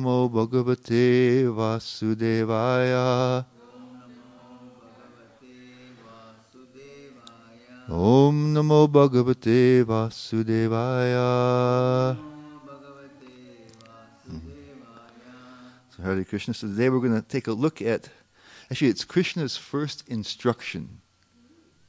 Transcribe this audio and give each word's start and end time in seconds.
Namo 0.00 0.30
Bhagavate 0.30 1.44
Vasudevaya. 1.54 3.44
Om 7.88 8.54
Namo 8.54 8.88
Bhagavate 8.88 9.84
Vasudevaya. 9.84 11.26
So 15.90 16.02
Hare 16.02 16.24
Krishna. 16.24 16.54
So 16.54 16.66
today 16.68 16.88
we're 16.88 17.00
going 17.00 17.20
to 17.20 17.28
take 17.28 17.46
a 17.46 17.52
look 17.52 17.82
at, 17.82 18.08
actually, 18.70 18.88
it's 18.88 19.04
Krishna's 19.04 19.58
first 19.58 20.08
instruction 20.08 21.02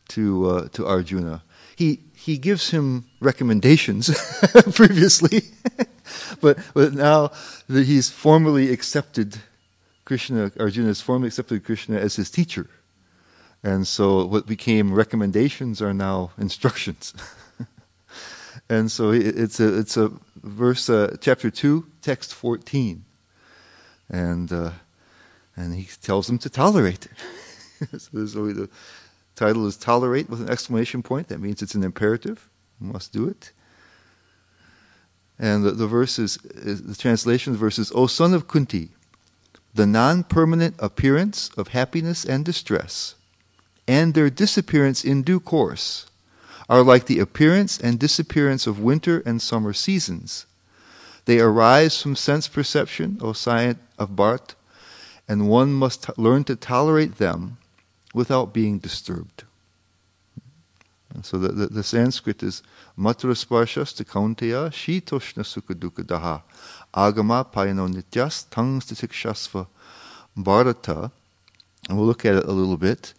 to 0.09 0.49
uh, 0.49 0.67
to 0.73 0.85
Arjuna. 0.85 1.43
He 1.77 2.01
he 2.13 2.37
gives 2.37 2.71
him 2.71 3.05
recommendations 3.21 4.09
previously, 4.75 5.43
but 6.41 6.57
but 6.73 6.93
now 6.93 7.31
that 7.67 7.85
he's 7.85 8.09
formally 8.09 8.71
accepted 8.71 9.37
Krishna, 10.05 10.51
Arjuna 10.59 10.87
has 10.87 11.01
formally 11.01 11.27
accepted 11.27 11.63
Krishna 11.63 11.97
as 11.97 12.15
his 12.15 12.29
teacher. 12.29 12.67
And 13.63 13.87
so 13.87 14.25
what 14.25 14.47
became 14.47 14.93
recommendations 14.93 15.81
are 15.81 15.93
now 15.93 16.31
instructions. 16.37 17.13
and 18.69 18.91
so 18.91 19.11
it's 19.11 19.59
a, 19.59 19.79
it's 19.79 19.97
a 19.97 20.11
verse, 20.43 20.89
uh, 20.89 21.15
chapter 21.21 21.51
2, 21.51 21.85
text 22.01 22.33
14. 22.33 23.05
And, 24.09 24.51
uh, 24.51 24.71
and 25.55 25.75
he 25.75 25.87
tells 26.01 26.27
them 26.27 26.39
to 26.39 26.49
tolerate. 26.49 27.07
so, 27.97 28.09
the 28.11 28.69
title 29.35 29.65
is 29.67 29.77
Tolerate 29.77 30.29
with 30.29 30.41
an 30.41 30.49
exclamation 30.49 31.03
point. 31.03 31.29
That 31.29 31.39
means 31.39 31.61
it's 31.61 31.75
an 31.75 31.83
imperative. 31.83 32.49
You 32.81 32.87
must 32.87 33.13
do 33.13 33.27
it. 33.27 33.51
And 35.41 35.65
the, 35.65 35.71
the 35.71 35.87
verse 35.87 36.17
is, 36.17 36.37
is, 36.45 36.83
the 36.83 36.95
translation 36.95 37.51
of 37.51 37.59
the 37.59 37.65
verse 37.65 37.77
is, 37.77 37.91
O 37.93 38.07
son 38.07 38.33
of 38.33 38.47
Kunti, 38.47 38.89
the 39.73 39.85
non 39.85 40.23
permanent 40.23 40.75
appearance 40.79 41.49
of 41.57 41.69
happiness 41.69 42.23
and 42.23 42.45
distress 42.45 43.15
and 43.91 44.13
their 44.13 44.29
disappearance 44.29 45.03
in 45.03 45.21
due 45.21 45.39
course 45.39 46.05
are 46.69 46.81
like 46.81 47.07
the 47.07 47.19
appearance 47.19 47.77
and 47.77 47.99
disappearance 47.99 48.65
of 48.65 48.79
winter 48.79 49.21
and 49.25 49.41
summer 49.41 49.73
seasons. 49.73 50.45
They 51.25 51.39
arise 51.39 52.01
from 52.01 52.15
sense 52.15 52.47
perception, 52.47 53.17
O 53.21 53.33
scion 53.33 53.79
of 53.99 54.15
Bharata, 54.15 54.55
and 55.27 55.49
one 55.49 55.73
must 55.73 56.03
t- 56.03 56.13
learn 56.15 56.45
to 56.45 56.55
tolerate 56.55 57.17
them 57.17 57.57
without 58.13 58.53
being 58.53 58.79
disturbed. 58.79 59.43
And 61.13 61.25
so 61.25 61.37
the, 61.37 61.49
the, 61.49 61.67
the, 61.67 61.83
Sanskrit 61.83 62.41
is 62.41 62.63
Matra 63.01 63.33
Sparshas 63.33 63.95
to 63.95 64.05
Kaunteya 64.05 64.69
Shitoshna 64.69 65.41
Sukha 65.41 65.73
Dukkha 65.73 66.03
Daha 66.05 66.43
Agama 66.93 67.43
Payano 67.51 67.91
Nityas 67.91 68.47
Tangs 68.51 68.85
Tikshasva 68.85 69.65
Bharata. 70.37 71.09
And 71.89 71.97
we'll 71.97 72.05
look 72.05 72.25
at 72.25 72.35
it 72.35 72.45
a 72.45 72.51
little 72.51 72.77
bit. 72.77 73.15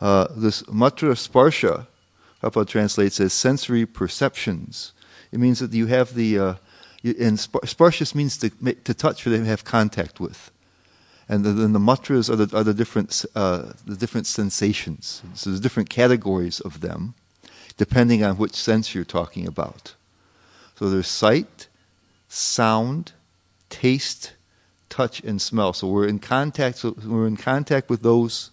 Uh, 0.00 0.26
this 0.34 0.62
matra 0.62 1.10
sparsha, 1.10 1.86
Prabhupada 2.42 2.66
translates 2.66 3.20
as 3.20 3.34
sensory 3.34 3.84
perceptions. 3.84 4.94
It 5.30 5.38
means 5.38 5.58
that 5.58 5.74
you 5.74 5.84
have 5.88 6.14
the, 6.14 6.38
uh, 6.38 6.54
and 7.04 7.36
sparshas 7.36 8.14
means 8.14 8.38
to, 8.38 8.48
to 8.48 8.94
touch 8.94 9.26
or 9.26 9.36
to 9.36 9.44
have 9.44 9.64
contact 9.64 10.18
with. 10.18 10.50
And 11.28 11.44
then 11.44 11.74
the 11.74 11.78
matras 11.78 12.30
are 12.30 12.36
the, 12.36 12.56
are 12.56 12.64
the 12.64 12.72
different, 12.72 13.22
uh, 13.34 13.72
the 13.84 13.96
different 13.96 14.26
sensations. 14.26 15.22
So 15.34 15.50
there's 15.50 15.60
different 15.60 15.90
categories 15.90 16.60
of 16.60 16.80
them, 16.80 17.12
depending 17.76 18.24
on 18.24 18.36
which 18.36 18.54
sense 18.54 18.94
you're 18.94 19.04
talking 19.04 19.46
about. 19.46 19.94
So 20.78 20.90
there's 20.90 21.08
sight, 21.08 21.68
sound, 22.28 23.12
taste, 23.68 24.32
touch, 24.88 25.20
and 25.22 25.40
smell. 25.40 25.72
So 25.72 25.88
we're 25.88 26.06
in 26.06 26.18
contact. 26.18 26.78
So 26.78 26.96
we're 27.04 27.26
in 27.26 27.36
contact 27.36 27.88
with 27.88 28.02
those 28.02 28.50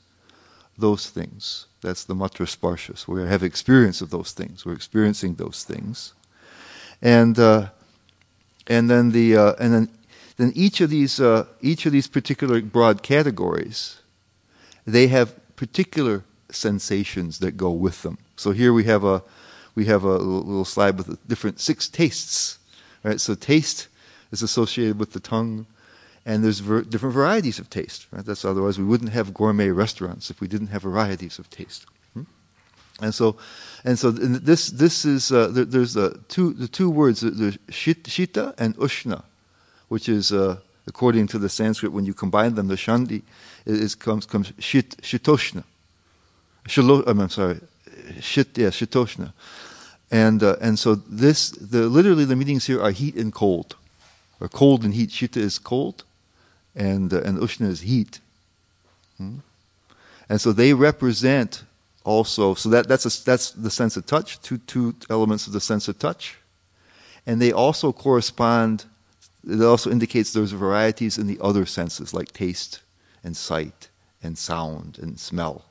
those 0.78 1.10
things. 1.10 1.68
That's 1.82 2.04
the 2.04 2.16
matra 2.16 2.48
sparshas. 2.48 3.08
We 3.08 3.22
have 3.22 3.44
experience 3.44 4.02
of 4.02 4.10
those 4.10 4.32
things. 4.32 4.66
We're 4.66 4.74
experiencing 4.74 5.36
those 5.36 5.64
things, 5.64 6.14
and 7.02 7.38
uh, 7.38 7.70
and 8.68 8.90
then 8.90 9.12
the 9.12 9.36
uh, 9.36 9.54
and 9.60 9.74
then 9.74 9.90
then 10.38 10.52
each 10.56 10.82
of 10.82 10.90
these 10.90 11.20
uh, 11.20 11.46
each 11.62 11.86
of 11.86 11.92
these 11.92 12.08
particular 12.08 12.62
broad 12.62 13.04
categories, 13.04 14.00
they 14.86 15.08
have 15.08 15.36
particular 15.56 16.24
sensations 16.56 17.40
that 17.40 17.58
go 17.58 17.72
with 17.72 18.02
them. 18.02 18.18
So 18.36 18.52
here 18.52 18.74
we 18.74 18.84
have 18.86 19.04
a 19.04 19.24
we 19.76 19.86
have 19.86 20.04
a 20.04 20.18
little 20.18 20.66
slide 20.66 20.98
with 20.98 21.28
different 21.28 21.60
six 21.60 21.90
tastes. 21.90 22.60
Right. 23.04 23.20
So 23.20 23.36
taste 23.36 23.88
is 24.32 24.42
associated 24.42 25.00
with 25.00 25.14
the 25.14 25.20
tongue 25.20 25.66
and 26.26 26.44
there's 26.44 26.60
ver- 26.60 26.84
different 26.84 27.14
varieties 27.14 27.60
of 27.60 27.70
taste. 27.70 28.08
Right? 28.12 28.26
That's 28.26 28.46
otherwise 28.46 28.78
we 28.78 28.86
wouldn't 28.86 29.12
have 29.12 29.34
gourmet 29.34 29.70
restaurants 29.70 30.30
if 30.30 30.40
we 30.40 30.48
didn't 30.48 30.68
have 30.68 30.84
varieties 30.84 31.40
of 31.40 31.50
taste. 31.50 31.86
Hmm? 32.14 32.24
And 33.02 33.14
so, 33.14 33.38
and 33.84 34.00
so 34.00 34.12
this 34.12 34.68
this 34.68 35.06
is 35.06 35.32
uh, 35.32 35.48
there, 35.48 35.66
there's 35.66 35.98
uh, 35.98 36.18
two 36.28 36.54
the 36.54 36.68
two 36.68 36.90
words 36.90 37.22
there's 37.22 37.58
shita 37.70 38.54
and 38.58 38.78
ushna, 38.78 39.24
which 39.90 40.08
is 40.08 40.32
uh, 40.32 40.58
according 40.88 41.28
to 41.28 41.40
the 41.40 41.50
Sanskrit 41.50 41.92
when 41.92 42.06
you 42.06 42.14
combine 42.14 42.56
them 42.56 42.68
the 42.68 42.76
sandhi 42.76 43.24
is 43.66 43.96
comes 43.96 44.26
comes 44.26 44.54
shit 44.60 44.98
shitoshna. 44.98 45.64
Shilo, 46.68 47.04
I'm 47.06 47.30
sorry, 47.30 47.60
shit 48.20 48.58
yeah 48.58 48.70
shitoshna, 48.70 49.34
and 50.12 50.42
uh, 50.42 50.56
and 50.62 50.80
so 50.80 50.96
this 50.96 51.52
the 51.52 51.88
literally 51.88 52.26
the 52.26 52.36
meanings 52.36 52.66
here 52.66 52.82
are 52.82 52.92
heat 52.92 53.16
and 53.16 53.34
cold, 53.34 53.76
or 54.40 54.48
cold 54.48 54.84
and 54.84 54.94
heat. 54.94 55.10
Shita 55.10 55.38
is 55.38 55.60
cold, 55.60 56.04
and 56.76 57.14
uh, 57.14 57.22
and 57.22 57.38
Ushna 57.40 57.68
is 57.68 57.82
heat. 57.82 58.20
Hmm? 59.18 59.40
And 60.30 60.40
so 60.40 60.54
they 60.54 60.74
represent 60.74 61.64
also. 62.06 62.54
So 62.54 62.70
that 62.70 62.88
that's 62.88 63.06
a, 63.06 63.24
that's 63.26 63.52
the 63.52 63.70
sense 63.70 63.98
of 63.98 64.06
touch. 64.06 64.42
Two 64.42 64.58
two 64.60 64.96
elements 65.10 65.48
of 65.48 65.54
the 65.54 65.62
sense 65.62 65.88
of 65.90 66.00
touch, 66.00 66.38
and 67.26 67.42
they 67.42 67.52
also 67.52 67.92
correspond. 67.92 68.86
It 69.46 69.62
also 69.62 69.92
indicates 69.92 70.32
there's 70.32 70.54
varieties 70.54 71.18
in 71.18 71.28
the 71.28 71.38
other 71.42 71.66
senses 71.66 72.14
like 72.14 72.32
taste 72.32 72.80
and 73.26 73.36
sight 73.36 73.90
and 74.24 74.38
sound 74.38 74.98
and 75.02 75.20
smell. 75.20 75.66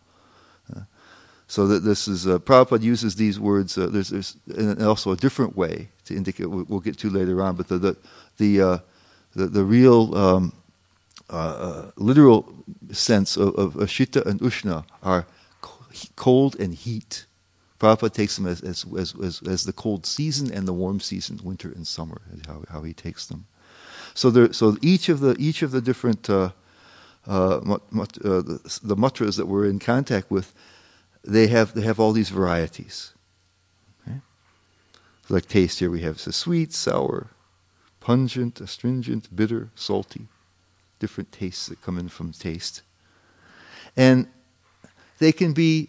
So 1.53 1.67
that 1.67 1.81
this 1.81 2.09
is 2.09 2.27
uh, 2.27 2.39
Prabhupada 2.39 2.81
uses 2.81 3.15
these 3.15 3.39
words. 3.39 3.77
Uh, 3.77 3.89
there's, 3.89 4.09
there's 4.09 4.83
also 4.83 5.13
a 5.13 5.17
different 5.17 5.55
way 5.55 5.91
to 6.07 6.17
indicate. 6.17 6.47
We'll, 6.47 6.65
we'll 6.67 6.81
get 6.81 6.97
to 7.01 7.11
later 7.11 7.43
on, 7.43 7.57
but 7.57 7.69
the 7.69 7.77
the 7.77 7.97
the 8.39 8.63
uh, 8.63 8.79
the, 9.35 9.49
the, 9.49 9.63
real 9.63 10.17
um, 10.17 10.55
uh, 11.29 11.35
uh, 11.37 11.91
literal 11.97 12.55
sense 12.91 13.37
of, 13.37 13.55
of 13.57 13.75
Ashita 13.75 14.25
and 14.25 14.41
Ushna 14.41 14.87
are 15.03 15.27
cold 16.17 16.59
and 16.59 16.73
heat. 16.73 17.27
Prabhupada 17.79 18.15
takes 18.15 18.37
them 18.37 18.47
as, 18.47 18.63
as, 18.63 18.87
as, 19.23 19.43
as, 19.47 19.65
the 19.65 19.75
cold 19.75 20.07
season 20.07 20.51
and 20.51 20.67
the 20.67 20.73
warm 20.73 21.01
season, 21.01 21.39
winter 21.45 21.71
and 21.71 21.87
summer, 21.87 22.23
how, 22.47 22.63
how 22.71 22.83
he 22.83 22.95
takes 22.95 23.27
them. 23.27 23.45
So, 24.15 24.31
there, 24.31 24.55
so 24.55 24.79
each 24.81 25.11
of 25.11 25.21
the 25.21 25.37
each 25.39 25.61
of 25.61 25.71
the 25.71 25.83
different 25.83 26.31
uh, 26.31 26.53
uh, 27.27 27.61
mat, 27.91 28.17
uh, 28.25 28.41
the, 28.41 28.81
the 28.83 29.33
that 29.37 29.47
we're 29.47 29.67
in 29.67 29.79
contact 29.79 30.31
with, 30.31 30.55
they 31.25 31.47
have 31.49 31.75
they 31.75 31.83
have 31.83 32.01
all 32.01 32.13
these 32.13 32.31
varieties. 32.31 33.13
Okay? 34.03 34.19
Like 35.29 35.47
taste 35.47 35.79
here, 35.79 35.91
we 35.91 36.03
have 36.03 36.21
so 36.21 36.31
sweet, 36.31 36.73
sour, 36.73 37.29
pungent, 38.01 38.61
astringent, 38.61 39.35
bitter, 39.35 39.71
salty 39.75 40.29
different 41.03 41.33
tastes 41.33 41.67
that 41.67 41.83
come 41.83 41.99
in 41.99 42.09
from 42.09 42.31
taste. 42.31 42.83
And 43.97 44.29
they 45.19 45.33
can 45.33 45.53
be, 45.53 45.89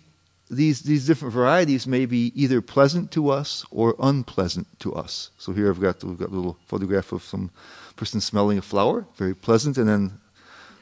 these, 0.49 0.81
these 0.81 1.05
different 1.05 1.35
varieties 1.35 1.85
may 1.85 2.07
be 2.07 2.31
either 2.35 2.61
pleasant 2.61 3.11
to 3.11 3.29
us 3.29 3.63
or 3.69 3.95
unpleasant 3.99 4.67
to 4.79 4.93
us. 4.95 5.29
So 5.37 5.53
here 5.53 5.69
I've 5.69 5.79
got, 5.79 6.03
we've 6.03 6.17
got 6.17 6.29
a 6.29 6.35
little 6.35 6.57
photograph 6.65 7.11
of 7.11 7.23
some 7.23 7.51
person 7.95 8.21
smelling 8.21 8.57
a 8.57 8.63
flower, 8.63 9.05
very 9.15 9.35
pleasant, 9.35 9.77
and 9.77 9.87
then 9.87 10.19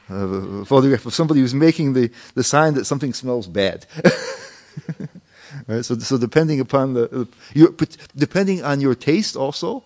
a 0.08 0.64
photograph 0.64 1.06
of 1.06 1.14
somebody 1.14 1.40
who's 1.40 1.54
making 1.54 1.94
the, 1.94 2.10
the 2.34 2.44
sign 2.44 2.74
that 2.74 2.84
something 2.84 3.14
smells 3.14 3.46
bad. 3.46 3.86
right? 5.66 5.84
So, 5.84 5.98
so 5.98 6.18
depending 6.18 6.60
upon 6.60 6.94
the, 6.94 7.20
uh, 7.20 7.24
your, 7.54 7.74
depending 8.16 8.64
on 8.64 8.80
your 8.80 8.94
taste 8.94 9.36
also, 9.36 9.84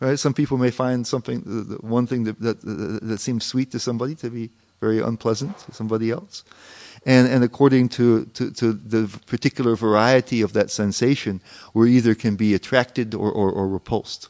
Right? 0.00 0.18
Some 0.18 0.34
people 0.34 0.58
may 0.58 0.70
find 0.70 1.06
something, 1.06 1.42
uh, 1.46 1.86
one 1.86 2.06
thing 2.06 2.24
that, 2.24 2.40
that, 2.40 2.58
uh, 2.58 3.06
that 3.06 3.20
seems 3.20 3.44
sweet 3.44 3.70
to 3.72 3.78
somebody 3.78 4.14
to 4.16 4.28
be 4.28 4.50
very 4.80 5.00
unpleasant 5.00 5.58
to 5.60 5.72
somebody 5.72 6.10
else. 6.10 6.44
And, 7.06 7.28
and 7.28 7.44
according 7.44 7.90
to, 7.90 8.24
to, 8.26 8.50
to, 8.50 8.72
the 8.72 9.08
particular 9.26 9.76
variety 9.76 10.42
of 10.42 10.52
that 10.54 10.70
sensation, 10.70 11.40
we 11.72 11.96
either 11.96 12.14
can 12.14 12.36
be 12.36 12.54
attracted 12.54 13.14
or, 13.14 13.30
or, 13.30 13.50
or 13.50 13.68
repulsed. 13.68 14.28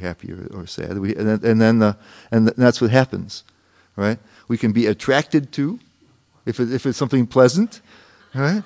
Happy 0.00 0.32
or, 0.32 0.46
or 0.54 0.66
sad. 0.66 0.98
We, 0.98 1.14
and, 1.14 1.42
and, 1.44 1.60
then 1.60 1.82
uh, 1.82 1.94
and 2.30 2.48
that's 2.48 2.80
what 2.80 2.90
happens, 2.90 3.44
right? 3.96 4.18
We 4.48 4.58
can 4.58 4.72
be 4.72 4.86
attracted 4.86 5.52
to, 5.52 5.78
if, 6.46 6.60
it, 6.60 6.72
if 6.72 6.86
it's 6.86 6.98
something 6.98 7.26
pleasant, 7.26 7.80
right? 8.34 8.62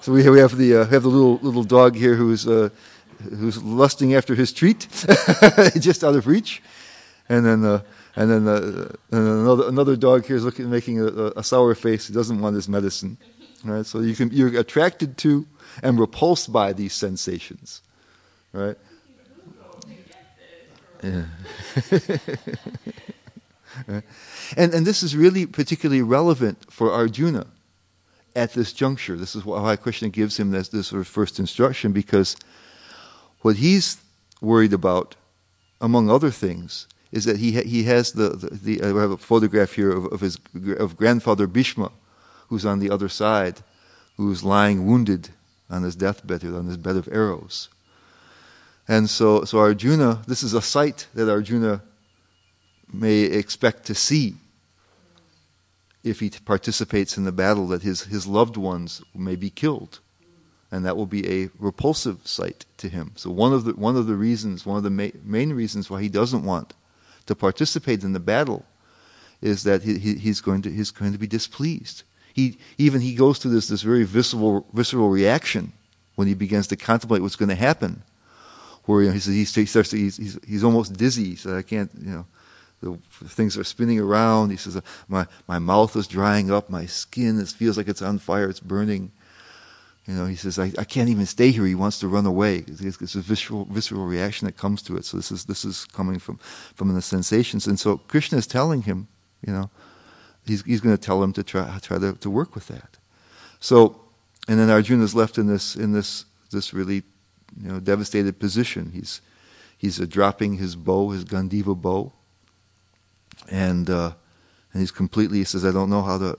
So 0.00 0.12
we 0.12 0.24
have, 0.24 0.32
we 0.32 0.40
have 0.40 0.56
the, 0.56 0.76
uh, 0.76 0.84
have 0.86 1.02
the 1.02 1.08
little, 1.08 1.38
little 1.42 1.64
dog 1.64 1.94
here 1.94 2.14
who's, 2.14 2.46
uh, 2.46 2.70
who's 3.22 3.62
lusting 3.62 4.14
after 4.14 4.34
his 4.34 4.52
treat, 4.52 4.88
just 5.78 6.02
out 6.02 6.14
of 6.14 6.26
reach. 6.26 6.62
And 7.28 7.44
then, 7.44 7.64
uh, 7.64 7.82
and 8.16 8.30
then, 8.30 8.48
uh, 8.48 8.92
and 9.12 9.28
another 9.28 9.68
another 9.68 9.96
dog 9.96 10.26
here 10.26 10.36
is 10.36 10.44
looking, 10.44 10.68
making 10.68 11.00
a, 11.00 11.32
a, 11.36 11.44
sour 11.44 11.74
face. 11.74 12.08
He 12.08 12.14
doesn't 12.14 12.40
want 12.40 12.56
his 12.56 12.68
medicine. 12.68 13.16
Right? 13.64 13.86
So 13.86 14.00
you 14.00 14.16
can 14.16 14.30
you're 14.32 14.58
attracted 14.58 15.16
to 15.18 15.46
and 15.82 15.98
repulsed 15.98 16.52
by 16.52 16.72
these 16.72 16.92
sensations. 16.92 17.82
Right? 18.52 18.76
Yeah. 21.02 21.24
and 23.86 24.74
and 24.74 24.86
this 24.86 25.02
is 25.02 25.16
really 25.16 25.46
particularly 25.46 26.02
relevant 26.02 26.72
for 26.72 26.92
Arjuna 26.92 27.46
at 28.34 28.52
this 28.52 28.72
juncture. 28.72 29.16
This 29.16 29.34
is 29.34 29.44
why 29.44 29.76
Krishna 29.76 30.08
gives 30.08 30.38
him 30.38 30.50
this, 30.50 30.68
this 30.68 30.88
sort 30.88 31.00
of 31.00 31.08
first 31.08 31.38
instruction 31.38 31.92
because 31.92 32.36
what 33.40 33.56
he's 33.56 33.98
worried 34.40 34.72
about, 34.72 35.16
among 35.80 36.10
other 36.10 36.30
things, 36.30 36.86
is 37.12 37.24
that 37.24 37.38
he 37.38 37.54
ha- 37.54 37.66
he 37.66 37.84
has 37.84 38.12
the, 38.12 38.30
the, 38.30 38.50
the, 38.50 38.82
uh, 38.82 38.96
I 38.96 39.00
have 39.00 39.10
a 39.10 39.16
photograph 39.16 39.72
here 39.72 39.90
of, 39.90 40.06
of 40.06 40.20
his 40.20 40.38
of 40.78 40.96
grandfather 40.96 41.46
Bhishma, 41.46 41.90
who's 42.48 42.64
on 42.64 42.78
the 42.78 42.90
other 42.90 43.08
side, 43.08 43.62
who's 44.16 44.44
lying 44.44 44.86
wounded 44.86 45.30
on 45.68 45.82
his 45.82 45.96
deathbed, 45.96 46.44
on 46.44 46.66
his 46.66 46.76
bed 46.76 46.96
of 46.96 47.08
arrows. 47.10 47.68
And 48.86 49.08
so, 49.08 49.44
so 49.44 49.58
Arjuna, 49.58 50.22
this 50.26 50.42
is 50.42 50.52
a 50.52 50.62
sight 50.62 51.06
that 51.14 51.30
Arjuna 51.30 51.82
may 52.92 53.20
expect 53.22 53.86
to 53.86 53.94
see 53.94 54.34
if 56.02 56.20
he 56.20 56.30
participates 56.30 57.16
in 57.16 57.24
the 57.24 57.32
battle, 57.32 57.68
that 57.68 57.82
his, 57.82 58.04
his 58.04 58.26
loved 58.26 58.56
ones 58.56 59.02
may 59.14 59.36
be 59.36 59.50
killed 59.50 60.00
and 60.70 60.84
that 60.84 60.96
will 60.96 61.06
be 61.06 61.28
a 61.28 61.50
repulsive 61.58 62.26
sight 62.26 62.64
to 62.78 62.88
him. 62.88 63.12
So 63.16 63.30
one 63.30 63.52
of 63.52 63.64
the 63.64 63.72
one 63.72 63.96
of 63.96 64.06
the 64.06 64.14
reasons, 64.14 64.64
one 64.64 64.76
of 64.76 64.82
the 64.82 64.90
ma- 64.90 65.18
main 65.24 65.52
reasons 65.52 65.90
why 65.90 66.00
he 66.00 66.08
doesn't 66.08 66.44
want 66.44 66.74
to 67.26 67.34
participate 67.34 68.04
in 68.04 68.12
the 68.12 68.20
battle, 68.20 68.64
is 69.42 69.64
that 69.64 69.82
he, 69.82 69.98
he, 69.98 70.14
he's 70.14 70.40
going 70.40 70.62
to 70.62 70.70
he's 70.70 70.90
going 70.90 71.12
to 71.12 71.18
be 71.18 71.26
displeased. 71.26 72.04
He 72.32 72.58
even 72.78 73.00
he 73.00 73.14
goes 73.14 73.38
through 73.38 73.52
this 73.52 73.68
this 73.68 73.82
very 73.82 74.04
visceral 74.04 74.66
visceral 74.72 75.10
reaction 75.10 75.72
when 76.14 76.28
he 76.28 76.34
begins 76.34 76.66
to 76.68 76.76
contemplate 76.76 77.22
what's 77.22 77.36
going 77.36 77.48
to 77.48 77.54
happen, 77.54 78.02
where 78.84 79.02
you 79.02 79.08
know, 79.08 79.14
he 79.14 79.20
says 79.20 79.34
he 79.34 79.66
starts 79.66 79.90
to, 79.90 79.96
he's, 79.96 80.16
he's 80.16 80.38
he's 80.46 80.64
almost 80.64 80.92
dizzy. 80.92 81.30
He 81.30 81.36
said, 81.36 81.56
"I 81.56 81.62
can't," 81.62 81.90
you 82.00 82.12
know. 82.12 82.26
The 82.80 82.98
things 83.28 83.58
are 83.58 83.64
spinning 83.64 84.00
around. 84.00 84.50
He 84.50 84.56
says, 84.56 84.80
"My 85.06 85.26
my 85.46 85.58
mouth 85.58 85.96
is 85.96 86.06
drying 86.06 86.50
up. 86.50 86.70
My 86.70 86.86
skin 86.86 87.38
it 87.38 87.48
feels 87.48 87.76
like 87.76 87.88
it's 87.88 88.02
on 88.02 88.18
fire. 88.18 88.48
It's 88.48 88.60
burning." 88.60 89.12
You 90.06 90.14
know, 90.14 90.26
he 90.26 90.34
says, 90.34 90.58
I, 90.58 90.72
I 90.76 90.84
can't 90.84 91.08
even 91.08 91.26
stay 91.26 91.52
here. 91.52 91.64
He 91.66 91.76
wants 91.76 92.00
to 92.00 92.08
run 92.08 92.26
away. 92.26 92.64
It's, 92.66 92.80
it's 92.80 93.14
a 93.14 93.20
visceral, 93.20 93.66
visceral 93.66 94.06
reaction 94.06 94.46
that 94.46 94.56
comes 94.56 94.82
to 94.82 94.96
it. 94.96 95.04
So 95.04 95.16
this 95.18 95.30
is, 95.30 95.44
this 95.44 95.64
is 95.64 95.84
coming 95.84 96.18
from, 96.18 96.38
from 96.74 96.92
the 96.92 97.02
sensations. 97.02 97.66
And 97.68 97.78
so 97.78 97.98
Krishna 97.98 98.38
is 98.38 98.46
telling 98.46 98.82
him, 98.82 99.06
you 99.46 99.52
know, 99.52 99.70
he's, 100.44 100.62
he's 100.62 100.80
going 100.80 100.96
to 100.96 101.00
tell 101.00 101.22
him 101.22 101.32
to 101.34 101.44
try, 101.44 101.78
try 101.80 101.98
to, 101.98 102.14
to 102.14 102.30
work 102.30 102.56
with 102.56 102.66
that. 102.68 102.98
So, 103.60 104.00
and 104.48 104.58
then 104.58 104.68
Arjuna 104.68 105.04
is 105.04 105.14
left 105.14 105.38
in 105.38 105.46
this, 105.46 105.76
in 105.76 105.92
this, 105.92 106.24
this 106.50 106.74
really, 106.74 107.04
you 107.62 107.68
know, 107.68 107.78
devastated 107.78 108.40
position. 108.40 108.90
He's, 108.92 109.20
he's 109.78 109.98
dropping 110.08 110.54
his 110.54 110.74
bow, 110.74 111.10
his 111.10 111.24
Gandiva 111.24 111.80
bow. 111.80 112.12
And, 113.48 113.88
uh, 113.88 114.12
and 114.72 114.80
he's 114.80 114.90
completely, 114.90 115.38
he 115.38 115.44
says, 115.44 115.64
I 115.64 115.72
don't 115.72 115.90
know 115.90 116.02
how 116.02 116.18
to, 116.18 116.36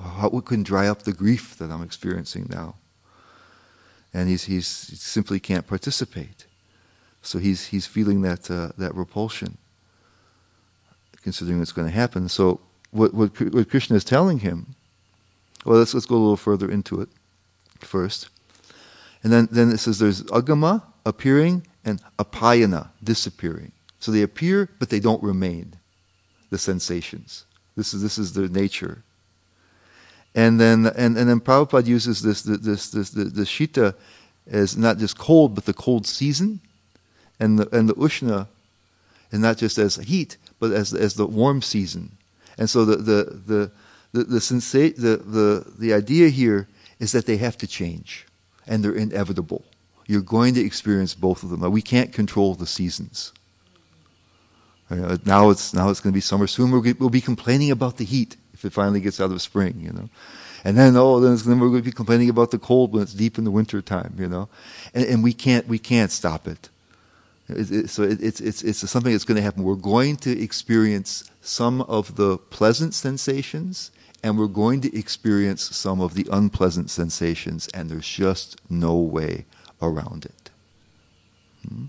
how 0.00 0.28
we 0.30 0.40
can 0.42 0.62
dry 0.62 0.88
up 0.88 1.02
the 1.02 1.12
grief 1.12 1.56
that 1.58 1.70
I'm 1.70 1.82
experiencing 1.82 2.48
now 2.50 2.76
and 4.14 4.28
he's, 4.28 4.44
he's 4.44 4.88
he 4.88 4.96
simply 4.96 5.40
can't 5.40 5.66
participate. 5.66 6.46
So 7.22 7.38
he's, 7.38 7.66
he's 7.66 7.86
feeling 7.86 8.22
that, 8.22 8.50
uh, 8.50 8.70
that 8.78 8.94
repulsion, 8.94 9.58
considering 11.22 11.58
what's 11.58 11.72
going 11.72 11.88
to 11.88 11.94
happen. 11.94 12.28
So 12.28 12.60
what, 12.90 13.12
what, 13.12 13.38
what 13.52 13.68
Krishna 13.68 13.96
is 13.96 14.04
telling 14.04 14.38
him, 14.38 14.74
well, 15.64 15.78
let's, 15.78 15.92
let's 15.92 16.06
go 16.06 16.14
a 16.14 16.18
little 16.18 16.36
further 16.36 16.70
into 16.70 17.00
it 17.00 17.08
first. 17.80 18.28
And 19.22 19.32
then, 19.32 19.48
then 19.50 19.70
it 19.70 19.78
says 19.78 19.98
there's 19.98 20.22
agama, 20.24 20.84
appearing, 21.04 21.66
and 21.84 22.00
apayana, 22.18 22.88
disappearing. 23.02 23.72
So 23.98 24.12
they 24.12 24.22
appear, 24.22 24.70
but 24.78 24.90
they 24.90 25.00
don't 25.00 25.22
remain, 25.22 25.74
the 26.50 26.58
sensations. 26.58 27.44
This 27.76 27.94
is, 27.94 28.02
this 28.02 28.18
is 28.18 28.32
their 28.32 28.48
nature. 28.48 29.02
And 30.34 30.60
then, 30.60 30.86
and, 30.86 31.16
and 31.16 31.28
then 31.28 31.40
Prabhupada 31.40 31.86
uses 31.86 32.22
this, 32.22 32.42
this, 32.42 32.58
this, 32.60 32.90
this, 32.90 33.10
the 33.10 33.42
Shita 33.42 33.94
as 34.50 34.76
not 34.76 34.98
just 34.98 35.18
cold, 35.18 35.54
but 35.54 35.64
the 35.64 35.74
cold 35.74 36.06
season, 36.06 36.60
and 37.40 37.58
the, 37.58 37.76
and 37.76 37.88
the 37.88 37.94
Ushna, 37.94 38.48
and 39.30 39.42
not 39.42 39.58
just 39.58 39.78
as 39.78 39.96
heat, 39.96 40.36
but 40.58 40.72
as, 40.72 40.94
as 40.94 41.14
the 41.14 41.26
warm 41.26 41.62
season. 41.62 42.16
And 42.56 42.68
so 42.68 42.84
the, 42.84 42.96
the, 42.96 43.40
the, 43.46 43.70
the, 44.12 44.24
the, 44.24 44.38
sensa- 44.38 44.96
the, 44.96 45.16
the, 45.18 45.72
the 45.78 45.92
idea 45.92 46.28
here 46.28 46.66
is 46.98 47.12
that 47.12 47.26
they 47.26 47.36
have 47.36 47.56
to 47.58 47.66
change, 47.66 48.26
and 48.66 48.82
they're 48.82 48.92
inevitable. 48.94 49.64
You're 50.06 50.22
going 50.22 50.54
to 50.54 50.64
experience 50.64 51.14
both 51.14 51.42
of 51.42 51.50
them. 51.50 51.60
We 51.70 51.82
can't 51.82 52.12
control 52.12 52.54
the 52.54 52.66
seasons. 52.66 53.32
Now 54.90 55.50
it's 55.50 55.74
now 55.74 55.90
it's 55.90 56.00
going 56.00 56.12
to 56.12 56.16
be 56.16 56.20
summer 56.20 56.46
soon. 56.46 56.70
We'll, 56.70 56.82
we'll 56.98 57.10
be 57.10 57.20
complaining 57.20 57.70
about 57.70 57.98
the 57.98 58.04
heat 58.04 58.36
if 58.54 58.64
it 58.64 58.72
finally 58.72 59.00
gets 59.00 59.20
out 59.20 59.30
of 59.30 59.40
spring, 59.42 59.80
you 59.80 59.92
know. 59.92 60.08
And 60.64 60.76
then, 60.76 60.96
oh, 60.96 61.20
then, 61.20 61.36
then 61.36 61.60
we're 61.60 61.68
going 61.68 61.82
to 61.82 61.84
be 61.84 61.92
complaining 61.92 62.28
about 62.28 62.50
the 62.50 62.58
cold 62.58 62.92
when 62.92 63.02
it's 63.02 63.14
deep 63.14 63.38
in 63.38 63.44
the 63.44 63.50
winter 63.50 63.80
time, 63.80 64.14
you 64.18 64.28
know. 64.28 64.48
And, 64.92 65.04
and 65.06 65.22
we 65.22 65.32
can't, 65.32 65.68
we 65.68 65.78
can't 65.78 66.10
stop 66.10 66.48
it. 66.48 66.68
it, 67.48 67.70
it 67.70 67.90
so 67.90 68.02
it, 68.02 68.20
it's, 68.20 68.40
it's, 68.40 68.62
it's 68.62 68.90
something 68.90 69.12
that's 69.12 69.24
going 69.24 69.36
to 69.36 69.42
happen. 69.42 69.62
We're 69.62 69.76
going 69.76 70.16
to 70.16 70.42
experience 70.42 71.30
some 71.40 71.82
of 71.82 72.16
the 72.16 72.38
pleasant 72.38 72.94
sensations 72.94 73.92
and 74.22 74.36
we're 74.36 74.48
going 74.48 74.80
to 74.80 74.98
experience 74.98 75.76
some 75.76 76.00
of 76.00 76.14
the 76.14 76.26
unpleasant 76.32 76.90
sensations 76.90 77.68
and 77.68 77.88
there's 77.88 78.08
just 78.08 78.60
no 78.68 78.96
way 78.96 79.46
around 79.80 80.24
it. 80.24 80.50
Hmm? 81.68 81.84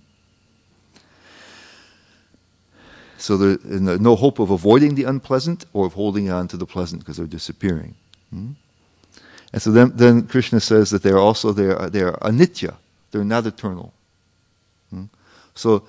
So 3.20 3.36
there's 3.36 4.00
no 4.00 4.16
hope 4.16 4.40
of 4.40 4.50
avoiding 4.50 4.96
the 4.96 5.04
unpleasant 5.04 5.66
or 5.74 5.86
of 5.86 5.94
holding 5.94 6.30
on 6.30 6.48
to 6.48 6.58
the 6.58 6.66
pleasant 6.66 7.02
because 7.02 7.18
they're 7.18 7.28
disappearing. 7.28 7.96
Hmm? 8.30 8.52
And 9.52 9.62
so 9.62 9.72
then, 9.72 9.92
then 9.96 10.28
Krishna 10.28 10.60
says 10.62 10.90
that 10.92 11.04
they're 11.04 11.18
also 11.18 11.52
they 11.52 11.66
are, 11.66 11.90
they 11.90 12.02
are 12.02 12.18
anitya. 12.22 12.76
They're 13.12 13.26
not 13.26 13.46
eternal. 13.46 13.94
Hmm? 14.90 15.06
So, 15.54 15.86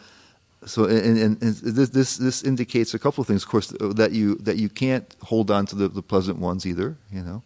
so 0.66 0.84
and, 0.84 1.18
and, 1.18 1.42
and, 1.42 1.54
this, 1.54 1.90
this 1.90 2.16
this 2.16 2.42
indicates 2.42 2.94
a 2.94 2.98
couple 2.98 3.22
of 3.22 3.28
things. 3.28 3.44
Of 3.44 3.48
course, 3.48 3.68
that 3.78 4.10
you 4.10 4.34
that 4.36 4.56
you 4.56 4.68
can't 4.68 5.14
hold 5.22 5.50
on 5.50 5.66
to 5.66 5.76
the, 5.76 5.88
the 5.88 6.02
pleasant 6.02 6.38
ones 6.38 6.66
either. 6.66 6.96
You 7.12 7.22
know, 7.22 7.42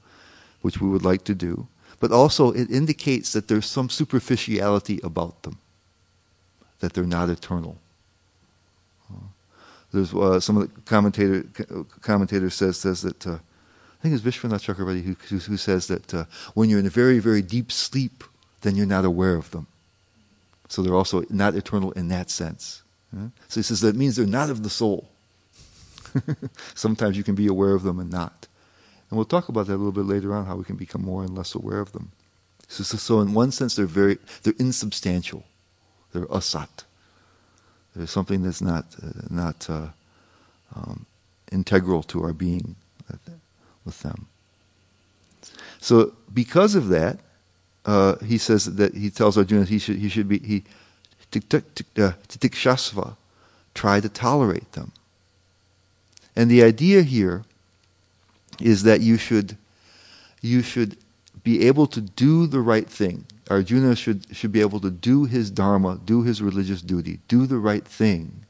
which 0.63 0.81
we 0.81 0.89
would 0.89 1.05
like 1.05 1.25
to 1.25 1.35
do. 1.35 1.67
But 2.01 2.11
also, 2.11 2.53
it 2.53 2.71
indicates 2.71 3.33
that 3.33 3.49
there's 3.49 3.67
some 3.67 3.91
superficiality 3.91 4.99
about 5.03 5.43
them. 5.43 5.59
That 6.81 6.95
they're 6.95 7.05
not 7.05 7.29
eternal. 7.29 7.79
There's 9.95 10.13
uh, 10.13 10.41
some 10.41 10.57
of 10.57 10.75
the 10.75 10.81
commentator 10.83 11.45
commentator 12.01 12.51
says 12.51 12.79
says 12.79 13.03
that 13.03 13.27
uh, 13.27 13.35
I 13.35 14.03
think 14.03 14.15
it's 14.15 14.25
Vishwanath 14.25 14.65
Chakravarti 14.67 15.05
who, 15.05 15.17
who, 15.29 15.39
who 15.39 15.57
says 15.57 15.87
that 15.87 16.13
uh, 16.13 16.25
when 16.55 16.69
you're 16.69 16.81
in 16.81 16.87
a 16.87 16.91
very 16.91 17.21
very 17.21 17.43
deep 17.43 17.71
sleep, 17.71 18.25
then 18.63 18.75
you're 18.75 18.87
not 18.87 19.05
aware 19.05 19.37
of 19.37 19.53
them. 19.53 19.69
So 20.69 20.83
they're 20.83 20.97
also 20.97 21.25
not 21.31 21.55
eternal 21.55 21.93
in 21.93 22.09
that 22.09 22.29
sense. 22.31 22.83
So 23.49 23.61
he 23.61 23.63
says 23.63 23.81
that 23.83 23.95
means 23.95 24.17
they're 24.17 24.27
not 24.27 24.51
of 24.51 24.65
the 24.65 24.71
soul. 24.71 25.09
Sometimes 26.75 27.17
you 27.17 27.23
can 27.23 27.37
be 27.37 27.47
aware 27.47 27.75
of 27.75 27.85
them 27.85 28.01
and 28.01 28.11
not. 28.11 28.49
And 29.09 29.17
we'll 29.17 29.25
talk 29.25 29.49
about 29.49 29.69
that 29.69 29.75
a 29.75 29.77
little 29.77 29.93
bit 29.93 30.07
later 30.07 30.35
on, 30.35 30.47
how 30.47 30.57
we 30.57 30.65
can 30.65 30.75
become 30.75 31.03
more 31.03 31.23
and 31.23 31.33
less 31.33 31.55
aware 31.55 31.79
of 31.79 31.93
them. 31.93 32.11
So, 32.67 32.83
so, 32.83 32.97
so 32.97 33.21
in 33.21 33.33
one 33.33 33.53
sense, 33.53 33.77
they're 33.77 33.87
very, 33.87 34.19
they're 34.43 34.55
insubstantial. 34.59 35.45
They're 36.13 36.27
asat. 36.27 36.83
There's 37.95 38.11
something 38.11 38.43
that's 38.43 38.61
not 38.61 38.87
uh, 39.03 39.09
not 39.31 39.71
uh, 39.71 39.89
um, 40.75 41.07
integral 41.53 42.03
to 42.05 42.23
our 42.25 42.33
being 42.33 42.77
with 43.85 44.01
them. 44.01 44.27
So 45.81 46.15
because 46.33 46.75
of 46.75 46.89
that, 46.89 47.19
uh, 47.85 48.17
he 48.25 48.39
says 48.39 48.77
that 48.77 48.95
he 48.95 49.11
tells 49.11 49.37
Arjuna 49.37 49.65
he 49.65 49.79
should 49.79 49.99
he 49.99 50.09
should 50.09 50.29
be 50.29 50.39
he 50.39 50.65
uh, 51.97 52.13
try 53.75 54.01
to 54.01 54.09
tolerate 54.09 54.73
them. 54.73 54.93
And 56.37 56.51
the 56.51 56.63
idea 56.63 57.03
here 57.03 57.45
is 58.61 58.83
that 58.85 59.01
you 59.01 59.17
should 59.17 59.57
you 60.41 60.63
should 60.63 60.97
be 61.43 61.67
able 61.67 61.87
to 61.89 62.01
do 62.01 62.47
the 62.47 62.61
right 62.61 62.89
thing. 62.89 63.27
Arjuna 63.51 63.95
should, 63.95 64.35
should 64.35 64.53
be 64.53 64.61
able 64.61 64.81
to 64.81 64.91
do 64.91 65.25
his 65.25 65.51
dharma, 65.51 66.01
do 66.05 66.23
his 66.23 66.41
religious 66.41 66.81
duty, 66.81 67.21
do 67.29 67.47
the 67.47 67.59
right 67.59 67.87
thing 67.87 68.47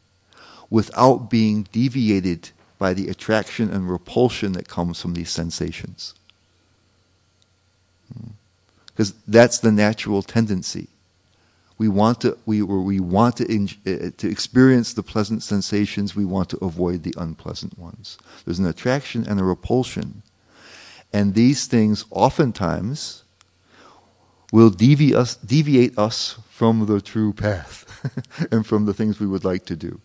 without 0.71 1.31
being 1.31 1.67
deviated 1.73 2.51
by 2.79 2.95
the 2.95 3.09
attraction 3.09 3.71
and 3.71 3.91
repulsion 3.91 4.53
that 4.53 4.69
comes 4.69 5.01
from 5.01 5.15
these 5.15 5.31
sensations. 5.31 6.15
Because 8.87 9.11
hmm. 9.11 9.19
that's 9.27 9.59
the 9.59 9.73
natural 9.73 10.23
tendency. 10.23 10.89
We 11.77 11.89
want 11.89 12.21
to 12.21 12.39
we 12.47 12.63
we 12.63 13.01
want 13.01 13.39
to 13.39 13.45
uh, 13.45 14.11
to 14.17 14.31
experience 14.31 14.95
the 14.95 15.03
pleasant 15.03 15.43
sensations. 15.43 16.15
We 16.15 16.25
want 16.25 16.49
to 16.51 16.59
avoid 16.59 17.03
the 17.03 17.15
unpleasant 17.17 17.77
ones. 17.77 18.17
There's 18.45 18.61
an 18.61 18.67
attraction 18.67 19.27
and 19.27 19.41
a 19.41 19.45
repulsion, 19.45 20.23
and 21.13 21.35
these 21.35 21.67
things 21.67 22.05
oftentimes 22.11 23.24
will 24.55 24.71
deviate 24.71 25.17
us, 25.17 25.35
deviate 25.35 25.99
us 25.99 26.39
from 26.49 26.87
the 26.87 27.01
true 27.01 27.33
path 27.33 27.77
and 28.53 28.65
from 28.65 28.87
the 28.87 28.95
things 28.95 29.19
we 29.19 29.27
would 29.27 29.45
like 29.45 29.67
to 29.67 29.75
do. 29.75 30.01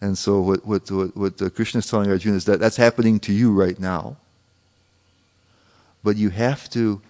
And 0.00 0.16
so, 0.16 0.40
what 0.40 0.64
what 0.64 0.88
what, 0.92 1.16
what 1.16 1.54
Krishna 1.56 1.80
is 1.80 1.90
telling 1.90 2.08
Arjuna 2.08 2.36
is 2.36 2.44
that 2.44 2.60
that's 2.60 2.76
happening 2.76 3.18
to 3.20 3.32
you 3.32 3.52
right 3.52 3.80
now. 3.80 4.16
But 6.04 6.16
you 6.16 6.30
have 6.30 6.70
to 6.70 7.00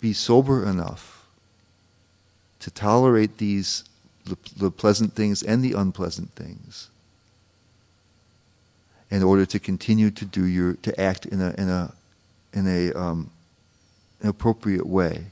be 0.00 0.14
sober 0.14 0.66
enough 0.66 1.26
to 2.60 2.70
tolerate 2.70 3.36
these 3.36 3.84
the, 4.24 4.38
the 4.56 4.70
pleasant 4.70 5.12
things 5.12 5.42
and 5.42 5.62
the 5.62 5.74
unpleasant 5.74 6.30
things 6.30 6.88
in 9.10 9.22
order 9.22 9.44
to 9.44 9.58
continue 9.58 10.10
to 10.12 10.24
do 10.24 10.46
your 10.46 10.74
to 10.76 10.98
act 10.98 11.26
in 11.26 11.42
a 11.42 11.50
in 11.58 11.68
a 11.68 11.92
in 12.54 12.66
a 12.66 12.94
um, 12.94 13.30
an 14.20 14.28
appropriate 14.28 14.86
way. 14.86 15.26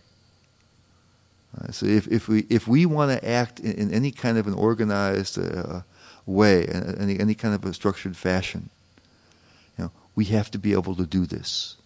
Uh, 1.56 1.70
so 1.70 1.86
if, 1.86 2.08
if 2.08 2.28
we 2.28 2.46
if 2.50 2.66
we 2.66 2.84
want 2.84 3.10
to 3.12 3.28
act 3.28 3.60
in, 3.60 3.72
in, 3.72 3.94
any 3.94 4.10
kind 4.10 4.38
of 4.38 4.46
an 4.46 4.54
organized 4.54 5.38
uh, 5.38 5.82
way, 6.26 6.66
any 6.66 7.20
any 7.20 7.34
kind 7.34 7.54
of 7.54 7.64
a 7.64 7.72
structured 7.72 8.16
fashion, 8.16 8.70
you 9.78 9.84
know, 9.84 9.92
we 10.16 10.24
have 10.26 10.50
to 10.50 10.58
be 10.58 10.72
able 10.72 10.96
to 10.96 11.06
do 11.06 11.26
this. 11.26 11.76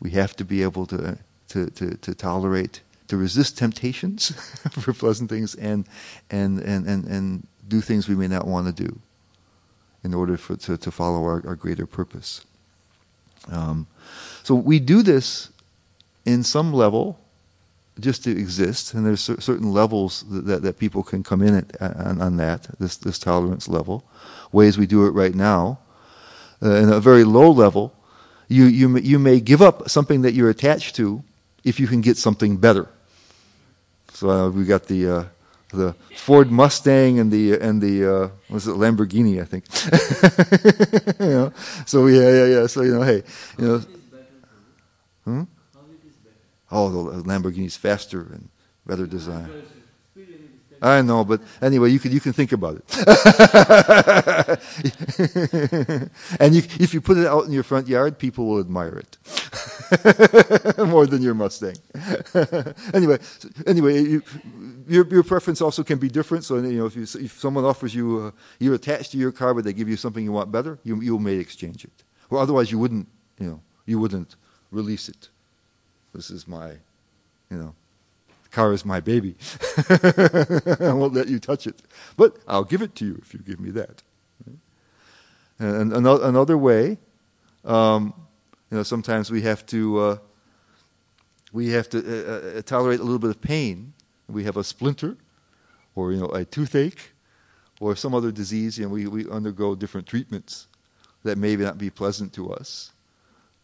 We 0.00 0.10
have 0.12 0.34
to 0.36 0.44
be 0.44 0.62
able 0.62 0.86
to 0.86 1.18
to, 1.52 1.70
to, 1.70 1.96
to 1.98 2.14
tolerate, 2.14 2.80
to 3.08 3.16
resist 3.16 3.58
temptations 3.58 4.30
for 4.70 4.92
pleasant 4.92 5.28
things 5.28 5.54
and, 5.54 5.86
and, 6.30 6.58
and, 6.60 6.86
and, 6.86 7.04
and 7.04 7.46
do 7.68 7.80
things 7.80 8.08
we 8.08 8.14
may 8.14 8.28
not 8.28 8.46
want 8.46 8.66
to 8.66 8.72
do 8.72 8.98
in 10.02 10.14
order 10.14 10.36
for, 10.36 10.56
to, 10.56 10.76
to 10.78 10.90
follow 10.90 11.22
our, 11.22 11.46
our 11.46 11.54
greater 11.54 11.86
purpose. 11.86 12.44
Um, 13.50 13.86
so 14.42 14.54
we 14.54 14.78
do 14.78 15.02
this 15.02 15.50
in 16.24 16.42
some 16.42 16.72
level 16.72 17.18
just 18.00 18.24
to 18.24 18.30
exist, 18.30 18.94
and 18.94 19.04
there's 19.04 19.20
certain 19.20 19.72
levels 19.72 20.24
that, 20.28 20.62
that, 20.62 20.78
people 20.78 21.02
can 21.02 21.22
come 21.22 21.42
in 21.42 21.54
at, 21.54 21.82
on, 21.82 22.22
on, 22.22 22.36
that, 22.38 22.66
this, 22.78 22.96
this 22.96 23.18
tolerance 23.18 23.68
level. 23.68 24.04
Ways 24.50 24.78
we 24.78 24.86
do 24.86 25.06
it 25.06 25.10
right 25.10 25.34
now. 25.34 25.78
Uh, 26.62 26.70
in 26.76 26.88
a 26.90 27.00
very 27.00 27.24
low 27.24 27.50
level, 27.50 27.92
you, 28.48 28.64
you, 28.64 28.96
you 28.98 29.18
may 29.18 29.40
give 29.40 29.60
up 29.60 29.90
something 29.90 30.22
that 30.22 30.32
you're 30.32 30.48
attached 30.48 30.96
to 30.96 31.22
if 31.64 31.78
you 31.78 31.86
can 31.86 32.00
get 32.00 32.16
something 32.16 32.56
better. 32.56 32.88
So 34.14 34.30
uh, 34.30 34.50
we 34.50 34.64
got 34.64 34.84
the 34.84 35.08
uh, 35.08 35.24
the 35.76 35.94
Ford 36.16 36.50
Mustang 36.50 37.18
and 37.18 37.30
the 37.32 37.58
and 37.58 37.80
the 37.80 38.14
uh, 38.14 38.28
was 38.50 38.66
it 38.66 38.72
Lamborghini 38.72 39.40
I 39.40 39.44
think. 39.44 39.64
you 41.20 41.26
know? 41.26 41.52
So 41.86 42.06
yeah 42.06 42.30
yeah 42.30 42.46
yeah. 42.60 42.66
So 42.66 42.82
you 42.82 42.94
know 42.94 43.02
hey 43.02 43.22
you 43.58 43.66
know. 43.66 43.82
Hmm? 45.24 45.42
Oh, 46.70 46.88
the 46.88 47.22
Lamborghini's 47.22 47.76
faster 47.76 48.20
and 48.20 48.48
better 48.86 49.06
design. 49.06 49.50
I 50.82 51.00
know, 51.00 51.24
but 51.24 51.40
anyway, 51.62 51.90
you 51.90 52.00
can 52.00 52.10
you 52.10 52.18
can 52.18 52.32
think 52.32 52.50
about 52.50 52.76
it. 52.76 52.82
and 56.40 56.56
you, 56.56 56.62
if 56.80 56.92
you 56.92 57.00
put 57.00 57.18
it 57.18 57.26
out 57.26 57.44
in 57.44 57.52
your 57.52 57.62
front 57.62 57.86
yard, 57.86 58.18
people 58.18 58.46
will 58.46 58.58
admire 58.58 58.98
it 58.98 59.16
more 60.78 61.06
than 61.06 61.22
your 61.22 61.34
Mustang. 61.34 61.76
anyway, 62.92 63.18
anyway, 63.64 64.02
you, 64.02 64.24
your 64.88 65.06
your 65.06 65.22
preference 65.22 65.60
also 65.60 65.84
can 65.84 66.00
be 66.00 66.08
different. 66.08 66.44
So 66.44 66.56
you 66.56 66.78
know, 66.78 66.86
if 66.86 66.96
you, 66.96 67.02
if 67.02 67.38
someone 67.38 67.64
offers 67.64 67.94
you 67.94 68.18
uh, 68.18 68.32
you're 68.58 68.74
attached 68.74 69.12
to 69.12 69.18
your 69.18 69.30
car, 69.30 69.54
but 69.54 69.62
they 69.62 69.72
give 69.72 69.88
you 69.88 69.96
something 69.96 70.24
you 70.24 70.32
want 70.32 70.50
better, 70.50 70.80
you 70.82 71.00
you 71.00 71.16
may 71.20 71.34
exchange 71.34 71.84
it. 71.84 72.02
Or 72.28 72.38
otherwise, 72.38 72.72
you 72.72 72.80
wouldn't 72.80 73.06
you 73.38 73.46
know 73.46 73.60
you 73.86 74.00
wouldn't 74.00 74.34
release 74.72 75.08
it. 75.08 75.28
This 76.12 76.28
is 76.28 76.48
my 76.48 76.72
you 77.50 77.56
know 77.56 77.76
car 78.52 78.72
is 78.72 78.84
my 78.84 79.00
baby. 79.00 79.34
I 79.88 80.92
won't 80.92 81.14
let 81.14 81.28
you 81.28 81.40
touch 81.40 81.66
it. 81.66 81.82
But 82.16 82.36
I'll 82.46 82.64
give 82.64 82.82
it 82.82 82.94
to 82.96 83.06
you 83.06 83.18
if 83.20 83.34
you 83.34 83.40
give 83.40 83.58
me 83.58 83.70
that. 83.70 84.02
And 85.58 85.92
another 85.92 86.58
way, 86.58 86.98
um, 87.64 88.14
you 88.70 88.78
know, 88.78 88.82
sometimes 88.82 89.30
we 89.30 89.42
have 89.42 89.64
to 89.66 89.98
uh, 89.98 90.16
we 91.52 91.68
have 91.70 91.88
to 91.90 91.98
uh, 91.98 92.58
uh, 92.58 92.62
tolerate 92.62 93.00
a 93.00 93.02
little 93.02 93.18
bit 93.18 93.30
of 93.30 93.40
pain. 93.40 93.92
We 94.28 94.44
have 94.44 94.56
a 94.56 94.64
splinter, 94.64 95.16
or 95.94 96.12
you 96.12 96.20
know, 96.20 96.28
a 96.28 96.44
toothache, 96.44 97.12
or 97.80 97.94
some 97.94 98.14
other 98.14 98.32
disease. 98.32 98.78
You 98.78 98.86
know, 98.86 98.90
we, 98.90 99.06
we 99.06 99.30
undergo 99.30 99.74
different 99.74 100.06
treatments 100.06 100.66
that 101.22 101.38
may 101.38 101.54
not 101.54 101.78
be 101.78 101.90
pleasant 101.90 102.32
to 102.32 102.52
us 102.52 102.92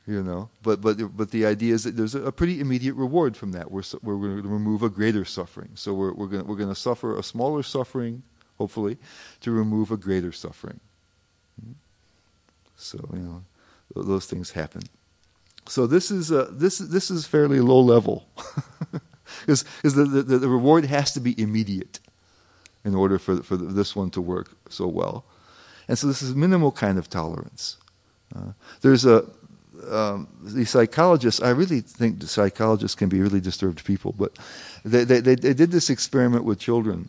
you 0.08 0.22
know. 0.22 0.48
But 0.62 0.80
but 0.80 1.16
but 1.16 1.30
the 1.30 1.44
idea 1.46 1.74
is 1.74 1.84
that 1.84 1.96
there's 1.96 2.14
a, 2.14 2.32
pretty 2.32 2.60
immediate 2.60 2.94
reward 2.94 3.36
from 3.36 3.52
that. 3.52 3.70
We're 3.70 3.82
we're 4.02 4.16
going 4.16 4.42
to 4.42 4.48
remove 4.48 4.82
a 4.82 4.88
greater 4.88 5.24
suffering. 5.24 5.70
So 5.74 5.92
we're 5.92 6.12
we're 6.14 6.26
going 6.26 6.46
we're 6.46 6.56
going 6.56 6.70
to 6.70 6.74
suffer 6.74 7.16
a 7.16 7.22
smaller 7.22 7.62
suffering, 7.62 8.22
hopefully, 8.56 8.96
to 9.42 9.50
remove 9.52 9.92
a 9.92 9.96
greater 9.96 10.32
suffering. 10.32 10.80
Hmm? 11.62 11.72
So 12.76 12.98
you 13.12 13.18
know, 13.20 13.44
those 13.94 14.26
things 14.26 14.52
happen. 14.52 14.82
So 15.66 15.86
this 15.86 16.10
is 16.10 16.32
uh, 16.32 16.48
this 16.50 16.78
this 16.78 17.10
is 17.10 17.26
fairly 17.26 17.60
low 17.60 17.80
level, 17.80 18.26
because 19.40 19.64
the, 19.82 20.04
the 20.04 20.38
the 20.38 20.48
reward 20.48 20.86
has 20.86 21.12
to 21.12 21.20
be 21.20 21.38
immediate 21.40 22.00
in 22.82 22.94
order 22.94 23.18
for 23.18 23.42
for 23.42 23.58
this 23.58 23.94
one 23.94 24.10
to 24.12 24.22
work 24.22 24.56
so 24.70 24.86
well, 24.86 25.26
and 25.86 25.98
so 25.98 26.06
this 26.06 26.22
is 26.22 26.34
minimal 26.34 26.72
kind 26.72 26.96
of 26.96 27.10
tolerance. 27.10 27.76
Uh, 28.34 28.52
there's 28.80 29.04
a 29.04 29.26
um, 29.90 30.28
the 30.42 30.64
psychologists, 30.64 31.40
I 31.40 31.50
really 31.50 31.80
think 31.80 32.20
the 32.20 32.26
psychologists 32.26 32.94
can 32.94 33.08
be 33.08 33.20
really 33.20 33.40
disturbed 33.40 33.84
people, 33.84 34.14
but 34.18 34.38
they, 34.84 35.04
they, 35.04 35.20
they, 35.20 35.34
they 35.34 35.54
did 35.54 35.70
this 35.70 35.90
experiment 35.90 36.44
with 36.44 36.58
children. 36.58 37.08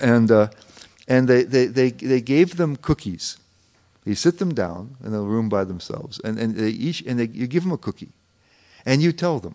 And, 0.00 0.30
uh, 0.30 0.48
and 1.08 1.28
they, 1.28 1.42
they, 1.42 1.66
they, 1.66 1.90
they 1.90 2.20
gave 2.20 2.56
them 2.56 2.76
cookies. 2.76 3.36
You 4.04 4.14
sit 4.14 4.38
them 4.38 4.54
down 4.54 4.96
in 5.04 5.14
a 5.14 5.20
room 5.20 5.48
by 5.48 5.64
themselves, 5.64 6.20
and, 6.24 6.38
and, 6.38 6.56
they 6.56 6.70
each, 6.70 7.02
and 7.02 7.18
they, 7.18 7.26
you 7.26 7.46
give 7.46 7.64
them 7.64 7.72
a 7.72 7.78
cookie. 7.78 8.12
And 8.86 9.02
you 9.02 9.12
tell 9.12 9.40
them, 9.40 9.54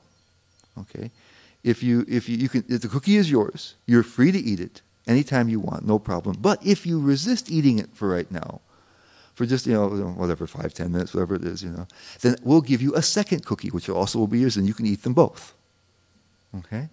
okay, 0.77 1.10
if, 1.63 1.81
you, 1.81 2.05
if, 2.07 2.29
you, 2.29 2.38
you 2.38 2.50
can, 2.50 2.63
if 2.69 2.81
the 2.81 2.88
cookie 2.88 3.15
is 3.15 3.31
yours, 3.31 3.75
you're 3.88 4.03
free 4.03 4.31
to 4.31 4.38
eat 4.38 4.60
it 4.60 4.81
anytime 5.07 5.50
you 5.50 5.60
want, 5.60 5.86
no 5.86 5.98
problem. 5.98 6.38
But 6.39 6.63
if 6.65 6.86
you 6.86 7.00
resist 7.00 7.50
eating 7.50 7.79
it 7.79 7.89
for 7.93 8.10
right 8.10 8.29
now, 8.29 8.62
for 9.36 9.46
just, 9.46 9.68
you 9.68 9.74
know, 9.74 9.89
whatever, 10.18 10.48
five, 10.48 10.74
ten 10.74 10.92
minutes, 10.92 11.13
whatever 11.13 11.36
it 11.36 11.44
is, 11.44 11.62
you 11.62 11.70
know, 11.70 11.88
then 12.22 12.36
we'll 12.44 12.62
give 12.62 12.82
you 12.82 12.96
a 12.96 13.01
second 13.01 13.46
cookie, 13.46 13.70
which 13.70 13.89
also 13.89 14.18
will 14.18 14.27
be 14.27 14.39
yours, 14.39 14.58
and 14.58 14.65
you 14.65 14.74
can 14.74 14.86
eat 14.86 15.04
them 15.04 15.13
both. 15.13 15.54
Okay? 16.58 16.89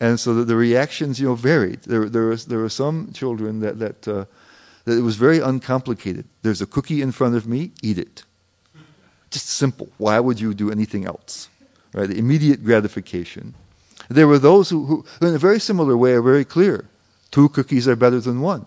And 0.00 0.18
so 0.18 0.34
the, 0.34 0.44
the 0.44 0.56
reactions, 0.56 1.20
you 1.20 1.26
know, 1.26 1.34
varied. 1.34 1.82
There, 1.82 2.08
there, 2.08 2.26
was, 2.26 2.46
there 2.46 2.58
were 2.58 2.68
some 2.68 3.12
children 3.12 3.60
that, 3.60 3.78
that, 3.78 4.08
uh, 4.08 4.24
that 4.84 4.98
it 4.98 5.02
was 5.02 5.16
very 5.16 5.38
uncomplicated. 5.38 6.24
There's 6.42 6.62
a 6.62 6.66
cookie 6.66 7.02
in 7.02 7.12
front 7.12 7.36
of 7.36 7.46
me, 7.46 7.72
eat 7.82 7.98
it. 7.98 8.24
Just 9.30 9.48
simple. 9.48 9.88
Why 9.98 10.20
would 10.20 10.40
you 10.40 10.54
do 10.54 10.70
anything 10.70 11.06
else? 11.06 11.48
Right? 11.94 12.08
The 12.08 12.18
immediate 12.18 12.64
gratification. 12.64 13.54
There 14.08 14.28
were 14.28 14.38
those 14.38 14.70
who, 14.70 14.86
who, 14.86 15.04
in 15.20 15.34
a 15.34 15.38
very 15.38 15.60
similar 15.60 15.96
way, 15.96 16.12
are 16.12 16.22
very 16.22 16.44
clear. 16.44 16.88
Two 17.30 17.48
cookies 17.48 17.88
are 17.88 17.96
better 17.96 18.20
than 18.20 18.40
one. 18.40 18.66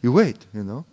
You 0.00 0.12
wait, 0.12 0.46
you 0.54 0.64
know. 0.64 0.84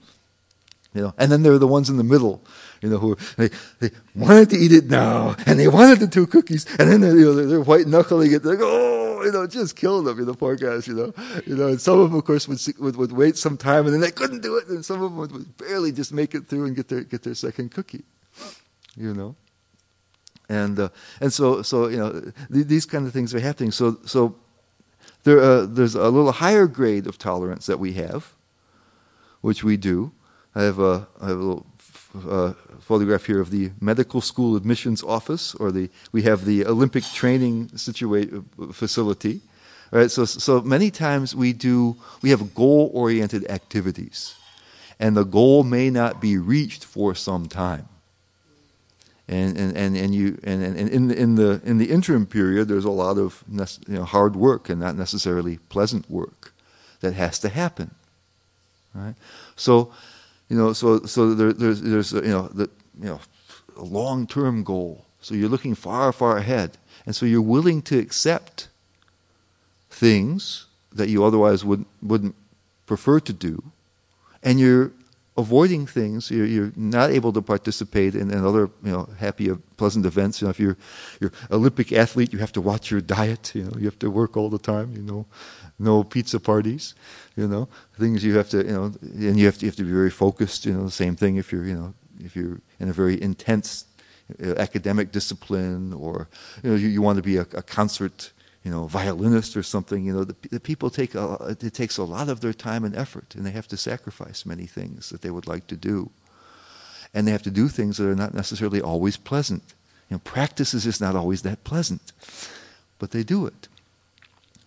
You 0.94 1.02
know, 1.02 1.14
and 1.20 1.32
then 1.32 1.44
there 1.44 1.54
are 1.54 1.60
the 1.60 1.68
ones 1.68 1.88
in 1.90 1.98
the 1.98 2.04
middle, 2.04 2.42
you 2.82 2.90
know, 2.90 2.98
who 2.98 3.16
they, 3.38 3.50
they 3.80 3.92
wanted 4.16 4.50
to 4.50 4.58
eat 4.58 4.72
it 4.72 4.86
now, 4.86 5.36
and 5.46 5.60
they 5.60 5.68
wanted 5.68 6.00
the 6.00 6.08
two 6.08 6.26
cookies, 6.26 6.66
and 6.80 6.90
then 6.90 7.02
they're, 7.02 7.16
you 7.16 7.26
know, 7.26 7.34
they're, 7.36 7.46
they're 7.46 7.62
white 7.62 7.86
knuckling 7.86 8.32
it. 8.34 8.42
They're 8.42 8.56
like, 8.56 8.64
oh, 8.64 9.22
you 9.24 9.32
know, 9.32 9.46
just 9.46 9.76
kill 9.76 10.02
them, 10.02 10.18
you 10.18 10.26
know, 10.26 10.34
poor 10.34 10.56
guys, 10.56 10.88
you 10.88 10.96
know, 10.96 11.14
you 11.46 11.56
know. 11.56 11.68
And 11.68 11.80
some 11.80 12.00
of 12.00 12.10
them, 12.10 12.18
of 12.18 12.26
course, 12.26 12.48
would, 12.48 12.60
would, 12.80 12.96
would 12.96 13.12
wait 13.12 13.38
some 13.38 13.56
time, 13.56 13.86
and 13.86 13.94
then 13.94 14.02
they 14.02 14.10
couldn't 14.10 14.42
do 14.42 14.58
it, 14.58 14.68
and 14.68 14.84
some 14.84 15.04
of 15.04 15.12
them 15.12 15.18
would, 15.18 15.32
would 15.32 15.58
barely 15.58 15.92
just 15.92 16.12
make 16.12 16.34
it 16.34 16.48
through 16.48 16.66
and 16.66 16.76
get 16.76 16.88
their 16.88 17.02
get 17.02 17.22
their 17.22 17.36
second 17.36 17.70
cookie, 17.70 18.04
you 18.98 19.14
know. 19.14 19.36
And 20.50 20.80
uh, 20.80 20.90
and 21.22 21.32
so 21.32 21.62
so 21.62 21.88
you 21.88 21.98
know 21.98 22.32
th- 22.52 22.66
these 22.66 22.88
kind 22.88 23.06
of 23.06 23.14
things 23.14 23.36
are 23.36 23.40
happening. 23.40 23.72
So 23.72 23.98
so 24.06 24.36
there 25.24 25.40
uh, 25.40 25.68
there's 25.68 25.94
a 25.94 26.10
little 26.10 26.32
higher 26.32 26.66
grade 26.66 27.06
of 27.06 27.20
tolerance 27.20 27.68
that 27.68 27.78
we 27.78 27.94
have, 27.94 28.34
which 29.42 29.64
we 29.64 29.78
do 29.78 30.14
I 30.56 30.64
have 30.64 30.80
a, 30.80 31.08
I 31.22 31.28
have 31.30 31.38
a 31.38 31.42
little 31.42 31.66
uh, 32.30 32.54
photograph 32.80 33.26
here 33.26 33.42
of 33.42 33.52
the 33.52 33.72
medical 33.82 34.22
school 34.22 34.56
admissions 34.56 35.04
office, 35.04 35.56
or 35.56 35.72
the 35.72 35.90
we 36.12 36.24
have 36.24 36.46
the 36.46 36.66
Olympic 36.66 37.04
training 37.04 37.70
situa- 37.76 38.44
facility. 38.74 39.42
Right, 39.92 40.12
so 40.12 40.26
so 40.26 40.62
many 40.62 40.92
times 40.92 41.36
we 41.36 41.54
do 41.54 41.96
we 42.22 42.30
have 42.32 42.54
goal 42.54 42.92
oriented 42.94 43.50
activities, 43.50 44.36
and 45.00 45.16
the 45.18 45.26
goal 45.26 45.64
may 45.64 45.90
not 45.90 46.22
be 46.22 46.38
reached 46.38 46.86
for 46.86 47.16
some 47.16 47.48
time. 47.48 47.88
and 49.30 49.58
and, 49.58 49.78
and, 49.78 49.98
and 49.98 50.16
you 50.16 50.40
and, 50.44 50.64
and 50.64 50.90
in 50.90 51.08
the, 51.08 51.16
in 51.16 51.36
the 51.36 51.62
in 51.64 51.78
the 51.78 51.92
interim 51.92 52.26
period, 52.26 52.68
there's 52.68 52.86
a 52.86 52.92
lot 52.92 53.18
of 53.18 53.44
you 53.88 53.96
know, 53.96 54.04
hard 54.06 54.36
work 54.36 54.70
and 54.70 54.80
not 54.80 54.96
necessarily 54.96 55.58
pleasant 55.70 56.10
work 56.10 56.54
that 57.02 57.14
has 57.14 57.40
to 57.40 57.50
happen, 57.50 57.92
right? 58.96 59.16
So, 59.56 59.92
you 60.50 60.58
know, 60.58 60.74
so 60.74 61.00
so 61.06 61.34
there, 61.34 61.54
there's 61.54 61.82
there's 61.82 62.12
you 62.12 62.22
know 62.22 62.48
the 62.48 62.70
you 63.00 63.06
know 63.06 63.20
a 63.78 63.84
long 63.84 64.28
term 64.28 64.64
goal. 64.64 65.06
So 65.22 65.36
you're 65.36 65.50
looking 65.50 65.76
far 65.76 66.12
far 66.12 66.38
ahead, 66.38 66.78
and 67.06 67.16
so 67.16 67.26
you're 67.26 67.42
willing 67.42 67.82
to 67.84 68.00
accept 68.00 68.68
things 69.90 70.66
that 70.92 71.10
you 71.10 71.24
otherwise 71.24 71.64
would 71.64 71.86
wouldn't 72.02 72.36
prefer 72.88 73.20
to 73.20 73.34
do, 73.34 73.64
and 74.42 74.60
you're 74.60 74.92
avoiding 75.40 75.88
things. 75.88 76.30
You're, 76.30 76.46
you're 76.46 76.72
not 76.76 77.10
able 77.10 77.32
to 77.34 77.42
participate 77.42 78.14
in, 78.16 78.30
in, 78.32 78.46
other, 78.46 78.70
you 78.84 78.92
know, 78.92 79.10
happy, 79.18 79.50
uh, 79.50 79.56
pleasant 79.78 80.06
events. 80.06 80.42
You 80.42 80.46
know, 80.46 80.52
if 80.52 80.60
you're 80.60 80.78
you're 81.20 81.32
Olympic 81.50 81.92
athlete, 81.92 82.34
you 82.34 82.40
have 82.40 82.52
to 82.54 82.62
watch 82.62 82.92
your 82.92 83.02
diet. 83.02 83.56
You 83.56 83.64
know, 83.64 83.76
you 83.78 83.86
have 83.86 84.00
to 84.00 84.10
work 84.12 84.38
all 84.38 84.50
the 84.50 84.60
time. 84.60 84.96
You 84.96 85.04
know, 85.04 85.26
no 85.78 86.04
pizza 86.04 86.40
parties. 86.40 86.96
You 87.36 87.48
know, 87.48 87.68
things 87.98 88.24
you 88.24 88.38
have 88.38 88.50
to, 88.50 88.58
you 88.58 88.74
know, 88.74 88.86
and 89.02 89.40
you 89.40 89.46
have 89.46 89.58
to 89.58 89.66
you 89.66 89.70
have 89.72 89.78
to 89.78 89.84
be 89.84 89.94
very 89.94 90.12
focused. 90.12 90.66
You 90.66 90.74
know, 90.74 90.84
the 90.86 90.92
same 90.92 91.16
thing 91.16 91.38
if 91.38 91.52
you're, 91.52 91.66
you 91.66 91.76
know, 91.76 91.94
if 92.20 92.36
you're 92.36 92.60
in 92.80 92.90
a 92.90 92.94
very 92.94 93.22
intense 93.22 93.86
uh, 94.44 94.56
academic 94.58 95.12
discipline, 95.12 95.94
or 95.94 96.28
you 96.64 96.70
know, 96.70 96.76
you, 96.76 96.88
you 96.88 97.02
want 97.02 97.18
to 97.18 97.24
be 97.24 97.38
a, 97.38 97.46
a 97.54 97.64
concert 97.64 98.32
you 98.64 98.72
know, 98.72 98.88
violinist 98.88 99.56
or 99.56 99.64
something, 99.64 100.04
you 100.04 100.14
know, 100.14 100.24
the, 100.24 100.36
the 100.50 100.60
people 100.60 100.90
take 100.90 101.16
a, 101.16 101.56
it 101.62 101.74
takes 101.74 101.98
a 101.98 102.04
lot 102.04 102.28
of 102.30 102.42
their 102.42 102.54
time 102.54 102.84
and 102.84 102.96
effort, 102.96 103.36
and 103.36 103.46
they 103.46 103.52
have 103.52 103.68
to 103.70 103.78
sacrifice 103.78 104.46
many 104.46 104.66
things 104.66 105.10
that 105.10 105.22
they 105.22 105.32
would 105.32 105.48
like 105.48 105.68
to 105.68 105.78
do, 105.78 106.10
and 107.14 107.26
they 107.26 107.32
have 107.32 107.44
to 107.44 107.52
do 107.52 107.70
things 107.70 107.98
that 107.98 108.08
are 108.08 108.16
not 108.16 108.34
necessarily 108.34 108.82
always 108.82 109.16
pleasant. 109.18 109.64
You 110.10 110.16
know, 110.16 110.22
practice 110.24 110.74
is 110.74 110.84
just 110.84 111.00
not 111.00 111.16
always 111.16 111.44
that 111.44 111.64
pleasant, 111.64 112.12
but 112.98 113.12
they 113.12 113.24
do 113.24 113.46
it. 113.46 113.68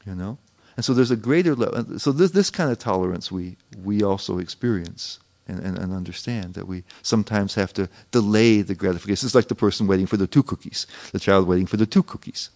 You 0.07 0.15
know, 0.15 0.39
and 0.77 0.85
so 0.85 0.95
there's 0.95 1.11
a 1.11 1.17
greater 1.17 1.55
level. 1.55 1.99
So 1.99 2.13
this 2.13 2.31
this 2.31 2.51
kind 2.51 2.71
of 2.71 2.79
tolerance 2.79 3.31
we 3.31 3.57
we 3.83 4.03
also 4.03 4.39
experience. 4.39 5.19
And, 5.49 5.59
and, 5.59 5.77
and, 5.77 5.93
understand 5.93 6.55
that 6.55 6.69
we 6.69 6.85
sometimes 7.03 7.57
have 7.57 7.73
to 7.73 7.89
delay 8.13 8.63
the 8.63 8.77
gratification. 8.77 9.27
It's 9.27 9.35
like 9.35 9.49
the 9.49 9.57
person 9.57 9.89
waiting 9.89 10.07
for 10.07 10.17
the 10.17 10.29
two 10.29 10.45
cookies, 10.45 10.87
the 11.11 11.19
child 11.19 11.49
waiting 11.49 11.67
for 11.67 11.77
the 11.77 11.85
two 11.85 12.05
cookies. 12.05 12.49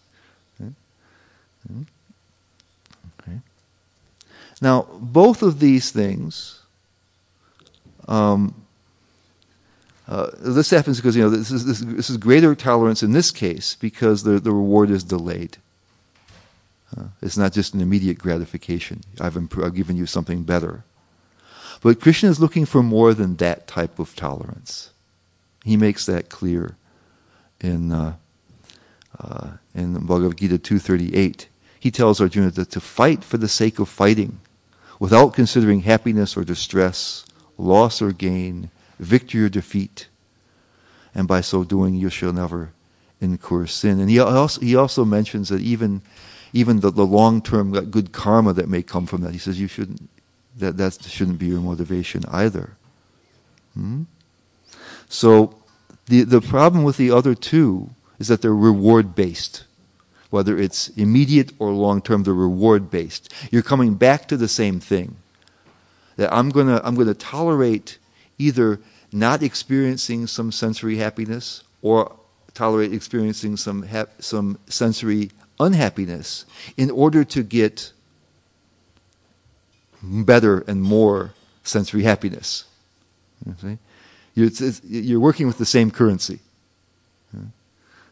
Okay. 3.21 3.39
Now, 4.61 4.87
both 5.01 5.43
of 5.43 5.61
these 5.61 5.91
things, 5.91 6.63
um, 8.09 8.55
uh, 10.09 10.31
this 10.39 10.71
happens 10.71 10.99
because 10.99 11.17
you 11.17 11.23
know 11.23 11.31
this 11.31 11.51
is, 11.51 11.67
this, 11.67 11.81
this, 11.81 12.11
is 12.11 12.17
greater 12.17 12.55
tolerance 12.55 13.03
in 13.03 13.13
this 13.13 13.31
case 13.31 13.75
because 13.75 14.23
the, 14.23 14.39
the 14.39 14.53
reward 14.53 14.91
is 14.91 15.03
delayed. 15.03 15.57
Uh, 16.97 17.07
it's 17.21 17.37
not 17.37 17.53
just 17.53 17.75
an 17.75 17.81
immediate 17.81 18.17
gratification. 18.17 19.01
I've, 19.21 19.37
imp- 19.37 19.59
I've 19.59 19.75
given 19.75 19.97
you 19.97 20.07
something 20.07 20.45
better. 20.45 20.85
But 21.83 22.01
Krishna 22.01 22.31
is 22.31 22.39
looking 22.39 22.65
for 22.65 22.83
more 22.83 23.13
than 23.13 23.37
that 23.37 23.67
type 23.67 23.99
of 23.99 24.15
tolerance. 24.15 24.91
He 25.65 25.77
makes 25.77 26.07
that 26.07 26.29
clear 26.29 26.77
in 27.61 27.91
uh, 27.91 28.15
uh, 29.19 29.49
in 29.75 29.95
Bhagavad 30.07 30.39
Gita 30.39 30.59
238 30.59 31.49
he 31.79 31.91
tells 31.91 32.21
Arjuna 32.21 32.51
that 32.53 32.71
to 32.71 32.81
fight 32.81 33.23
for 33.23 33.37
the 33.37 33.49
sake 33.49 33.79
of 33.79 33.89
fighting, 33.89 34.41
without 34.99 35.35
considering 35.35 35.81
happiness 35.81 36.37
or 36.37 36.45
distress, 36.45 37.25
loss 37.59 38.01
or 38.01 38.13
gain, 38.13 38.71
victory 38.99 39.45
or 39.45 39.49
defeat, 39.49 40.09
and 41.15 41.29
by 41.29 41.41
so 41.41 41.65
doing 41.65 41.95
you 41.95 42.11
shall 42.11 42.33
never 42.33 42.73
incur 43.21 43.67
sin. 43.67 44.01
And 44.01 44.11
he 44.11 44.19
also, 44.19 44.61
he 44.61 44.77
also 44.77 45.05
mentions 45.05 45.49
that 45.49 45.61
even, 45.61 46.03
even 46.53 46.81
the, 46.81 46.91
the 46.91 47.07
long 47.07 47.43
term 47.43 47.73
good 47.91 48.13
karma 48.13 48.53
that 48.55 48.69
may 48.69 48.83
come 48.83 49.07
from 49.07 49.23
that, 49.23 49.33
he 49.33 49.39
says 49.39 49.61
you 49.61 49.69
shouldn't, 49.69 50.09
that, 50.57 50.77
that 50.77 51.03
shouldn't 51.03 51.39
be 51.39 51.47
your 51.47 51.61
motivation 51.61 52.25
either. 52.29 52.77
Hmm? 53.75 54.05
So 55.09 55.55
the, 56.07 56.23
the 56.23 56.41
problem 56.41 56.85
with 56.85 56.97
the 56.97 57.11
other 57.11 57.35
two 57.35 57.91
is 58.19 58.29
that 58.29 58.43
they're 58.43 58.55
reward 58.55 59.15
based 59.15 59.66
whether 60.37 60.59
it's 60.59 60.89
immediate 60.91 61.51
or 61.59 61.71
long 61.71 62.03
term, 62.03 62.25
the 62.25 62.33
reward 62.35 62.91
based. 62.91 63.33
You're 63.51 63.63
coming 63.63 63.95
back 63.95 64.29
to 64.29 64.37
the 64.37 64.49
same 64.49 64.81
thing. 64.81 65.17
That 66.17 66.31
I'm 66.31 66.51
going 66.51 66.67
to 66.67 66.87
I'm 66.87 66.95
going 66.95 67.07
to 67.09 67.15
tolerate 67.15 67.99
either 68.37 68.79
not 69.13 69.43
experiencing 69.43 70.27
some 70.27 70.53
sensory 70.53 70.99
happiness 70.99 71.65
or 71.81 72.15
tolerate 72.53 72.93
experiencing 72.93 73.57
some 73.57 73.85
ha- 73.85 74.13
some 74.19 74.59
sensory 74.67 75.31
unhappiness 75.59 76.45
in 76.77 76.91
order 76.91 77.25
to 77.25 77.43
get 77.43 77.93
better 80.03 80.61
and 80.69 80.83
more 80.83 81.33
sensory 81.63 82.03
happiness. 82.03 82.65
You 84.35 84.51
you're 84.85 85.21
working 85.29 85.47
with 85.47 85.57
the 85.57 85.65
same 85.77 85.91
currency. 85.91 86.41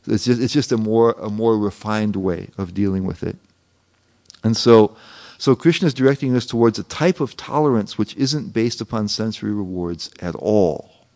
It's 0.06 0.24
just, 0.24 0.40
it's 0.40 0.52
just 0.52 0.72
a 0.72 0.76
more 0.76 1.12
a 1.12 1.30
more 1.30 1.58
refined 1.58 2.16
way 2.16 2.50
of 2.58 2.74
dealing 2.74 3.04
with 3.04 3.22
it. 3.22 3.36
And 4.42 4.56
so, 4.56 4.96
so 5.38 5.56
Krishna 5.56 5.86
is 5.86 5.94
directing 5.94 6.36
us 6.36 6.44
towards 6.44 6.78
a 6.78 6.82
type 6.84 7.20
of 7.20 7.36
tolerance 7.36 7.96
which 7.96 8.14
isn't 8.16 8.52
based 8.52 8.80
upon 8.80 9.08
sensory 9.08 9.52
rewards 9.52 10.10
at 10.20 10.34
all. 10.34 11.06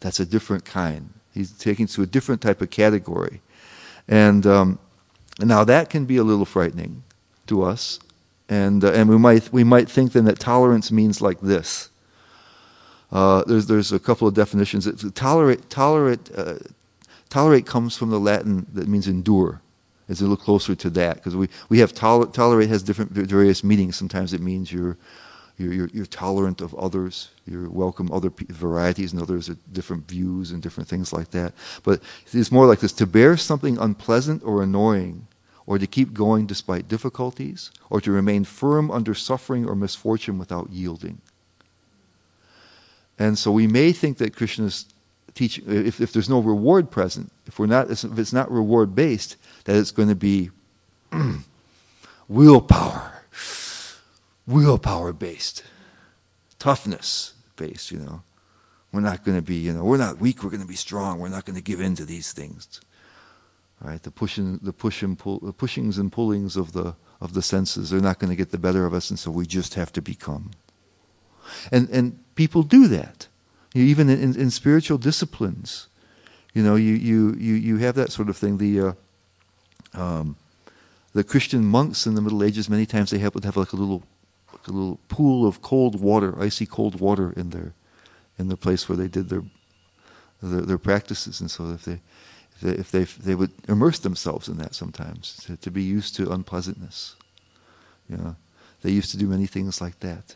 That's 0.00 0.20
a 0.20 0.26
different 0.26 0.64
kind. 0.64 1.14
He's 1.32 1.50
taking 1.52 1.86
us 1.86 1.94
to 1.94 2.02
a 2.02 2.06
different 2.06 2.42
type 2.42 2.60
of 2.60 2.70
category, 2.70 3.40
and 4.06 4.46
um, 4.46 4.78
now 5.40 5.64
that 5.64 5.88
can 5.88 6.04
be 6.04 6.16
a 6.16 6.24
little 6.24 6.44
frightening 6.44 7.04
to 7.46 7.62
us, 7.62 8.00
and 8.48 8.84
uh, 8.84 8.92
and 8.92 9.08
we 9.08 9.18
might 9.18 9.52
we 9.52 9.64
might 9.64 9.88
think 9.88 10.12
then 10.12 10.24
that 10.26 10.38
tolerance 10.38 10.90
means 10.92 11.20
like 11.20 11.40
this. 11.40 11.90
Uh, 13.10 13.42
there's 13.44 13.66
there's 13.66 13.92
a 13.92 13.98
couple 13.98 14.28
of 14.28 14.34
definitions. 14.34 14.86
Tolerate 15.12 15.70
tolerate 15.70 16.30
uh, 16.36 16.56
Tolerate 17.30 17.66
comes 17.66 17.96
from 17.96 18.10
the 18.10 18.20
Latin 18.20 18.66
that 18.72 18.88
means 18.88 19.06
endure. 19.06 19.60
As 20.08 20.22
a 20.22 20.26
look 20.26 20.40
closer 20.40 20.74
to 20.74 20.88
that, 20.90 21.16
because 21.16 21.36
we, 21.36 21.50
we 21.68 21.80
have 21.80 21.92
tol- 21.92 22.26
tolerate 22.28 22.70
has 22.70 22.82
different 22.82 23.10
various 23.10 23.62
meanings. 23.62 23.94
Sometimes 23.94 24.32
it 24.32 24.40
means 24.40 24.72
you're, 24.72 24.96
you're, 25.58 25.74
you're, 25.74 25.90
you're 25.92 26.06
tolerant 26.06 26.62
of 26.62 26.74
others, 26.76 27.28
you 27.46 27.68
welcome 27.70 28.10
other 28.10 28.30
p- 28.30 28.46
varieties 28.48 29.12
and 29.12 29.20
others 29.20 29.50
different 29.70 30.08
views 30.08 30.50
and 30.50 30.62
different 30.62 30.88
things 30.88 31.12
like 31.12 31.32
that. 31.32 31.52
But 31.82 32.00
it's 32.32 32.50
more 32.50 32.66
like 32.66 32.80
this 32.80 32.94
to 32.94 33.06
bear 33.06 33.36
something 33.36 33.76
unpleasant 33.76 34.42
or 34.44 34.62
annoying, 34.62 35.26
or 35.66 35.78
to 35.78 35.86
keep 35.86 36.14
going 36.14 36.46
despite 36.46 36.88
difficulties, 36.88 37.70
or 37.90 38.00
to 38.00 38.10
remain 38.10 38.44
firm 38.44 38.90
under 38.90 39.12
suffering 39.12 39.68
or 39.68 39.74
misfortune 39.74 40.38
without 40.38 40.70
yielding. 40.70 41.20
And 43.18 43.36
so 43.36 43.52
we 43.52 43.66
may 43.66 43.92
think 43.92 44.16
that 44.18 44.34
Krishna's 44.34 44.86
teach 45.38 45.58
if, 45.60 46.00
if 46.00 46.12
there's 46.12 46.28
no 46.28 46.40
reward 46.40 46.90
present, 46.90 47.30
if 47.46 47.58
we're 47.58 47.66
not 47.66 47.90
if 47.90 48.18
it's 48.18 48.32
not 48.32 48.50
reward 48.50 48.94
based, 48.94 49.36
that 49.64 49.76
it's 49.76 49.92
going 49.92 50.08
to 50.08 50.16
be 50.16 50.50
willpower, 52.28 53.22
willpower 54.46 55.12
based, 55.12 55.62
toughness 56.58 57.34
based. 57.56 57.92
You 57.92 57.98
know, 58.00 58.22
we're 58.92 59.00
not 59.00 59.24
going 59.24 59.36
to 59.36 59.42
be 59.42 59.56
you 59.56 59.72
know 59.72 59.84
we're 59.84 59.96
not 59.96 60.18
weak. 60.18 60.42
We're 60.42 60.50
going 60.50 60.62
to 60.62 60.68
be 60.68 60.74
strong. 60.74 61.20
We're 61.20 61.28
not 61.28 61.44
going 61.44 61.56
to 61.56 61.62
give 61.62 61.80
in 61.80 61.94
to 61.96 62.04
these 62.04 62.32
things. 62.32 62.80
Right, 63.80 64.02
the 64.02 64.10
pushing, 64.10 64.58
the 64.60 64.72
push 64.72 65.04
and 65.04 65.16
pull, 65.16 65.38
the 65.38 65.52
pushings 65.52 65.98
and 65.98 66.10
pullings 66.10 66.56
of 66.56 66.72
the 66.72 66.96
of 67.20 67.32
the 67.34 67.42
senses, 67.42 67.90
they're 67.90 68.00
not 68.00 68.18
going 68.18 68.30
to 68.30 68.36
get 68.36 68.50
the 68.50 68.58
better 68.58 68.84
of 68.84 68.92
us, 68.92 69.08
and 69.08 69.18
so 69.18 69.30
we 69.30 69.46
just 69.46 69.74
have 69.74 69.92
to 69.92 70.02
become. 70.02 70.50
And 71.70 71.88
and 71.90 72.18
people 72.34 72.64
do 72.64 72.88
that. 72.88 73.28
You, 73.78 73.84
even 73.84 74.10
in, 74.10 74.34
in, 74.34 74.50
spiritual 74.50 74.98
disciplines, 74.98 75.86
you 76.52 76.62
know, 76.64 76.74
you, 76.74 76.94
you, 76.94 77.34
you, 77.34 77.54
you 77.54 77.76
have 77.78 77.94
that 77.94 78.10
sort 78.10 78.28
of 78.28 78.36
thing. 78.36 78.58
The, 78.58 78.80
uh, 78.80 78.92
um, 79.94 80.36
the 81.12 81.22
Christian 81.22 81.64
monks 81.64 82.04
in 82.04 82.16
the 82.16 82.20
Middle 82.20 82.42
Ages, 82.42 82.68
many 82.68 82.86
times 82.86 83.10
they 83.10 83.18
would 83.18 83.44
have 83.44 83.56
like 83.56 83.72
a 83.72 83.76
little, 83.76 84.02
like 84.52 84.66
a 84.66 84.72
little 84.72 84.98
pool 85.08 85.46
of 85.46 85.62
cold 85.62 86.00
water, 86.00 86.34
icy 86.40 86.66
cold 86.66 87.00
water 87.00 87.32
in 87.36 87.50
their, 87.50 87.72
in 88.36 88.48
the 88.48 88.56
place 88.56 88.88
where 88.88 88.96
they 88.96 89.06
did 89.06 89.28
their, 89.28 89.44
their, 90.42 90.62
their 90.62 90.78
practices. 90.78 91.40
And 91.40 91.48
so 91.48 91.70
if 91.70 91.84
they, 91.84 92.00
if 92.54 92.60
they, 92.60 92.70
if 92.72 92.90
they, 92.90 93.02
if 93.02 93.16
they 93.18 93.34
would 93.36 93.52
immerse 93.68 94.00
themselves 94.00 94.48
in 94.48 94.56
that 94.58 94.74
sometimes 94.74 95.36
to, 95.44 95.56
to 95.56 95.70
be 95.70 95.84
used 95.84 96.16
to 96.16 96.32
unpleasantness. 96.32 97.14
You 98.08 98.16
know, 98.16 98.36
they 98.82 98.90
used 98.90 99.12
to 99.12 99.16
do 99.16 99.28
many 99.28 99.46
things 99.46 99.80
like 99.80 100.00
that. 100.00 100.34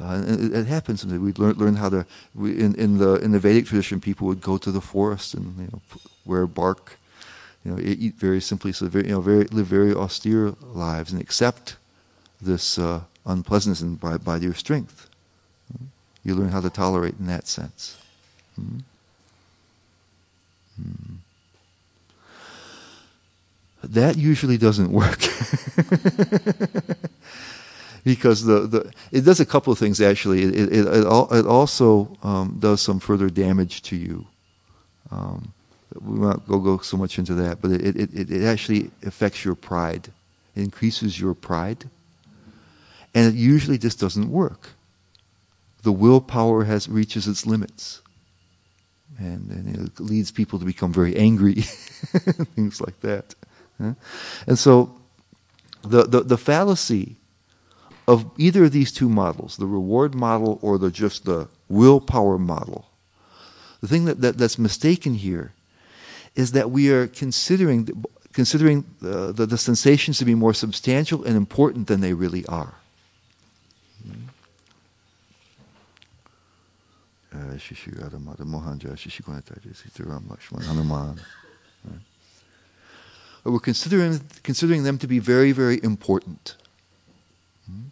Uh, 0.00 0.22
and 0.26 0.52
it, 0.52 0.58
it 0.58 0.66
happens. 0.66 1.06
We'd 1.06 1.38
learn, 1.38 1.54
learn 1.54 1.76
how 1.76 1.88
to. 1.88 2.06
We, 2.34 2.58
in, 2.58 2.74
in 2.74 2.98
the 2.98 3.14
in 3.16 3.30
the 3.32 3.38
Vedic 3.38 3.66
tradition, 3.66 4.00
people 4.00 4.26
would 4.26 4.40
go 4.40 4.58
to 4.58 4.72
the 4.72 4.80
forest 4.80 5.34
and 5.34 5.56
you 5.58 5.68
know 5.72 5.80
wear 6.24 6.46
bark, 6.46 6.98
you 7.64 7.70
know 7.70 7.78
eat 7.80 8.14
very 8.14 8.40
simply, 8.40 8.72
so 8.72 8.86
very, 8.86 9.06
you 9.06 9.12
know 9.12 9.20
very 9.20 9.44
live 9.44 9.66
very 9.66 9.94
austere 9.94 10.54
lives 10.60 11.12
and 11.12 11.20
accept 11.20 11.76
this 12.40 12.78
uh, 12.78 13.02
unpleasantness 13.24 13.80
and 13.80 14.00
by 14.00 14.18
by 14.18 14.36
your 14.36 14.54
strength. 14.54 15.08
You 16.24 16.34
learn 16.34 16.48
how 16.48 16.60
to 16.60 16.70
tolerate 16.70 17.14
in 17.20 17.26
that 17.26 17.46
sense. 17.46 17.98
Mm-hmm. 18.58 18.78
Mm. 20.80 21.16
That 23.84 24.16
usually 24.16 24.56
doesn't 24.56 24.90
work. 24.90 25.20
because 28.04 28.44
the, 28.44 28.60
the 28.60 28.92
it 29.10 29.22
does 29.22 29.40
a 29.40 29.46
couple 29.46 29.72
of 29.72 29.78
things 29.78 30.00
actually. 30.00 30.42
It 30.42 30.54
it, 30.54 30.72
it, 30.72 30.86
it 30.86 31.46
also 31.46 32.16
um, 32.22 32.56
does 32.60 32.80
some 32.80 33.00
further 33.00 33.30
damage 33.30 33.82
to 33.82 33.96
you. 33.96 34.26
Um, 35.10 35.52
we 36.00 36.18
won't 36.18 36.46
go 36.46 36.58
go 36.58 36.78
so 36.78 36.96
much 36.96 37.18
into 37.18 37.34
that, 37.34 37.60
but 37.60 37.70
it, 37.70 37.96
it, 37.96 38.30
it 38.30 38.44
actually 38.44 38.90
affects 39.04 39.44
your 39.44 39.54
pride. 39.54 40.10
It 40.54 40.62
increases 40.62 41.18
your 41.18 41.34
pride, 41.34 41.88
and 43.14 43.26
it 43.26 43.34
usually 43.34 43.78
just 43.78 43.98
doesn't 43.98 44.30
work. 44.30 44.70
The 45.82 45.92
willpower 45.92 46.64
has 46.64 46.88
reaches 46.88 47.28
its 47.28 47.46
limits, 47.46 48.00
and, 49.18 49.50
and 49.50 49.88
it 49.88 50.00
leads 50.00 50.30
people 50.30 50.58
to 50.58 50.64
become 50.64 50.92
very 50.92 51.16
angry, 51.16 51.54
things 52.54 52.80
like 52.80 53.00
that. 53.00 53.34
And 53.78 54.58
so, 54.58 54.94
the, 55.82 56.04
the 56.04 56.20
the 56.22 56.38
fallacy 56.38 57.16
of 58.06 58.30
either 58.36 58.64
of 58.64 58.72
these 58.72 58.92
two 58.92 59.08
models, 59.08 59.56
the 59.56 59.66
reward 59.66 60.14
model 60.14 60.58
or 60.62 60.78
the 60.78 60.90
just 60.90 61.24
the 61.24 61.48
willpower 61.68 62.38
model, 62.38 62.86
the 63.80 63.88
thing 63.88 64.04
that, 64.04 64.20
that 64.20 64.38
that's 64.38 64.58
mistaken 64.58 65.14
here 65.14 65.52
is 66.34 66.52
that 66.52 66.70
we 66.70 66.90
are 66.90 67.06
considering 67.06 68.04
considering 68.32 68.84
the, 69.00 69.32
the, 69.32 69.46
the 69.46 69.56
sensations 69.56 70.18
to 70.18 70.24
be 70.24 70.34
more 70.34 70.52
substantial 70.52 71.24
and 71.24 71.36
important 71.36 71.86
than 71.86 72.00
they 72.00 72.12
really 72.12 72.44
are. 72.46 72.74
We're 83.44 83.60
considering, 83.60 84.20
considering 84.42 84.84
them 84.84 84.98
to 84.98 85.06
be 85.06 85.18
very, 85.18 85.52
very 85.52 85.78
important. 85.82 86.56
Hmm? 87.66 87.88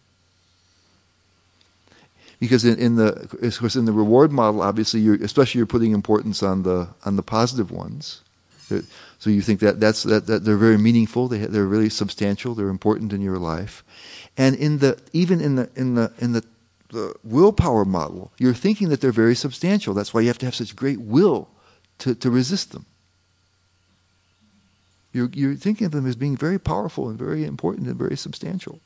Because 2.43 2.65
in, 2.65 2.77
in, 2.77 2.97
the 2.97 3.13
of 3.41 3.59
course 3.61 3.77
in 3.77 3.85
the 3.85 3.93
reward 3.93 4.33
model, 4.33 4.63
obviously, 4.63 4.99
you're, 4.99 5.15
especially 5.23 5.61
you're 5.61 5.67
putting 5.67 5.93
importance 5.93 6.43
on 6.43 6.65
the 6.65 6.89
on 7.05 7.15
the 7.15 7.23
positive 7.23 7.71
ones. 7.71 8.21
Uh, 8.69 8.81
so 9.21 9.31
you 9.31 9.41
think 9.41 9.61
that 9.61 9.79
that's 9.79 10.03
that, 10.03 10.27
that 10.27 10.45
they're 10.45 10.57
very 10.57 10.77
meaningful. 10.77 11.29
They 11.29 11.39
they're 11.39 11.67
really 11.67 11.89
substantial. 11.89 12.57
They're 12.57 12.67
important 12.69 13.13
in 13.13 13.21
your 13.21 13.39
life, 13.39 13.85
and 14.37 14.57
in 14.57 14.79
the 14.79 14.99
even 15.13 15.41
in 15.41 15.55
the 15.55 15.71
in 15.77 15.95
the 15.95 16.13
in 16.19 16.33
the 16.33 16.45
the 16.89 17.15
willpower 17.23 17.85
model, 17.85 18.33
you're 18.39 18.55
thinking 18.55 18.89
that 18.89 19.01
they're 19.01 19.13
very 19.13 19.37
substantial. 19.37 19.95
That's 19.95 20.13
why 20.13 20.23
you 20.23 20.27
have 20.27 20.39
to 20.39 20.47
have 20.47 20.57
such 20.57 20.75
great 20.75 21.01
will 21.01 21.49
to, 21.99 22.17
to 22.17 22.29
resist 22.29 22.73
them. 22.73 22.87
You're, 25.13 25.31
you're 25.33 25.55
thinking 25.55 25.87
of 25.87 25.93
them 25.93 26.07
as 26.07 26.17
being 26.17 26.37
very 26.37 26.59
powerful 26.59 27.09
and 27.09 27.19
very 27.19 27.45
important 27.45 27.87
and 27.87 27.97
very 27.97 28.17
substantial. 28.17 28.81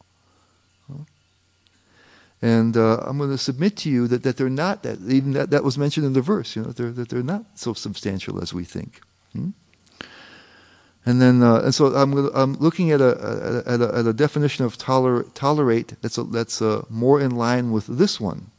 And 2.42 2.76
uh, 2.76 2.98
I'm 2.98 3.16
going 3.18 3.30
to 3.30 3.38
submit 3.38 3.76
to 3.78 3.90
you 3.90 4.06
that, 4.08 4.22
that 4.22 4.36
they're 4.36 4.50
not, 4.50 4.82
that 4.82 5.00
even 5.08 5.32
that, 5.32 5.50
that 5.50 5.64
was 5.64 5.78
mentioned 5.78 6.04
in 6.04 6.12
the 6.12 6.20
verse, 6.20 6.54
you 6.54 6.62
know, 6.62 6.70
they're, 6.70 6.92
that 6.92 7.08
they're 7.08 7.22
not 7.22 7.44
so 7.54 7.72
substantial 7.72 8.42
as 8.42 8.52
we 8.52 8.64
think. 8.64 9.00
Hmm? 9.32 9.50
And 11.06 11.22
then, 11.22 11.42
uh, 11.42 11.60
and 11.60 11.74
so 11.74 11.86
I'm, 11.94 12.12
I'm 12.34 12.54
looking 12.54 12.90
at 12.90 13.00
a, 13.00 13.62
at 13.66 13.80
a, 13.80 13.94
at 13.94 14.06
a 14.06 14.12
definition 14.12 14.64
of 14.64 14.76
toler, 14.76 15.22
tolerate 15.34 15.94
that's, 16.02 16.18
a, 16.18 16.24
that's 16.24 16.60
a, 16.60 16.68
uh, 16.68 16.82
more 16.90 17.20
in 17.20 17.30
line 17.36 17.70
with 17.70 17.86
this 17.86 18.20
one, 18.20 18.50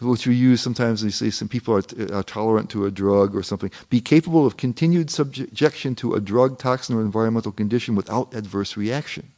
which 0.00 0.26
we 0.26 0.34
use 0.34 0.60
sometimes. 0.60 1.02
We 1.04 1.12
say 1.12 1.30
some 1.30 1.48
people 1.48 1.74
are, 1.74 2.12
are 2.12 2.24
tolerant 2.24 2.68
to 2.70 2.84
a 2.84 2.90
drug 2.90 3.34
or 3.34 3.44
something. 3.44 3.70
Be 3.88 4.00
capable 4.00 4.44
of 4.44 4.56
continued 4.56 5.08
subjection 5.08 5.94
to 5.96 6.14
a 6.14 6.20
drug, 6.20 6.58
toxin, 6.58 6.96
or 6.96 7.00
environmental 7.00 7.52
condition 7.52 7.94
without 7.94 8.34
adverse 8.34 8.76
reaction 8.76 9.30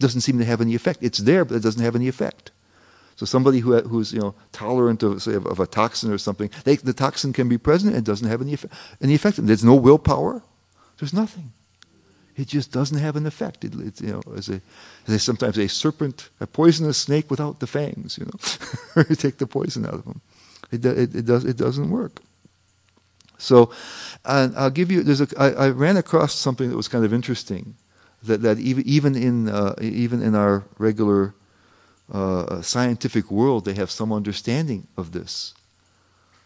doesn't 0.00 0.22
seem 0.22 0.38
to 0.38 0.44
have 0.44 0.60
any 0.60 0.74
effect. 0.74 0.98
It's 1.02 1.18
there, 1.18 1.44
but 1.44 1.56
it 1.56 1.62
doesn't 1.62 1.82
have 1.82 1.94
any 1.94 2.08
effect. 2.08 2.50
So 3.16 3.26
somebody 3.26 3.60
who, 3.60 3.78
who's 3.82 4.12
you 4.12 4.20
know 4.20 4.34
tolerant 4.50 5.02
of 5.02 5.22
say 5.22 5.34
of, 5.34 5.46
of 5.46 5.60
a 5.60 5.66
toxin 5.66 6.10
or 6.10 6.18
something, 6.18 6.50
they, 6.64 6.76
the 6.76 6.94
toxin 6.94 7.32
can 7.32 7.48
be 7.48 7.58
present 7.58 7.94
and 7.94 8.04
doesn't 8.04 8.26
have 8.26 8.40
any 8.40 8.54
effect. 8.54 8.72
Any 9.00 9.14
effect. 9.14 9.36
There's 9.46 9.62
no 9.62 9.74
willpower. 9.74 10.42
There's 10.98 11.12
nothing. 11.12 11.52
It 12.36 12.48
just 12.48 12.72
doesn't 12.72 12.96
have 12.96 13.16
an 13.16 13.26
effect. 13.26 13.64
It, 13.64 13.74
it's 13.74 14.00
you 14.00 14.12
know 14.12 14.22
as 14.34 14.48
a, 14.48 14.62
as 15.06 15.14
a 15.14 15.18
sometimes 15.18 15.58
a 15.58 15.68
serpent, 15.68 16.30
a 16.40 16.46
poisonous 16.46 16.96
snake 16.96 17.30
without 17.30 17.60
the 17.60 17.66
fangs. 17.66 18.16
You 18.16 18.24
know, 18.24 19.04
take 19.14 19.36
the 19.36 19.46
poison 19.46 19.84
out 19.84 19.94
of 19.94 20.04
them. 20.04 20.22
It, 20.72 20.84
it, 20.86 21.14
it 21.14 21.26
does 21.26 21.44
it 21.44 21.58
doesn't 21.58 21.90
work. 21.90 22.20
So, 23.36 23.70
I'll 24.24 24.70
give 24.70 24.90
you. 24.90 25.02
There's 25.02 25.20
a. 25.20 25.28
I, 25.38 25.66
I 25.66 25.68
ran 25.70 25.96
across 25.96 26.34
something 26.34 26.70
that 26.70 26.76
was 26.76 26.88
kind 26.88 27.04
of 27.04 27.12
interesting 27.12 27.74
that, 28.24 28.42
that 28.42 28.58
even, 28.58 28.86
even, 28.86 29.14
in, 29.16 29.48
uh, 29.48 29.74
even 29.80 30.22
in 30.22 30.34
our 30.34 30.64
regular 30.78 31.34
uh, 32.12 32.60
scientific 32.62 33.30
world, 33.30 33.64
they 33.64 33.74
have 33.74 33.90
some 33.90 34.12
understanding 34.12 34.86
of 34.96 35.12
this, 35.12 35.54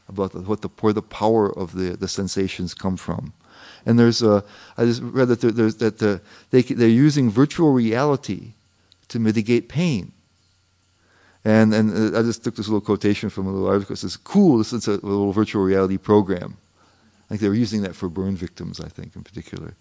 about 0.09 0.35
what 0.35 0.63
the, 0.63 0.69
where 0.81 0.93
the 0.93 1.03
power 1.03 1.51
of 1.59 1.75
the, 1.75 1.97
the 1.97 2.09
sensations 2.09 2.75
come 2.75 2.97
from. 2.97 3.33
And 3.87 3.99
there's 3.99 4.23
a, 4.23 4.45
I 4.77 4.85
just 4.85 5.03
read 5.03 5.29
that, 5.29 5.41
there, 5.41 5.71
that 5.71 5.99
the, 5.99 6.21
they, 6.51 6.63
they're 6.63 6.89
using 6.89 7.31
virtual 7.31 7.73
reality 7.73 8.53
to 9.09 9.19
mitigate 9.19 9.69
pain. 9.69 10.13
And, 11.45 11.75
and 11.75 12.15
uh, 12.15 12.19
I 12.19 12.23
just 12.23 12.43
took 12.43 12.57
this 12.57 12.69
little 12.69 12.81
quotation 12.81 13.29
from 13.29 13.47
a 13.47 13.51
little 13.51 13.69
article. 13.69 13.93
It 13.93 13.99
says, 13.99 14.17
cool, 14.17 14.59
this 14.59 14.73
is 14.73 14.87
a 14.87 14.93
little 14.93 15.33
virtual 15.33 15.63
reality 15.63 15.99
program. 15.99 16.57
Like 17.35 17.41
they 17.41 17.49
were 17.49 17.55
using 17.55 17.83
that 17.83 17.97
for 17.97 18.09
burn 18.09 18.37
victims, 18.37 18.81
I 18.81 18.89
think, 18.89 19.17
in 19.17 19.25
particular 19.25 19.75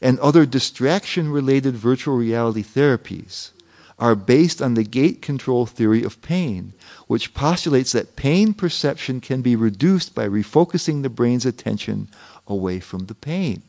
and 0.00 0.18
other 0.20 0.46
distraction 0.46 1.30
related 1.30 1.74
virtual 1.74 2.16
reality 2.16 2.62
therapies 2.62 3.50
are 3.98 4.16
based 4.16 4.60
on 4.60 4.74
the 4.74 4.82
gate 4.82 5.22
control 5.22 5.66
theory 5.66 6.02
of 6.02 6.20
pain, 6.20 6.72
which 7.06 7.32
postulates 7.32 7.92
that 7.92 8.16
pain 8.16 8.52
perception 8.52 9.20
can 9.20 9.40
be 9.40 9.54
reduced 9.54 10.14
by 10.14 10.28
refocusing 10.28 11.02
the 11.02 11.08
brain's 11.08 11.46
attention 11.46 12.08
away 12.48 12.80
from 12.80 13.06
the 13.06 13.14
pain. 13.14 13.62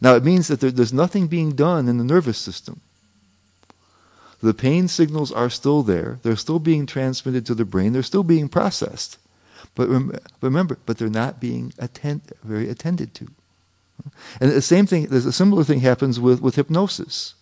Now, 0.00 0.16
it 0.16 0.24
means 0.24 0.48
that 0.48 0.60
there, 0.60 0.72
there's 0.72 0.92
nothing 0.92 1.28
being 1.28 1.52
done 1.52 1.88
in 1.88 1.98
the 1.98 2.04
nervous 2.04 2.38
system. 2.38 2.80
The 4.42 4.52
pain 4.52 4.88
signals 4.88 5.30
are 5.30 5.48
still 5.48 5.82
there, 5.84 6.18
they're 6.22 6.36
still 6.36 6.58
being 6.58 6.84
transmitted 6.84 7.46
to 7.46 7.54
the 7.54 7.64
brain, 7.64 7.92
they're 7.92 8.02
still 8.02 8.24
being 8.24 8.48
processed. 8.48 9.16
But 9.74 9.88
rem- 9.88 10.18
remember, 10.40 10.78
but 10.86 10.98
they're 10.98 11.08
not 11.08 11.40
being 11.40 11.72
very 12.42 12.68
attended 12.68 13.14
to. 13.14 13.28
And 14.40 14.50
the 14.50 14.62
same 14.62 14.86
thing, 14.86 15.06
there's 15.06 15.26
a 15.26 15.32
similar 15.32 15.64
thing 15.64 15.80
happens 15.80 16.20
with, 16.20 16.40
with 16.40 16.56
hypnosis. 16.56 17.34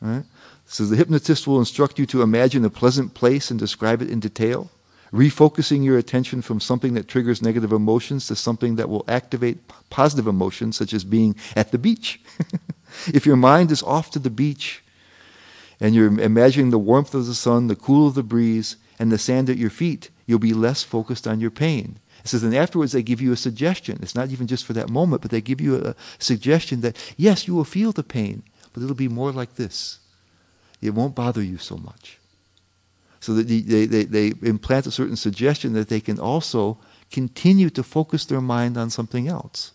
Right? 0.00 0.24
So 0.66 0.84
the 0.84 0.96
hypnotist 0.96 1.46
will 1.46 1.58
instruct 1.58 1.98
you 1.98 2.06
to 2.06 2.22
imagine 2.22 2.64
a 2.64 2.70
pleasant 2.70 3.14
place 3.14 3.50
and 3.50 3.58
describe 3.58 4.02
it 4.02 4.10
in 4.10 4.20
detail, 4.20 4.70
refocusing 5.12 5.84
your 5.84 5.98
attention 5.98 6.42
from 6.42 6.60
something 6.60 6.94
that 6.94 7.08
triggers 7.08 7.42
negative 7.42 7.72
emotions 7.72 8.28
to 8.28 8.36
something 8.36 8.76
that 8.76 8.88
will 8.88 9.04
activate 9.08 9.58
positive 9.90 10.26
emotions, 10.26 10.76
such 10.76 10.92
as 10.92 11.04
being 11.04 11.34
at 11.56 11.72
the 11.72 11.78
beach. 11.78 12.20
if 13.08 13.26
your 13.26 13.36
mind 13.36 13.70
is 13.72 13.82
off 13.82 14.10
to 14.12 14.18
the 14.20 14.30
beach 14.30 14.82
and 15.80 15.94
you're 15.94 16.20
imagining 16.20 16.70
the 16.70 16.78
warmth 16.78 17.14
of 17.14 17.26
the 17.26 17.34
sun, 17.34 17.66
the 17.66 17.76
cool 17.76 18.06
of 18.06 18.14
the 18.14 18.22
breeze, 18.22 18.76
and 19.00 19.10
the 19.10 19.18
sand 19.18 19.48
at 19.48 19.56
your 19.56 19.70
feet, 19.70 20.10
you'll 20.26 20.38
be 20.38 20.52
less 20.52 20.82
focused 20.82 21.26
on 21.26 21.40
your 21.40 21.50
pain. 21.50 21.98
It 22.22 22.28
says, 22.28 22.42
and 22.42 22.54
afterwards 22.54 22.92
they 22.92 23.02
give 23.02 23.22
you 23.22 23.32
a 23.32 23.36
suggestion. 23.36 23.98
It's 24.02 24.14
not 24.14 24.28
even 24.28 24.46
just 24.46 24.66
for 24.66 24.74
that 24.74 24.90
moment, 24.90 25.22
but 25.22 25.30
they 25.30 25.40
give 25.40 25.58
you 25.58 25.82
a 25.82 25.96
suggestion 26.18 26.82
that, 26.82 26.98
yes, 27.16 27.48
you 27.48 27.54
will 27.54 27.64
feel 27.64 27.92
the 27.92 28.02
pain, 28.02 28.42
but 28.74 28.82
it'll 28.82 28.94
be 28.94 29.08
more 29.08 29.32
like 29.32 29.54
this. 29.54 30.00
It 30.82 30.90
won't 30.90 31.14
bother 31.14 31.42
you 31.42 31.56
so 31.56 31.78
much. 31.78 32.18
So 33.20 33.32
that 33.32 33.48
they, 33.48 33.86
they, 33.86 34.04
they 34.04 34.34
implant 34.42 34.86
a 34.86 34.90
certain 34.90 35.16
suggestion 35.16 35.72
that 35.72 35.88
they 35.88 36.00
can 36.00 36.20
also 36.20 36.78
continue 37.10 37.70
to 37.70 37.82
focus 37.82 38.26
their 38.26 38.42
mind 38.42 38.76
on 38.76 38.90
something 38.90 39.28
else. 39.28 39.72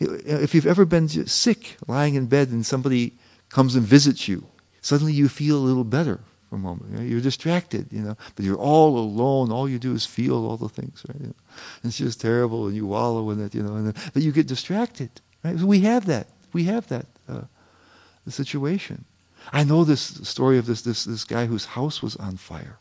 If 0.00 0.54
you've 0.54 0.66
ever 0.66 0.86
been 0.86 1.08
sick, 1.26 1.76
lying 1.86 2.14
in 2.14 2.26
bed, 2.26 2.48
and 2.48 2.64
somebody 2.64 3.18
comes 3.50 3.74
and 3.74 3.84
visits 3.84 4.28
you, 4.28 4.46
suddenly 4.80 5.12
you 5.12 5.28
feel 5.28 5.58
a 5.58 5.68
little 5.68 5.84
better 5.84 6.20
for 6.54 6.58
a 6.58 6.62
moment. 6.62 6.96
Right? 6.96 7.08
You're 7.08 7.20
distracted, 7.20 7.88
you 7.90 8.00
know, 8.00 8.16
but 8.36 8.44
you're 8.44 8.56
all 8.56 8.96
alone. 8.98 9.50
All 9.50 9.68
you 9.68 9.78
do 9.78 9.94
is 9.94 10.06
feel 10.06 10.46
all 10.46 10.56
the 10.56 10.68
things, 10.68 11.04
right? 11.08 11.20
You 11.20 11.26
know? 11.28 11.34
It's 11.82 11.98
just 11.98 12.20
terrible, 12.20 12.66
and 12.66 12.76
you 12.76 12.86
wallow 12.86 13.30
in 13.30 13.44
it, 13.44 13.54
you 13.54 13.62
know, 13.62 13.74
and 13.74 13.86
then, 13.86 13.94
but 14.12 14.22
you 14.22 14.32
get 14.32 14.46
distracted, 14.46 15.10
right? 15.42 15.58
So 15.58 15.66
we 15.66 15.80
have 15.80 16.06
that. 16.06 16.28
We 16.52 16.64
have 16.64 16.86
that 16.88 17.06
uh, 17.28 17.42
situation. 18.28 19.04
I 19.52 19.64
know 19.64 19.84
this 19.84 20.02
story 20.22 20.58
of 20.58 20.66
this 20.66 20.82
this 20.82 21.04
this 21.04 21.24
guy 21.24 21.46
whose 21.46 21.66
house 21.66 22.02
was 22.02 22.16
on 22.16 22.36
fire, 22.36 22.78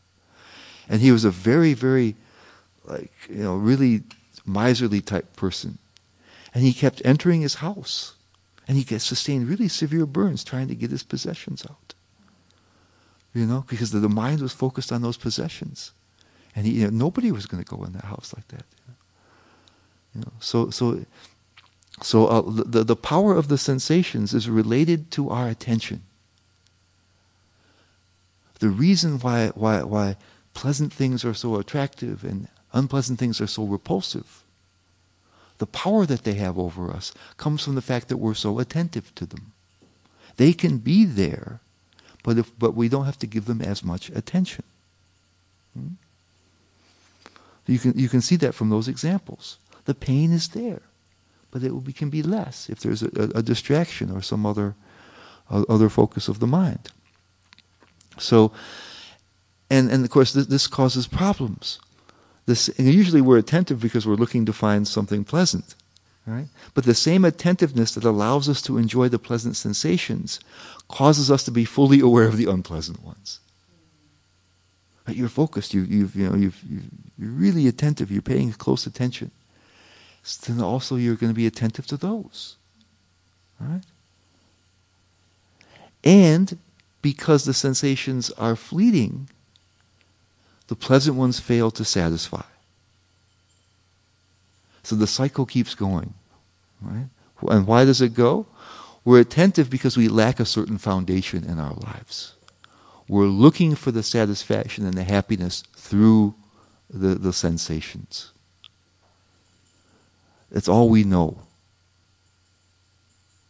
and 0.88 1.02
he 1.02 1.12
was 1.12 1.26
a 1.26 1.32
very 1.32 1.74
very, 1.74 2.16
like 2.86 3.12
you 3.30 3.44
know, 3.44 3.56
really 3.56 4.04
miserly 4.46 5.02
type 5.02 5.36
person, 5.36 5.78
and 6.54 6.64
he 6.64 6.74
kept 6.74 7.02
entering 7.04 7.42
his 7.42 7.56
house, 7.56 8.14
and 8.68 8.78
he 8.78 9.00
sustained 9.00 9.50
really 9.50 9.68
severe 9.68 10.06
burns 10.06 10.44
trying 10.44 10.68
to 10.68 10.76
get 10.76 10.92
his 10.92 11.04
possessions 11.04 11.66
out. 11.70 11.83
You 13.34 13.46
know, 13.46 13.65
because 13.67 13.91
the, 13.91 14.00
the 14.00 14.10
mind 14.10 14.41
was 14.41 14.54
focused 14.54 14.91
on 14.91 15.02
those 15.02 15.17
possessions. 15.17 15.91
And 16.56 16.67
he, 16.67 16.74
you 16.74 16.84
know, 16.86 17.06
nobody 17.06 17.32
was 17.32 17.48
going 17.48 17.63
to 17.63 17.76
go 17.76 17.84
in 17.84 17.93
that 17.93 18.06
house 18.06 18.34
like 18.36 18.48
that. 18.50 18.65
You 20.13 20.22
know? 20.22 20.32
so, 20.39 20.69
so 20.69 21.04
So 22.02 22.28
uh, 22.28 22.41
the, 22.46 22.84
the 22.84 22.96
power 22.96 23.36
of 23.36 23.48
the 23.48 23.58
sensations 23.58 24.34
is 24.34 24.50
related 24.50 25.10
to 25.12 25.30
our 25.30 25.48
attention. 25.48 26.02
The 28.60 28.69
reason 28.69 29.19
why, 29.19 29.52
why, 29.56 29.84
why 29.84 30.15
pleasant 30.54 30.93
things 30.93 31.26
are 31.26 31.34
so 31.34 31.56
attractive 31.58 32.24
and 32.24 32.48
unpleasant 32.72 33.19
things 33.19 33.41
are 33.41 33.48
so 33.48 33.63
repulsive, 33.63 34.43
the 35.58 35.65
power 35.67 36.06
that 36.06 36.24
they 36.24 36.36
have 36.36 36.58
over 36.58 36.91
us 36.91 37.13
comes 37.38 37.63
from 37.63 37.76
the 37.76 37.82
fact 37.82 38.08
that 38.10 38.17
we're 38.17 38.34
so 38.34 38.60
attentive 38.60 39.13
to 39.15 39.26
them. 39.26 39.54
They 40.38 40.54
can 40.54 40.80
be 40.80 41.06
there, 41.06 41.60
but, 42.24 42.38
if, 42.38 42.58
but 42.58 42.76
we 42.76 42.90
don't 42.90 43.06
have 43.06 43.20
to 43.20 43.28
give 43.28 43.46
them 43.46 43.62
as 43.62 43.84
much 43.84 44.10
attention. 44.10 44.64
Hmm? 45.78 45.88
You, 47.68 47.80
can, 47.80 47.98
you 47.98 48.10
can 48.10 48.22
see 48.22 48.36
that 48.38 48.56
from 48.56 48.70
those 48.70 48.88
examples. 48.88 49.58
The 49.86 49.94
pain 49.94 50.32
is 50.32 50.50
there 50.50 50.82
but 51.54 51.62
it 51.62 51.84
be, 51.84 51.94
can 51.94 52.10
be 52.10 52.24
less 52.24 52.68
if 52.68 52.80
there's 52.80 53.04
a, 53.04 53.10
a, 53.16 53.40
a 53.40 53.44
distraction 53.44 54.10
or 54.12 54.22
some 54.22 54.44
other 54.44 54.74
uh, 55.52 55.64
other 55.70 55.88
focus 55.88 56.28
of 56.28 56.40
the 56.40 56.48
mind. 56.48 56.90
So, 58.18 58.52
and 59.70 59.92
and 59.92 60.04
of 60.04 60.10
course 60.10 60.34
this, 60.34 60.48
this 60.48 60.68
causes 60.68 61.06
problems. 61.06 61.80
This 62.48 62.72
usually 62.78 63.22
we're 63.22 63.38
attentive 63.38 63.80
because 63.80 64.08
we're 64.08 64.16
looking 64.16 64.46
to 64.46 64.54
find 64.54 64.88
something 64.88 65.24
pleasant, 65.24 65.76
right? 66.26 66.48
But 66.74 66.86
the 66.86 66.96
same 66.96 67.26
attentiveness 67.26 67.94
that 67.96 68.04
allows 68.04 68.48
us 68.48 68.62
to 68.64 68.78
enjoy 68.78 69.10
the 69.10 69.20
pleasant 69.20 69.56
sensations 69.56 70.40
causes 70.88 71.30
us 71.30 71.44
to 71.44 71.52
be 71.52 71.66
fully 71.66 72.00
aware 72.00 72.28
of 72.28 72.38
the 72.38 72.50
unpleasant 72.50 73.04
ones. 73.04 73.40
Right? 75.08 75.18
You're 75.18 75.30
focused. 75.30 75.74
You 75.74 75.82
you 75.82 76.10
you 76.16 76.30
know 76.30 76.36
you've, 76.36 76.62
you're 77.18 77.32
really 77.32 77.68
attentive. 77.68 78.12
You're 78.12 78.22
paying 78.22 78.52
close 78.54 78.86
attention 78.86 79.32
then 80.46 80.62
also 80.62 80.96
you're 80.96 81.16
going 81.16 81.32
to 81.32 81.36
be 81.36 81.48
attentive 81.48 81.86
to 81.88 81.98
those. 81.98 82.56
Right? 83.60 83.82
And 86.04 86.58
because 87.02 87.46
the 87.46 87.54
sensations 87.54 88.32
are 88.32 88.56
fleeting, 88.56 89.30
the 90.68 90.76
pleasant 90.76 91.18
ones 91.18 91.40
fail 91.40 91.72
to 91.72 91.84
satisfy. 91.84 92.44
So 94.84 94.96
the 94.96 95.08
cycle 95.08 95.46
keeps 95.46 95.76
going. 95.76 96.13
Right? 96.82 97.08
And 97.50 97.65
why 97.65 97.86
does 97.86 98.02
it 98.02 98.13
go? 98.13 98.46
We're 99.06 99.19
attentive 99.19 99.69
because 99.69 99.98
we 99.98 100.08
lack 100.08 100.39
a 100.39 100.46
certain 100.46 100.78
foundation 100.78 101.43
in 101.43 101.60
our 101.60 101.74
lives. 101.74 102.36
We're 103.08 103.26
looking 103.26 103.76
for 103.76 103.91
the 103.91 104.04
satisfaction 104.04 104.86
and 104.86 104.93
the 104.93 105.04
happiness 105.04 105.63
through 105.76 106.36
the, 106.89 107.15
the 107.15 107.34
sensations. 107.34 108.32
That's 110.52 110.69
all 110.69 110.88
we 110.88 111.04
know. 111.04 111.39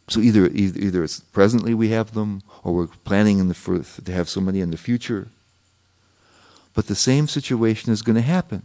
So 0.09 0.19
either, 0.19 0.47
either, 0.47 0.79
either 0.79 1.03
it's 1.03 1.19
presently 1.19 1.73
we 1.73 1.89
have 1.89 2.13
them, 2.13 2.41
or 2.63 2.73
we're 2.73 2.87
planning 2.87 3.39
in 3.39 3.47
the 3.47 3.53
for, 3.53 3.79
to 3.79 4.11
have 4.11 4.29
so 4.29 4.41
many 4.41 4.59
in 4.59 4.71
the 4.71 4.77
future. 4.77 5.27
But 6.73 6.87
the 6.87 6.95
same 6.95 7.27
situation 7.27 7.91
is 7.91 8.01
going 8.01 8.15
to 8.15 8.21
happen. 8.21 8.63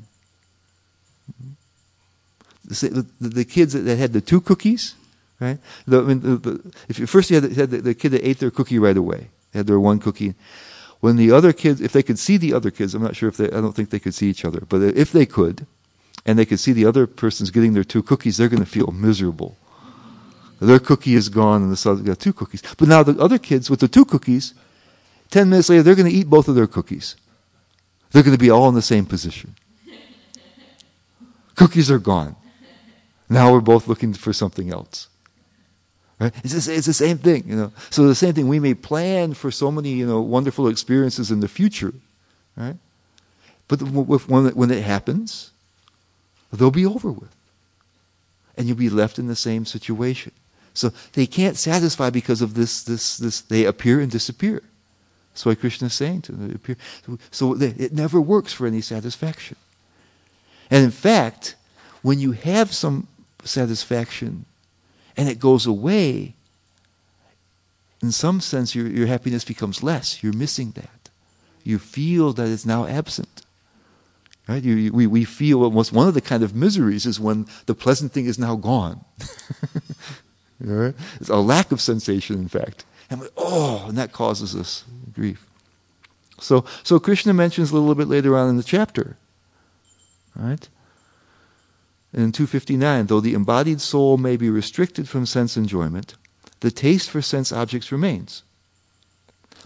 The, 2.68 3.06
the, 3.20 3.28
the 3.28 3.44
kids 3.44 3.72
that, 3.72 3.96
had 3.96 4.12
the 4.12 4.20
two 4.20 4.40
cookies, 4.40 4.94
right? 5.40 5.58
The, 5.86 6.00
I 6.00 6.02
mean, 6.02 6.20
the, 6.20 6.72
if 6.88 6.98
you, 6.98 7.06
first 7.06 7.30
you 7.30 7.40
had, 7.40 7.52
had 7.52 7.70
the, 7.70 7.94
kid 7.94 8.12
that 8.12 8.26
ate 8.26 8.38
their 8.38 8.50
cookie 8.50 8.78
right 8.78 8.96
away, 8.96 9.28
had 9.52 9.66
their 9.66 9.80
one 9.80 9.98
cookie. 9.98 10.34
When 11.00 11.16
the 11.16 11.32
other 11.32 11.52
kids, 11.52 11.80
if 11.80 11.92
they 11.92 12.02
could 12.02 12.18
see 12.18 12.36
the 12.36 12.52
other 12.52 12.70
kids, 12.70 12.94
I'm 12.94 13.02
not 13.02 13.16
sure 13.16 13.28
if 13.28 13.36
they, 13.36 13.46
I 13.46 13.60
don't 13.60 13.74
think 13.74 13.90
they 13.90 13.98
could 13.98 14.14
see 14.14 14.28
each 14.28 14.44
other, 14.44 14.62
but 14.68 14.82
if 14.82 15.12
they 15.12 15.26
could, 15.26 15.66
and 16.26 16.38
they 16.38 16.44
could 16.44 16.60
see 16.60 16.72
the 16.72 16.84
other 16.84 17.06
person's 17.06 17.50
getting 17.50 17.72
their 17.72 17.84
two 17.84 18.02
cookies, 18.02 18.36
they're 18.36 18.48
going 18.48 18.62
to 18.62 18.68
feel 18.68 18.88
miserable. 18.88 19.56
Their 20.60 20.80
cookie 20.80 21.14
is 21.14 21.28
gone 21.28 21.62
and 21.62 21.72
the 21.72 21.90
other 21.90 22.02
got 22.02 22.18
two 22.18 22.32
cookies. 22.32 22.62
But 22.76 22.88
now 22.88 23.02
the 23.02 23.20
other 23.22 23.38
kids 23.38 23.70
with 23.70 23.80
the 23.80 23.88
two 23.88 24.04
cookies, 24.04 24.54
10 25.30 25.48
minutes 25.48 25.68
later, 25.68 25.82
they're 25.82 25.94
going 25.94 26.10
to 26.10 26.14
eat 26.14 26.28
both 26.28 26.48
of 26.48 26.54
their 26.54 26.66
cookies. 26.66 27.16
They're 28.10 28.22
going 28.22 28.36
to 28.36 28.42
be 28.42 28.50
all 28.50 28.68
in 28.68 28.74
the 28.74 28.82
same 28.82 29.06
position. 29.06 29.54
cookies 31.54 31.90
are 31.90 31.98
gone. 31.98 32.34
Now 33.28 33.52
we're 33.52 33.60
both 33.60 33.88
looking 33.88 34.14
for 34.14 34.32
something 34.32 34.72
else. 34.72 35.08
Right? 36.18 36.32
It's, 36.42 36.66
the, 36.66 36.74
it's 36.74 36.86
the 36.86 36.92
same 36.92 37.18
thing, 37.18 37.44
you 37.46 37.54
know. 37.54 37.72
So 37.90 38.06
the 38.06 38.14
same 38.14 38.34
thing, 38.34 38.48
we 38.48 38.58
may 38.58 38.74
plan 38.74 39.34
for 39.34 39.50
so 39.50 39.70
many, 39.70 39.90
you 39.90 40.06
know, 40.06 40.20
wonderful 40.20 40.66
experiences 40.66 41.30
in 41.30 41.40
the 41.40 41.48
future, 41.48 41.94
right? 42.56 42.76
But 43.68 43.82
when 43.82 44.70
it, 44.70 44.82
happens, 44.82 45.50
they'll 46.52 46.70
be 46.70 46.86
over 46.86 47.12
with. 47.12 47.34
And 48.56 48.66
you'll 48.66 48.76
be 48.76 48.90
left 48.90 49.18
in 49.18 49.28
the 49.28 49.36
same 49.36 49.64
situation. 49.66 50.32
So 50.74 50.90
they 51.12 51.26
can't 51.26 51.56
satisfy 51.56 52.10
because 52.10 52.40
of 52.40 52.54
this, 52.54 52.82
this, 52.82 53.18
this. 53.18 53.40
They 53.40 53.64
appear 53.66 54.00
and 54.00 54.10
disappear. 54.10 54.62
That's 55.32 55.44
why 55.44 55.54
Krishna 55.54 55.86
is 55.86 55.94
saying 55.94 56.22
to 56.22 56.32
them. 56.32 56.52
Appear. 56.54 56.76
So 57.30 57.54
it 57.60 57.92
never 57.92 58.20
works 58.20 58.52
for 58.52 58.66
any 58.66 58.80
satisfaction. 58.80 59.56
And 60.70 60.82
in 60.82 60.90
fact, 60.90 61.54
when 62.02 62.18
you 62.18 62.32
have 62.32 62.72
some 62.72 63.06
satisfaction 63.44 64.44
and 65.16 65.28
it 65.28 65.40
goes 65.40 65.66
away, 65.66 66.34
in 68.00 68.12
some 68.12 68.40
sense 68.40 68.74
your, 68.74 68.86
your 68.86 69.06
happiness 69.06 69.44
becomes 69.44 69.82
less. 69.82 70.22
You're 70.22 70.32
missing 70.32 70.70
that. 70.72 71.10
You 71.64 71.78
feel 71.78 72.32
that 72.34 72.48
it's 72.48 72.64
now 72.64 72.86
absent. 72.86 73.44
Right? 74.48 74.62
You, 74.62 74.74
you, 74.74 74.92
we, 74.92 75.06
we 75.06 75.24
feel 75.24 75.62
almost 75.64 75.92
one 75.92 76.08
of 76.08 76.14
the 76.14 76.20
kind 76.20 76.42
of 76.42 76.54
miseries 76.54 77.04
is 77.04 77.20
when 77.20 77.46
the 77.66 77.74
pleasant 77.74 78.12
thing 78.12 78.26
is 78.26 78.38
now 78.38 78.56
gone. 78.56 79.04
right? 80.60 80.94
It's 81.20 81.28
a 81.28 81.36
lack 81.36 81.72
of 81.72 81.80
sensation, 81.80 82.36
in 82.36 82.48
fact. 82.48 82.84
And 83.10 83.20
we, 83.20 83.28
oh, 83.36 83.86
and 83.88 83.98
that 83.98 84.12
causes 84.12 84.54
us 84.54 84.84
grief. 85.12 85.46
So, 86.40 86.64
so 86.84 87.00
Krishna 87.00 87.34
mentions 87.34 87.70
a 87.70 87.74
little 87.74 87.94
bit 87.94 88.08
later 88.08 88.36
on 88.36 88.48
in 88.48 88.56
the 88.56 88.62
chapter, 88.62 89.16
right? 90.36 90.68
In 92.12 92.32
259, 92.32 93.06
though 93.06 93.20
the 93.20 93.34
embodied 93.34 93.80
soul 93.80 94.16
may 94.16 94.36
be 94.36 94.48
restricted 94.48 95.08
from 95.08 95.26
sense 95.26 95.56
enjoyment, 95.56 96.14
the 96.60 96.70
taste 96.70 97.10
for 97.10 97.20
sense 97.20 97.52
objects 97.52 97.92
remains. 97.92 98.42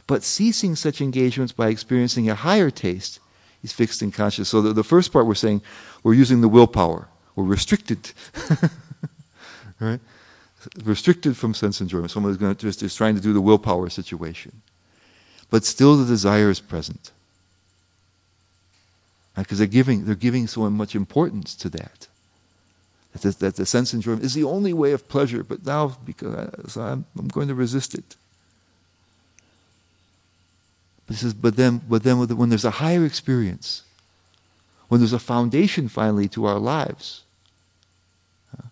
But 0.07 0.25
ceasing 0.25 0.75
such 0.75 1.01
engagements 1.01 1.53
by 1.53 1.69
experiencing 1.69 2.29
a 2.29 2.35
higher 2.35 2.71
taste 2.71 3.21
is 3.63 3.73
fixed 3.73 4.03
in 4.03 4.11
consciousness. 4.11 4.49
So 4.49 4.61
the, 4.61 4.73
the 4.73 4.85
first 4.85 5.13
part 5.13 5.27
we're 5.27 5.35
saying 5.35 5.63
we're 6.03 6.15
using 6.15 6.41
the 6.41 6.49
willpower. 6.49 7.09
We're 7.37 7.45
restricted. 7.45 8.13
right? 9.81 10.01
Restricted 10.85 11.37
from 11.37 11.55
sense 11.55 11.81
enjoyment. 11.81 12.11
Someone 12.11 12.33
is 12.33 12.39
going 12.39 12.55
to 12.55 12.61
just 12.61 12.83
is 12.83 12.95
trying 12.95 13.15
to 13.15 13.21
do 13.21 13.33
the 13.33 13.41
willpower 13.41 13.89
situation. 13.89 14.63
But 15.49 15.65
still 15.65 15.97
the 15.97 16.05
desire 16.05 16.51
is 16.51 16.61
present. 16.61 17.13
Because 19.37 19.61
right? 19.61 19.71
they're 19.71 19.73
giving 19.73 20.05
they're 20.05 20.15
giving 20.15 20.47
so 20.49 20.69
much 20.69 20.95
importance 20.95 21.55
to 21.57 21.69
that. 21.71 22.09
That 23.13 23.23
the, 23.23 23.31
that 23.31 23.57
the 23.57 23.67
sense 23.67 23.93
enjoyment 23.93 24.25
is 24.25 24.35
the 24.35 24.45
only 24.45 24.73
way 24.73 24.93
of 24.93 25.09
pleasure, 25.09 25.45
but 25.45 25.67
now 25.67 25.97
because 26.05 26.35
I, 26.35 26.69
so 26.69 26.81
I'm, 26.81 27.05
I'm 27.19 27.29
going 27.29 27.49
to 27.49 27.55
resist 27.55 27.95
it. 27.95 28.17
He 31.09 31.15
says, 31.15 31.35
but 31.35 31.57
then, 31.57 31.83
but 31.89 32.05
then 32.05 32.27
when 32.37 32.49
there's 32.49 32.65
a 32.65 32.71
higher 32.71 33.05
experience, 33.05 33.83
when 34.89 35.01
there's 35.01 35.13
a 35.13 35.19
foundation 35.19 35.89
finally 35.89 36.29
to 36.29 36.47
our 36.47 36.59
lives, 36.59 37.23
uh, 38.57 38.69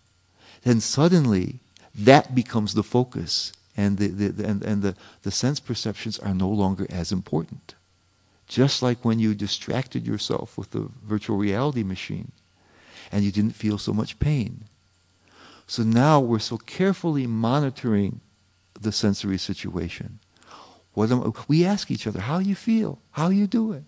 then 0.63 0.79
suddenly 0.79 1.59
that 1.93 2.33
becomes 2.33 2.73
the 2.73 2.83
focus 2.83 3.53
and 3.77 3.97
the, 3.97 4.07
the, 4.07 4.47
and, 4.47 4.63
and 4.63 4.81
the, 4.81 4.95
the 5.23 5.31
sense 5.31 5.59
perceptions 5.59 6.17
are 6.19 6.33
no 6.33 6.49
longer 6.49 6.87
as 6.89 7.11
important. 7.11 7.75
Just 8.47 8.81
like 8.81 9.05
when 9.05 9.19
you 9.19 9.33
distracted 9.35 10.05
yourself 10.05 10.57
with 10.57 10.71
the 10.71 10.89
virtual 11.03 11.37
reality 11.37 11.83
machine 11.83 12.31
and 13.11 13.23
you 13.23 13.31
didn't 13.31 13.55
feel 13.55 13.77
so 13.77 13.93
much 13.93 14.19
pain. 14.19 14.65
So 15.67 15.83
now 15.83 16.19
we're 16.19 16.39
so 16.39 16.57
carefully 16.57 17.27
monitoring 17.27 18.21
the 18.79 18.91
sensory 18.91 19.37
situation 19.37 20.19
what 20.93 21.11
am, 21.11 21.33
we 21.47 21.65
ask 21.65 21.89
each 21.89 22.05
other, 22.05 22.21
how 22.21 22.39
you 22.39 22.55
feel? 22.55 22.99
How 23.11 23.29
you 23.29 23.47
doing? 23.47 23.85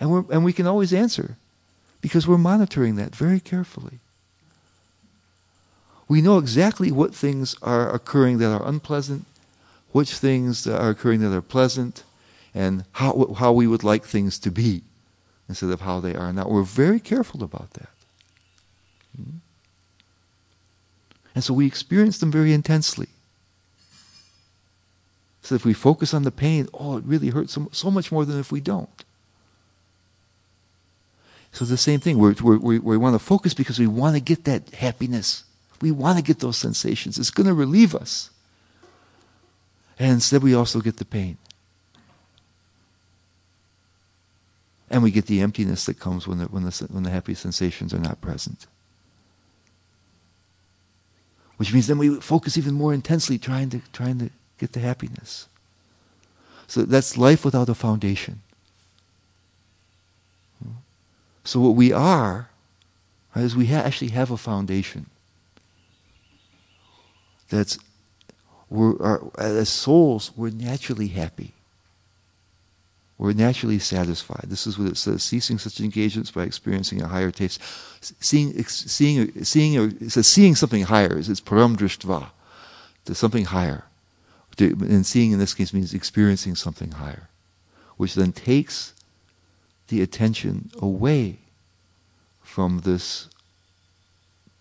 And, 0.00 0.10
we're, 0.10 0.24
and 0.30 0.44
we 0.44 0.52
can 0.52 0.66
always 0.66 0.92
answer 0.92 1.36
because 2.00 2.26
we're 2.26 2.38
monitoring 2.38 2.96
that 2.96 3.14
very 3.14 3.40
carefully. 3.40 3.98
We 6.08 6.20
know 6.20 6.38
exactly 6.38 6.90
what 6.90 7.14
things 7.14 7.54
are 7.62 7.92
occurring 7.94 8.38
that 8.38 8.52
are 8.52 8.66
unpleasant, 8.66 9.24
which 9.92 10.14
things 10.14 10.66
are 10.66 10.90
occurring 10.90 11.20
that 11.20 11.34
are 11.34 11.42
pleasant, 11.42 12.02
and 12.54 12.84
how, 12.92 13.34
how 13.38 13.52
we 13.52 13.66
would 13.66 13.84
like 13.84 14.04
things 14.04 14.38
to 14.40 14.50
be 14.50 14.82
instead 15.48 15.70
of 15.70 15.82
how 15.82 16.00
they 16.00 16.14
are 16.14 16.32
now. 16.32 16.48
We're 16.48 16.62
very 16.64 17.00
careful 17.00 17.42
about 17.42 17.70
that. 17.74 17.88
Hmm? 19.16 19.38
And 21.34 21.42
so 21.42 21.54
we 21.54 21.66
experience 21.66 22.18
them 22.18 22.30
very 22.30 22.52
intensely. 22.52 23.08
So 25.42 25.54
if 25.54 25.64
we 25.64 25.72
focus 25.72 26.14
on 26.14 26.22
the 26.22 26.30
pain, 26.30 26.68
oh, 26.72 26.98
it 26.98 27.04
really 27.04 27.28
hurts 27.28 27.54
so, 27.54 27.68
so 27.72 27.90
much 27.90 28.12
more 28.12 28.24
than 28.24 28.38
if 28.38 28.52
we 28.52 28.60
don't. 28.60 29.04
So 31.52 31.64
the 31.64 31.76
same 31.76 32.00
thing. 32.00 32.18
We're, 32.18 32.34
we're, 32.42 32.58
we 32.58 32.78
we 32.78 32.96
want 32.96 33.14
to 33.14 33.18
focus 33.18 33.52
because 33.52 33.78
we 33.78 33.86
want 33.86 34.16
to 34.16 34.20
get 34.20 34.44
that 34.44 34.70
happiness. 34.70 35.44
We 35.82 35.90
want 35.90 36.16
to 36.16 36.24
get 36.24 36.38
those 36.38 36.56
sensations. 36.56 37.18
It's 37.18 37.30
going 37.30 37.46
to 37.46 37.54
relieve 37.54 37.94
us. 37.94 38.30
And 39.98 40.12
instead, 40.12 40.42
we 40.42 40.54
also 40.54 40.80
get 40.80 40.96
the 40.96 41.04
pain. 41.04 41.36
And 44.88 45.02
we 45.02 45.10
get 45.10 45.26
the 45.26 45.40
emptiness 45.40 45.84
that 45.86 45.98
comes 45.98 46.26
when 46.26 46.38
the, 46.38 46.44
when 46.46 46.64
the, 46.64 46.86
when 46.90 47.02
the 47.02 47.10
happy 47.10 47.34
sensations 47.34 47.92
are 47.92 47.98
not 47.98 48.20
present. 48.20 48.66
Which 51.62 51.72
means 51.72 51.86
then 51.86 51.98
we 51.98 52.20
focus 52.20 52.58
even 52.58 52.74
more 52.74 52.92
intensely 52.92 53.38
trying 53.38 53.70
to, 53.70 53.80
trying 53.92 54.18
to 54.18 54.30
get 54.58 54.72
the 54.72 54.80
happiness. 54.80 55.46
So 56.66 56.82
that's 56.82 57.16
life 57.16 57.44
without 57.44 57.68
a 57.68 57.74
foundation. 57.76 58.40
So 61.44 61.60
what 61.60 61.76
we 61.76 61.92
are, 61.92 62.48
right, 63.36 63.44
is 63.44 63.54
we 63.54 63.66
ha- 63.66 63.76
actually 63.76 64.10
have 64.10 64.32
a 64.32 64.36
foundation. 64.36 65.06
That's 67.48 67.78
we're 68.68 69.00
our, 69.00 69.30
as 69.38 69.68
souls, 69.68 70.32
we're 70.34 70.50
naturally 70.50 71.06
happy. 71.06 71.52
We're 73.22 73.34
naturally 73.34 73.78
satisfied. 73.78 74.46
This 74.48 74.66
is 74.66 74.76
what 74.76 74.88
it 74.88 74.96
says: 74.96 75.22
ceasing 75.22 75.56
such 75.56 75.78
engagements 75.78 76.32
by 76.32 76.42
experiencing 76.42 77.00
a 77.00 77.06
higher 77.06 77.30
taste, 77.30 77.60
seeing, 78.00 78.60
seeing, 78.64 79.44
seeing. 79.44 79.74
It 80.00 80.10
says 80.10 80.26
seeing 80.26 80.56
something 80.56 80.82
higher. 80.82 81.16
It's 81.16 81.40
param 81.40 81.76
drishtva, 81.76 82.30
to 83.04 83.14
something 83.14 83.44
higher. 83.44 83.84
And 84.58 85.06
seeing 85.06 85.30
in 85.30 85.38
this 85.38 85.54
case 85.54 85.72
means 85.72 85.94
experiencing 85.94 86.56
something 86.56 86.90
higher, 86.90 87.28
which 87.96 88.16
then 88.16 88.32
takes 88.32 88.92
the 89.86 90.02
attention 90.02 90.72
away 90.80 91.38
from 92.42 92.80
this 92.80 93.28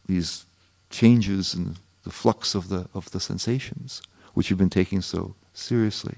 these 0.06 0.46
changes 0.92 1.56
and 1.56 1.78
the 2.04 2.12
flux 2.12 2.54
of 2.54 2.70
the 2.70 2.86
of 2.94 3.10
the 3.10 3.20
sensations 3.20 4.04
which 4.36 4.52
you've 4.52 4.60
been 4.60 4.70
taking 4.70 5.02
so 5.02 5.34
seriously. 5.52 6.18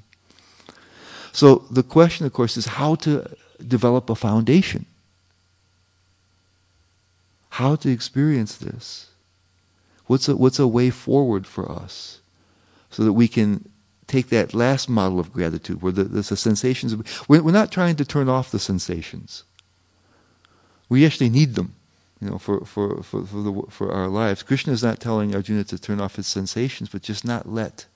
So 1.34 1.66
the 1.70 1.84
question, 1.84 2.26
of 2.26 2.32
course, 2.32 2.56
is 2.56 2.68
how 2.68 2.96
to 2.96 3.36
develop 3.68 4.10
a 4.10 4.16
foundation. 4.16 4.86
How 7.50 7.76
to 7.78 7.90
experience 7.90 8.56
this. 8.56 9.10
What's 10.06 10.30
a, 10.30 10.38
what's 10.38 10.60
a 10.60 10.68
way 10.68 10.92
forward 10.92 11.48
for 11.48 11.70
us 11.70 12.20
so 12.92 13.04
that 13.04 13.14
we 13.14 13.28
can 13.28 13.68
take 14.06 14.30
that 14.30 14.54
last 14.54 14.88
model 14.88 15.20
of 15.20 15.34
gratitude 15.34 15.82
where 15.82 15.92
the, 15.92 16.04
the, 16.04 16.22
the 16.22 16.38
sensations, 16.38 16.96
we're, 17.28 17.42
we're 17.42 17.52
not 17.52 17.72
trying 17.72 17.96
to 17.96 18.06
turn 18.06 18.30
off 18.30 18.52
the 18.52 18.60
sensations. 18.60 19.44
We 20.88 21.04
actually 21.06 21.30
need 21.30 21.56
them 21.56 21.74
you 22.22 22.30
know, 22.30 22.38
for, 22.38 22.64
for, 22.64 23.02
for, 23.02 23.26
for, 23.26 23.42
the, 23.42 23.64
for 23.70 23.92
our 23.92 24.08
lives. 24.08 24.44
Krishna 24.44 24.74
is 24.74 24.84
not 24.84 25.00
telling 25.00 25.34
Arjuna 25.34 25.64
to 25.64 25.80
turn 25.80 26.00
off 26.00 26.18
his 26.18 26.28
sensations, 26.28 26.90
but 26.90 27.02
just 27.02 27.26
not 27.26 27.50
let 27.50 27.88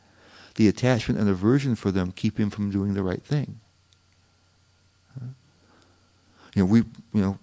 the 0.58 0.68
attachment 0.68 1.20
and 1.20 1.30
aversion 1.30 1.76
for 1.76 1.92
them 1.92 2.12
keep 2.12 2.40
him 2.40 2.50
from 2.50 2.70
doing 2.70 2.94
the 2.94 3.04
right 3.04 3.24
thing. 3.24 3.60
You 6.54 6.64
know, 6.64 6.66
we, 6.66 6.80
you 7.14 7.22
know, 7.22 7.40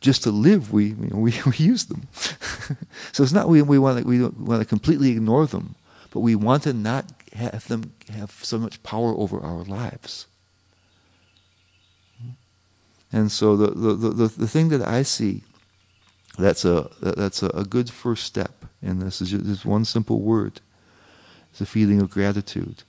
just 0.00 0.24
to 0.24 0.30
live, 0.30 0.72
we, 0.72 0.86
you 0.86 1.08
know, 1.10 1.18
we, 1.18 1.32
we 1.46 1.56
use 1.56 1.86
them. 1.86 2.08
so 3.12 3.22
it's 3.22 3.32
not 3.32 3.48
we, 3.48 3.62
we 3.62 3.78
want 3.78 3.98
to, 3.98 4.04
we 4.04 4.22
want 4.22 4.60
to 4.60 4.66
completely 4.66 5.10
ignore 5.10 5.46
them, 5.46 5.76
but 6.10 6.20
we 6.20 6.34
want 6.34 6.64
to 6.64 6.72
not 6.72 7.12
have 7.32 7.66
them 7.68 7.92
have 8.12 8.32
so 8.42 8.58
much 8.58 8.82
power 8.82 9.14
over 9.16 9.40
our 9.40 9.62
lives. 9.62 10.26
And 13.12 13.30
so 13.30 13.56
the, 13.56 13.70
the, 13.70 14.08
the, 14.08 14.28
the 14.28 14.48
thing 14.48 14.68
that 14.70 14.82
I 14.82 15.02
see 15.02 15.44
that's 16.38 16.64
a, 16.64 16.90
that's 17.00 17.42
a, 17.42 17.48
a 17.50 17.64
good 17.64 17.88
first 17.90 18.24
step 18.24 18.64
in 18.82 18.98
this 18.98 19.22
is 19.22 19.30
just 19.30 19.64
one 19.64 19.84
simple 19.84 20.20
word. 20.20 20.60
It's 21.56 21.62
a 21.62 21.64
feeling 21.64 22.02
of 22.02 22.10
gratitude. 22.10 22.82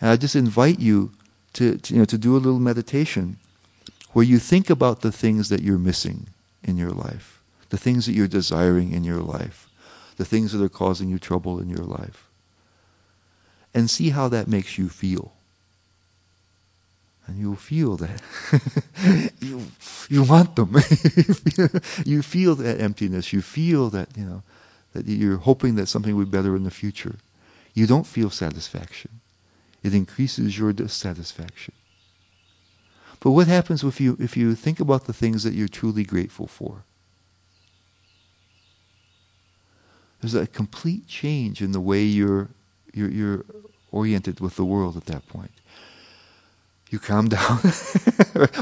And 0.00 0.10
I 0.10 0.16
just 0.16 0.34
invite 0.34 0.80
you 0.80 1.12
to, 1.52 1.78
to, 1.78 1.94
you 1.94 2.00
know, 2.00 2.04
to 2.06 2.18
do 2.18 2.36
a 2.36 2.42
little 2.42 2.58
meditation 2.58 3.36
where 4.12 4.24
you 4.24 4.40
think 4.40 4.68
about 4.68 5.02
the 5.02 5.12
things 5.12 5.50
that 5.50 5.62
you're 5.62 5.78
missing 5.78 6.26
in 6.64 6.76
your 6.76 6.90
life, 6.90 7.40
the 7.68 7.78
things 7.78 8.06
that 8.06 8.14
you're 8.14 8.26
desiring 8.26 8.90
in 8.90 9.04
your 9.04 9.20
life, 9.20 9.68
the 10.16 10.24
things 10.24 10.50
that 10.50 10.60
are 10.60 10.68
causing 10.68 11.10
you 11.10 11.20
trouble 11.20 11.60
in 11.60 11.70
your 11.70 11.84
life 11.84 12.28
and 13.72 13.88
see 13.88 14.10
how 14.10 14.26
that 14.26 14.48
makes 14.48 14.76
you 14.76 14.88
feel. 14.88 15.34
And 17.28 17.38
you'll 17.38 17.54
feel 17.54 17.96
that. 17.98 18.20
you, 19.40 19.62
you 20.08 20.24
want 20.24 20.56
them. 20.56 20.74
you 22.04 22.20
feel 22.20 22.56
that 22.56 22.80
emptiness. 22.80 23.32
You 23.32 23.42
feel 23.42 23.90
that, 23.90 24.08
you 24.16 24.24
know, 24.24 24.42
that 24.92 25.06
you're 25.06 25.36
hoping 25.36 25.76
that 25.76 25.86
something 25.86 26.16
will 26.16 26.24
be 26.24 26.30
better 26.32 26.56
in 26.56 26.64
the 26.64 26.70
future. 26.72 27.14
You 27.74 27.86
don't 27.86 28.06
feel 28.06 28.30
satisfaction. 28.30 29.20
It 29.82 29.94
increases 29.94 30.58
your 30.58 30.72
dissatisfaction. 30.72 31.74
But 33.20 33.30
what 33.30 33.46
happens 33.46 33.84
if 33.84 34.00
you, 34.00 34.16
if 34.20 34.36
you 34.36 34.54
think 34.54 34.80
about 34.80 35.04
the 35.04 35.12
things 35.12 35.44
that 35.44 35.54
you're 35.54 35.68
truly 35.68 36.04
grateful 36.04 36.46
for? 36.46 36.84
There's 40.20 40.34
a 40.34 40.46
complete 40.46 41.08
change 41.08 41.60
in 41.60 41.72
the 41.72 41.80
way 41.80 42.02
you're 42.02 42.48
you're, 42.94 43.10
you're 43.10 43.44
oriented 43.90 44.40
with 44.40 44.56
the 44.56 44.64
world 44.64 44.96
at 44.96 45.06
that 45.06 45.26
point. 45.28 45.50
You 46.90 46.98
calm 46.98 47.28
down. 47.28 47.58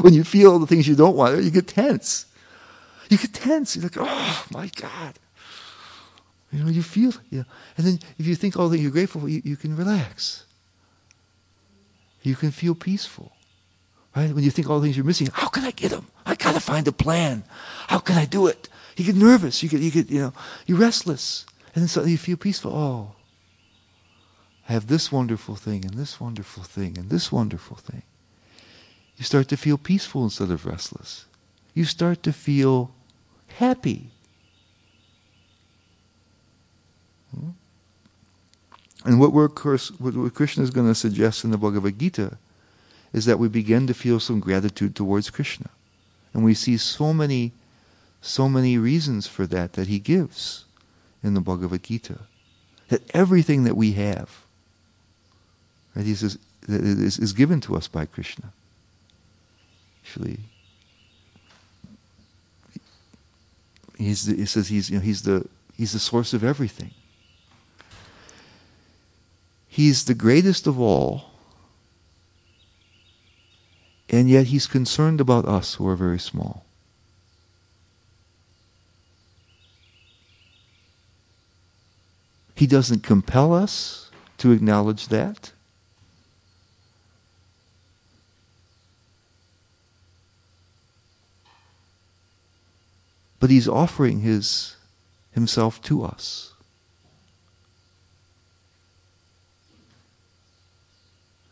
when 0.02 0.14
you 0.14 0.24
feel 0.24 0.58
the 0.58 0.66
things 0.66 0.86
you 0.88 0.94
don't 0.94 1.16
want, 1.16 1.42
you 1.42 1.50
get 1.50 1.66
tense. 1.66 2.26
You 3.08 3.18
get 3.18 3.34
tense. 3.34 3.76
You're 3.76 3.84
like, 3.84 3.96
oh 3.98 4.46
my 4.50 4.70
God. 4.76 5.18
You 6.52 6.64
know, 6.64 6.70
you 6.70 6.82
feel, 6.82 7.12
you 7.30 7.38
know. 7.38 7.44
And 7.76 7.86
then 7.86 8.00
if 8.18 8.26
you 8.26 8.34
think 8.34 8.56
all 8.56 8.68
that 8.68 8.78
you're 8.78 8.90
grateful 8.90 9.20
for, 9.20 9.28
you, 9.28 9.40
you 9.44 9.56
can 9.56 9.76
relax. 9.76 10.44
You 12.22 12.34
can 12.34 12.50
feel 12.50 12.74
peaceful. 12.74 13.32
Right? 14.16 14.32
When 14.34 14.42
you 14.42 14.50
think 14.50 14.68
all 14.68 14.80
the 14.80 14.86
things 14.86 14.96
you're 14.96 15.06
missing, 15.06 15.28
how 15.32 15.48
can 15.48 15.64
I 15.64 15.70
get 15.70 15.90
them? 15.90 16.08
I 16.26 16.34
gotta 16.34 16.60
find 16.60 16.86
a 16.88 16.92
plan. 16.92 17.44
How 17.86 17.98
can 17.98 18.16
I 18.16 18.24
do 18.24 18.48
it? 18.48 18.68
You 18.96 19.04
get 19.04 19.14
nervous. 19.14 19.62
You 19.62 19.68
get, 19.68 19.80
you 19.80 19.90
get, 19.90 20.10
you 20.10 20.20
know, 20.20 20.32
you're 20.66 20.78
restless. 20.78 21.46
And 21.74 21.82
then 21.82 21.88
suddenly 21.88 22.12
you 22.12 22.18
feel 22.18 22.36
peaceful. 22.36 22.72
Oh, 22.74 23.14
I 24.68 24.72
have 24.72 24.88
this 24.88 25.12
wonderful 25.12 25.54
thing 25.54 25.84
and 25.84 25.94
this 25.94 26.20
wonderful 26.20 26.64
thing 26.64 26.98
and 26.98 27.10
this 27.10 27.30
wonderful 27.30 27.76
thing. 27.76 28.02
You 29.16 29.24
start 29.24 29.48
to 29.48 29.56
feel 29.56 29.78
peaceful 29.78 30.24
instead 30.24 30.50
of 30.50 30.66
restless. 30.66 31.26
You 31.74 31.84
start 31.84 32.22
to 32.24 32.32
feel 32.32 32.90
happy. 33.48 34.10
Hmm? 37.19 37.19
Hmm? 37.34 37.50
And 39.04 39.18
what, 39.18 39.32
we're, 39.32 39.48
what 39.48 40.34
Krishna 40.34 40.62
is 40.62 40.70
going 40.70 40.86
to 40.86 40.94
suggest 40.94 41.44
in 41.44 41.50
the 41.50 41.58
Bhagavad 41.58 41.98
Gita 41.98 42.36
is 43.12 43.24
that 43.24 43.38
we 43.38 43.48
begin 43.48 43.86
to 43.86 43.94
feel 43.94 44.20
some 44.20 44.40
gratitude 44.40 44.94
towards 44.94 45.30
Krishna. 45.30 45.70
And 46.34 46.44
we 46.44 46.54
see 46.54 46.76
so 46.76 47.12
many, 47.12 47.52
so 48.20 48.48
many 48.48 48.76
reasons 48.76 49.26
for 49.26 49.46
that 49.46 49.72
that 49.72 49.88
he 49.88 49.98
gives 49.98 50.64
in 51.22 51.34
the 51.34 51.40
Bhagavad 51.40 51.82
Gita. 51.82 52.18
That 52.88 53.02
everything 53.14 53.64
that 53.64 53.76
we 53.76 53.92
have, 53.92 54.44
Right? 55.94 56.06
He 56.06 56.14
says 56.14 56.38
is, 56.68 57.18
is 57.18 57.32
given 57.32 57.60
to 57.62 57.76
us 57.76 57.88
by 57.88 58.06
Krishna. 58.06 58.52
Actually, 60.04 60.38
he's 63.98 64.26
the, 64.26 64.36
he 64.36 64.46
says 64.46 64.68
he's 64.68 64.90
you 64.90 64.98
know 64.98 65.02
he's 65.02 65.22
the 65.22 65.46
he's 65.76 65.92
the 65.92 65.98
source 65.98 66.32
of 66.32 66.44
everything. 66.44 66.90
He's 69.72 70.04
the 70.04 70.14
greatest 70.14 70.66
of 70.66 70.78
all, 70.78 71.30
and 74.08 74.28
yet 74.28 74.48
he's 74.48 74.66
concerned 74.66 75.20
about 75.20 75.46
us 75.46 75.74
who 75.74 75.86
are 75.86 75.96
very 75.96 76.18
small. 76.18 76.66
He 82.56 82.66
doesn't 82.66 83.02
compel 83.02 83.54
us 83.54 84.10
to 84.38 84.50
acknowledge 84.50 85.08
that. 85.08 85.52
but 93.40 93.48
he's 93.48 93.66
offering 93.66 94.20
his 94.20 94.76
himself 95.32 95.82
to 95.82 96.04
us. 96.04 96.52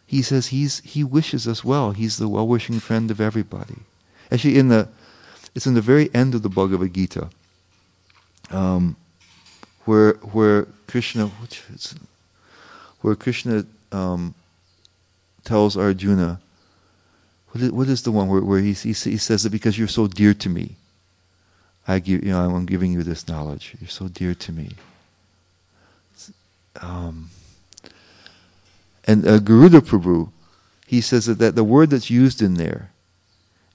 He 0.08 0.22
says 0.22 0.46
he's 0.46 0.80
he 0.80 1.04
wishes 1.04 1.46
us 1.46 1.62
well. 1.62 1.92
He's 1.92 2.16
the 2.16 2.28
well-wishing 2.28 2.80
friend 2.80 3.10
of 3.10 3.20
everybody. 3.20 3.80
Actually, 4.32 4.56
in 4.56 4.68
the 4.68 4.88
it's 5.54 5.66
in 5.66 5.74
the 5.74 5.82
very 5.82 6.08
end 6.14 6.34
of 6.34 6.40
the 6.40 6.48
Bhagavad 6.48 6.94
Gita, 6.94 7.28
um, 8.50 8.96
where 9.84 10.14
where 10.32 10.66
Krishna 10.86 11.30
where 13.02 13.14
Krishna 13.14 13.66
um, 13.92 14.34
tells 15.44 15.76
Arjuna, 15.76 16.40
what 17.50 17.62
is, 17.62 17.70
what 17.70 17.88
is 17.88 18.02
the 18.02 18.10
one 18.10 18.28
where, 18.28 18.40
where 18.40 18.60
he, 18.60 18.72
he, 18.72 18.92
he 18.92 19.16
says 19.18 19.42
that 19.42 19.50
because 19.50 19.78
you're 19.78 19.88
so 19.88 20.06
dear 20.06 20.32
to 20.32 20.48
me, 20.48 20.76
I 21.86 21.98
give, 21.98 22.24
you 22.24 22.32
know, 22.32 22.54
I'm 22.56 22.66
giving 22.66 22.92
you 22.92 23.02
this 23.02 23.28
knowledge. 23.28 23.74
You're 23.78 23.90
so 23.90 24.08
dear 24.08 24.34
to 24.34 24.52
me. 24.52 24.70
um, 26.80 27.30
and 29.08 29.26
uh, 29.26 29.38
Garuda 29.38 29.80
Prabhu, 29.80 30.30
he 30.86 31.00
says 31.00 31.24
that, 31.26 31.38
that 31.38 31.56
the 31.56 31.64
word 31.64 31.90
that's 31.90 32.10
used 32.10 32.42
in 32.42 32.54
there 32.54 32.92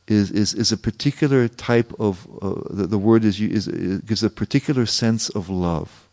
is, 0.07 0.29
is, 0.29 0.53
is 0.53 0.71
a 0.71 0.77
particular 0.77 1.47
type 1.47 1.91
of, 1.99 2.27
uh, 2.41 2.53
the, 2.69 2.88
the 2.88 2.97
word 2.99 3.25
is, 3.25 3.41
is, 3.41 3.67
is, 3.67 3.99
gives 4.01 4.23
a 4.23 4.29
particular 4.29 4.86
sense 4.86 5.29
of 5.29 5.49
love. 5.49 6.07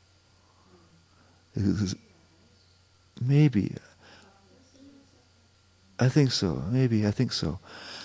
Maybe. 3.21 3.75
I 5.99 6.09
think 6.09 6.33
so. 6.33 6.63
Maybe, 6.71 7.07
I 7.07 7.11
think 7.11 7.33
so. 7.33 7.59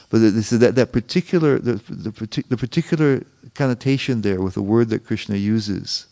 But 0.09 0.19
this 0.19 0.51
is 0.51 0.59
that, 0.59 0.75
that 0.75 0.91
particular, 0.91 1.59
the, 1.59 1.75
the, 1.89 2.43
the 2.49 2.57
particular 2.57 3.23
connotation 3.53 4.21
there 4.21 4.41
with 4.41 4.55
the 4.55 4.61
word 4.61 4.89
that 4.89 5.05
Krishna 5.05 5.37
uses 5.37 6.07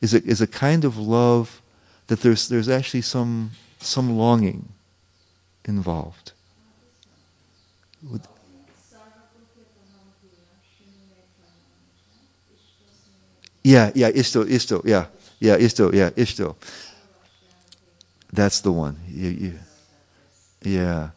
is 0.00 0.14
a, 0.14 0.24
is 0.24 0.40
a 0.40 0.46
kind 0.46 0.86
of 0.86 0.96
love 0.96 1.60
that 2.06 2.20
there's, 2.20 2.48
there's 2.48 2.68
actually 2.68 3.02
some, 3.02 3.50
some 3.86 4.18
longing 4.18 4.68
involved. 5.64 6.32
Yeah, 13.62 13.90
yeah, 13.94 14.10
Isto, 14.14 14.44
Isto, 14.44 14.80
yeah, 14.84 15.06
yeah, 15.40 15.56
Isto, 15.56 15.90
yeah, 15.92 16.10
Isto. 16.16 16.56
That's 18.32 18.60
the 18.60 18.70
one. 18.70 18.96
You, 19.08 19.28
you, 19.28 19.58
yeah. 20.62 21.10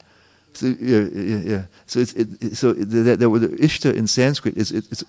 So 0.53 0.65
yeah, 0.65 1.05
yeah, 1.13 1.37
yeah. 1.37 1.63
So 1.85 1.99
it's 1.99 2.13
it, 2.13 2.57
so 2.57 2.73
that, 2.73 3.19
that, 3.19 3.29
the 3.29 3.47
Ishta 3.61 3.93
in 3.93 4.07
Sanskrit 4.07 4.57
is 4.57 4.71
it, 4.71 4.85
it's 4.91 5.03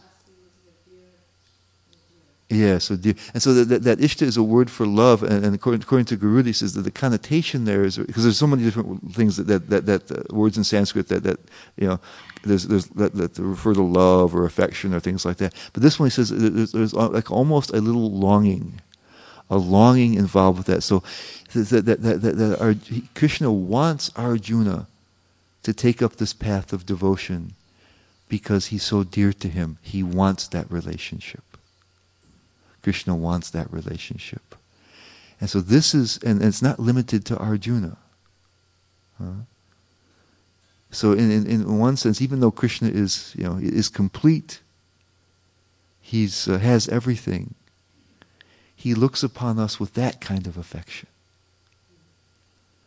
yeah, 2.51 2.79
so 2.79 2.97
dear. 2.97 3.15
And 3.33 3.41
so 3.41 3.55
that, 3.55 3.85
that, 3.85 3.99
ishta 4.01 4.23
is 4.23 4.37
a 4.37 4.43
word 4.43 4.71
for 4.71 4.85
love, 4.85 5.23
and, 5.23 5.45
and 5.45 5.55
according, 5.55 5.83
according, 5.83 6.07
to 6.07 6.17
Garuda, 6.17 6.49
he 6.49 6.53
says 6.53 6.75
that 6.75 6.83
the 6.83 6.91
connotation 6.91 7.65
there 7.65 7.85
is 7.85 7.97
because 7.97 8.25
there's 8.25 8.39
so 8.39 8.49
many 8.49 8.65
different 8.65 9.15
things 9.15 9.37
that 9.37 9.47
that, 9.47 9.69
that, 9.71 9.87
that 9.87 10.11
uh, 10.11 10.35
words 10.35 10.59
in 10.59 10.65
Sanskrit 10.65 11.07
that, 11.09 11.23
that 11.23 11.39
you 11.77 11.87
know 11.87 12.01
there's, 12.43 12.67
there's 12.67 12.87
that, 12.89 13.15
that 13.15 13.39
refer 13.39 13.73
to 13.75 13.83
love 13.83 14.35
or 14.35 14.47
affection 14.47 14.93
or 14.93 14.99
things 14.99 15.25
like 15.25 15.37
that. 15.37 15.55
But 15.73 15.85
this 15.85 16.01
one 16.01 16.07
he 16.07 16.11
says 16.11 16.31
there's, 16.31 16.73
there's 16.73 16.93
like 16.93 17.31
almost 17.31 17.71
a 17.71 17.81
little 17.81 18.11
longing, 18.11 18.81
a 19.49 19.57
longing 19.57 20.15
involved 20.15 20.59
with 20.59 20.67
that. 20.67 20.83
So 20.83 21.05
that 21.55 21.87
that, 21.87 22.03
that, 22.03 22.21
that 22.21 22.61
our, 22.61 22.75
Krishna 23.15 23.53
wants 23.53 24.11
Arjuna 24.17 24.89
to 25.63 25.73
take 25.73 26.03
up 26.03 26.17
this 26.17 26.33
path 26.33 26.73
of 26.73 26.85
devotion 26.85 27.53
because 28.29 28.67
he's 28.67 28.83
so 28.83 29.05
dear 29.05 29.33
to 29.35 29.47
him. 29.47 29.79
He 29.83 30.03
wants 30.03 30.49
that 30.49 30.69
relationship. 30.69 31.45
Krishna 32.83 33.15
wants 33.15 33.51
that 33.51 33.73
relationship. 33.73 34.55
And 35.41 35.49
so 35.49 35.61
this 35.61 35.95
is, 35.95 36.19
and 36.19 36.43
it's 36.43 36.63
not 36.63 36.79
limited 36.79 37.25
to 37.27 37.39
Arjuna. 37.39 37.97
Huh? 39.19 39.33
So 40.91 41.13
in, 41.13 41.31
in, 41.31 41.47
in 41.47 41.79
one 41.79 41.97
sense, 41.97 42.21
even 42.21 42.41
though 42.41 42.51
Krishna 42.51 42.89
is, 42.89 43.35
you 43.37 43.45
know, 43.45 43.59
is 43.61 43.89
complete, 43.89 44.61
he's 46.01 46.49
uh, 46.49 46.59
has 46.59 46.89
everything. 46.89 47.55
He 48.75 48.95
looks 48.95 49.23
upon 49.23 49.59
us 49.59 49.79
with 49.79 49.95
that 49.95 50.21
kind 50.21 50.47
of 50.47 50.57
affection. 50.57 51.09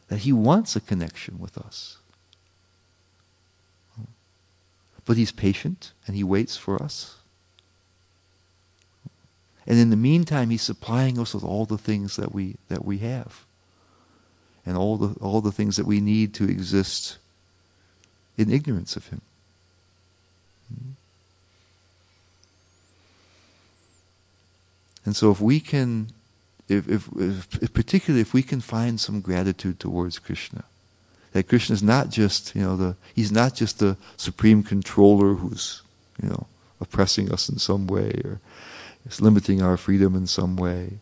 That 0.10 0.20
he 0.20 0.34
wants 0.34 0.76
a 0.76 0.82
connection 0.82 1.40
with 1.40 1.58
us. 1.58 1.98
But 5.06 5.18
he's 5.18 5.32
patient 5.32 5.92
and 6.08 6.16
he 6.16 6.24
waits 6.24 6.58
for 6.58 6.82
us. 6.82 7.18
And 9.66 9.80
in 9.80 9.90
the 9.90 9.96
meantime, 9.96 10.50
He's 10.50 10.62
supplying 10.62 11.20
us 11.20 11.34
with 11.34 11.44
all 11.44 11.66
the 11.66 11.78
things 11.78 12.16
that 12.16 12.34
we 12.34 12.56
that 12.68 12.84
we 12.84 13.00
have, 13.00 13.46
and 14.66 14.78
all 14.78 14.98
the 14.98 15.20
all 15.20 15.42
the 15.42 15.52
things 15.52 15.78
that 15.78 15.86
we 15.86 16.02
need 16.02 16.34
to 16.36 16.44
exist 16.44 17.18
in 18.38 18.52
ignorance 18.52 18.96
of 18.96 19.08
Him. 19.08 19.22
Hmm. 20.70 20.92
And 25.06 25.16
so, 25.16 25.32
if 25.32 25.42
we 25.42 25.60
can, 25.60 26.08
if, 26.70 26.88
if, 26.90 27.08
if, 27.18 27.64
if 27.64 27.74
particularly 27.74 28.22
if 28.22 28.34
we 28.34 28.44
can 28.44 28.62
find 28.62 29.00
some 29.00 29.22
gratitude 29.22 29.80
towards 29.80 30.20
Krishna, 30.20 30.64
that 31.34 31.48
Krishna 31.48 31.74
is 31.74 31.84
not 31.84 32.10
just 32.10 32.56
you 32.56 32.62
know 32.62 32.76
the 32.76 32.96
he's 33.14 33.32
not 33.32 33.56
just 33.56 33.80
the 33.80 33.98
supreme 34.18 34.64
controller 34.64 35.36
who's 35.36 35.82
you 36.22 36.30
know 36.30 36.48
oppressing 36.80 37.32
us 37.32 37.50
in 37.50 37.58
some 37.60 37.88
way 37.88 38.22
or 38.24 38.40
is 39.06 39.22
limiting 39.22 39.62
our 39.62 39.78
freedom 39.78 40.16
in 40.16 40.28
some 40.28 40.56
way. 40.56 40.94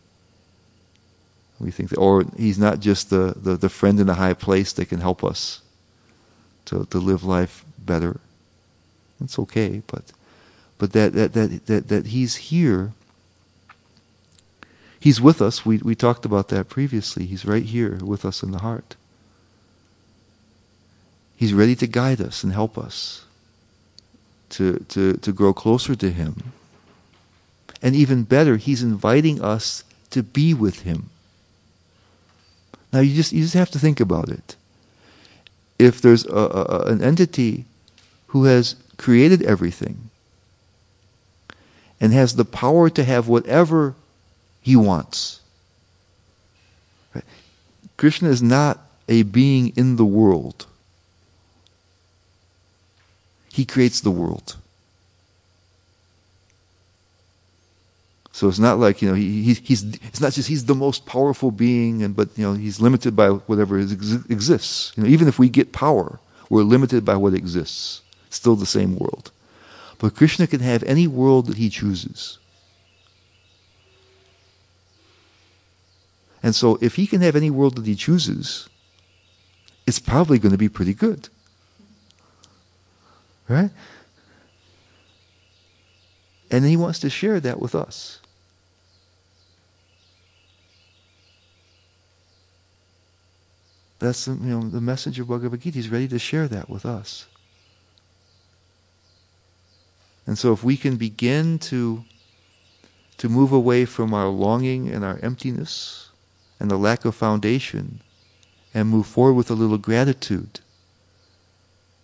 We 1.60 1.70
think 1.70 1.90
that, 1.90 1.98
or 1.98 2.24
he's 2.36 2.58
not 2.58 2.80
just 2.80 3.10
the, 3.10 3.34
the, 3.36 3.56
the 3.56 3.68
friend 3.68 4.00
in 4.00 4.08
a 4.08 4.14
high 4.14 4.34
place 4.34 4.72
that 4.72 4.88
can 4.88 5.00
help 5.00 5.22
us 5.22 5.60
to, 6.64 6.86
to 6.86 6.98
live 6.98 7.22
life 7.22 7.64
better. 7.78 8.20
That's 9.20 9.38
okay, 9.38 9.82
but 9.86 10.12
but 10.82 10.94
that, 10.94 11.12
that, 11.12 11.32
that, 11.34 11.66
that, 11.66 11.88
that 11.88 12.06
he's 12.06 12.50
here. 12.50 12.90
He's 14.98 15.20
with 15.20 15.40
us. 15.40 15.64
We, 15.64 15.78
we 15.78 15.94
talked 15.94 16.24
about 16.24 16.48
that 16.48 16.68
previously. 16.68 17.24
He's 17.24 17.44
right 17.44 17.62
here 17.62 17.98
with 18.02 18.24
us 18.24 18.42
in 18.42 18.50
the 18.50 18.58
heart. 18.58 18.96
He's 21.36 21.54
ready 21.54 21.76
to 21.76 21.86
guide 21.86 22.20
us 22.20 22.42
and 22.42 22.52
help 22.52 22.76
us 22.76 23.24
to, 24.50 24.84
to, 24.88 25.12
to 25.12 25.32
grow 25.32 25.52
closer 25.52 25.94
to 25.94 26.10
Him 26.10 26.52
and 27.82 27.96
even 27.96 28.22
better, 28.22 28.56
he's 28.56 28.82
inviting 28.82 29.42
us 29.42 29.82
to 30.10 30.22
be 30.22 30.54
with 30.54 30.82
him. 30.82 31.10
Now 32.92 33.00
you 33.00 33.14
just 33.14 33.32
you 33.32 33.42
just 33.42 33.54
have 33.54 33.70
to 33.72 33.78
think 33.78 34.00
about 34.00 34.28
it. 34.28 34.56
If 35.78 36.00
there's 36.00 36.24
a, 36.26 36.36
a, 36.36 36.82
an 36.86 37.02
entity 37.02 37.64
who 38.28 38.44
has 38.44 38.76
created 38.98 39.42
everything 39.42 40.10
and 42.00 42.12
has 42.12 42.36
the 42.36 42.44
power 42.44 42.88
to 42.90 43.02
have 43.02 43.26
whatever 43.26 43.94
he 44.60 44.76
wants, 44.76 45.40
right? 47.14 47.24
Krishna 47.96 48.28
is 48.28 48.42
not 48.42 48.78
a 49.08 49.22
being 49.22 49.72
in 49.76 49.96
the 49.96 50.04
world. 50.04 50.66
He 53.52 53.64
creates 53.64 54.00
the 54.00 54.10
world. 54.10 54.56
So 58.32 58.48
it's 58.48 58.58
not 58.58 58.78
like 58.78 59.02
you 59.02 59.08
know 59.08 59.14
he, 59.14 59.42
he, 59.42 59.54
he's 59.54 59.84
it's 60.02 60.20
not 60.20 60.32
just 60.32 60.48
he's 60.48 60.64
the 60.64 60.74
most 60.74 61.04
powerful 61.04 61.50
being, 61.50 62.02
and 62.02 62.16
but 62.16 62.30
you 62.36 62.44
know 62.44 62.54
he's 62.54 62.80
limited 62.80 63.14
by 63.14 63.28
whatever 63.28 63.78
is, 63.78 63.92
exists. 63.92 64.92
You 64.96 65.02
know, 65.04 65.08
even 65.10 65.28
if 65.28 65.38
we 65.38 65.50
get 65.50 65.72
power, 65.72 66.18
we're 66.48 66.62
limited 66.62 67.04
by 67.04 67.16
what 67.16 67.34
exists. 67.34 68.00
still 68.30 68.56
the 68.56 68.64
same 68.64 68.96
world, 68.96 69.30
but 69.98 70.16
Krishna 70.16 70.46
can 70.46 70.60
have 70.60 70.82
any 70.84 71.06
world 71.06 71.46
that 71.46 71.58
he 71.58 71.68
chooses. 71.68 72.38
And 76.42 76.54
so, 76.54 76.78
if 76.80 76.96
he 76.96 77.06
can 77.06 77.20
have 77.20 77.36
any 77.36 77.50
world 77.50 77.76
that 77.76 77.86
he 77.86 77.94
chooses, 77.94 78.68
it's 79.86 79.98
probably 79.98 80.38
going 80.38 80.52
to 80.52 80.58
be 80.58 80.70
pretty 80.70 80.94
good, 80.94 81.28
right? 83.46 83.70
And 86.50 86.64
he 86.64 86.78
wants 86.78 86.98
to 87.00 87.10
share 87.10 87.38
that 87.40 87.60
with 87.60 87.74
us. 87.74 88.21
That's 94.02 94.26
you 94.26 94.34
know 94.34 94.62
the 94.68 94.80
message 94.80 95.20
of 95.20 95.28
Bhagavad 95.28 95.60
Gita. 95.60 95.76
He's 95.76 95.88
ready 95.88 96.08
to 96.08 96.18
share 96.18 96.48
that 96.48 96.68
with 96.68 96.84
us. 96.84 97.26
And 100.26 100.36
so 100.36 100.52
if 100.52 100.64
we 100.64 100.76
can 100.76 100.96
begin 100.96 101.60
to 101.70 102.02
to 103.18 103.28
move 103.28 103.52
away 103.52 103.84
from 103.84 104.12
our 104.12 104.26
longing 104.26 104.88
and 104.88 105.04
our 105.04 105.20
emptiness 105.22 106.10
and 106.58 106.68
the 106.68 106.76
lack 106.76 107.04
of 107.04 107.14
foundation 107.14 108.00
and 108.74 108.88
move 108.88 109.06
forward 109.06 109.34
with 109.34 109.50
a 109.50 109.54
little 109.54 109.78
gratitude 109.78 110.58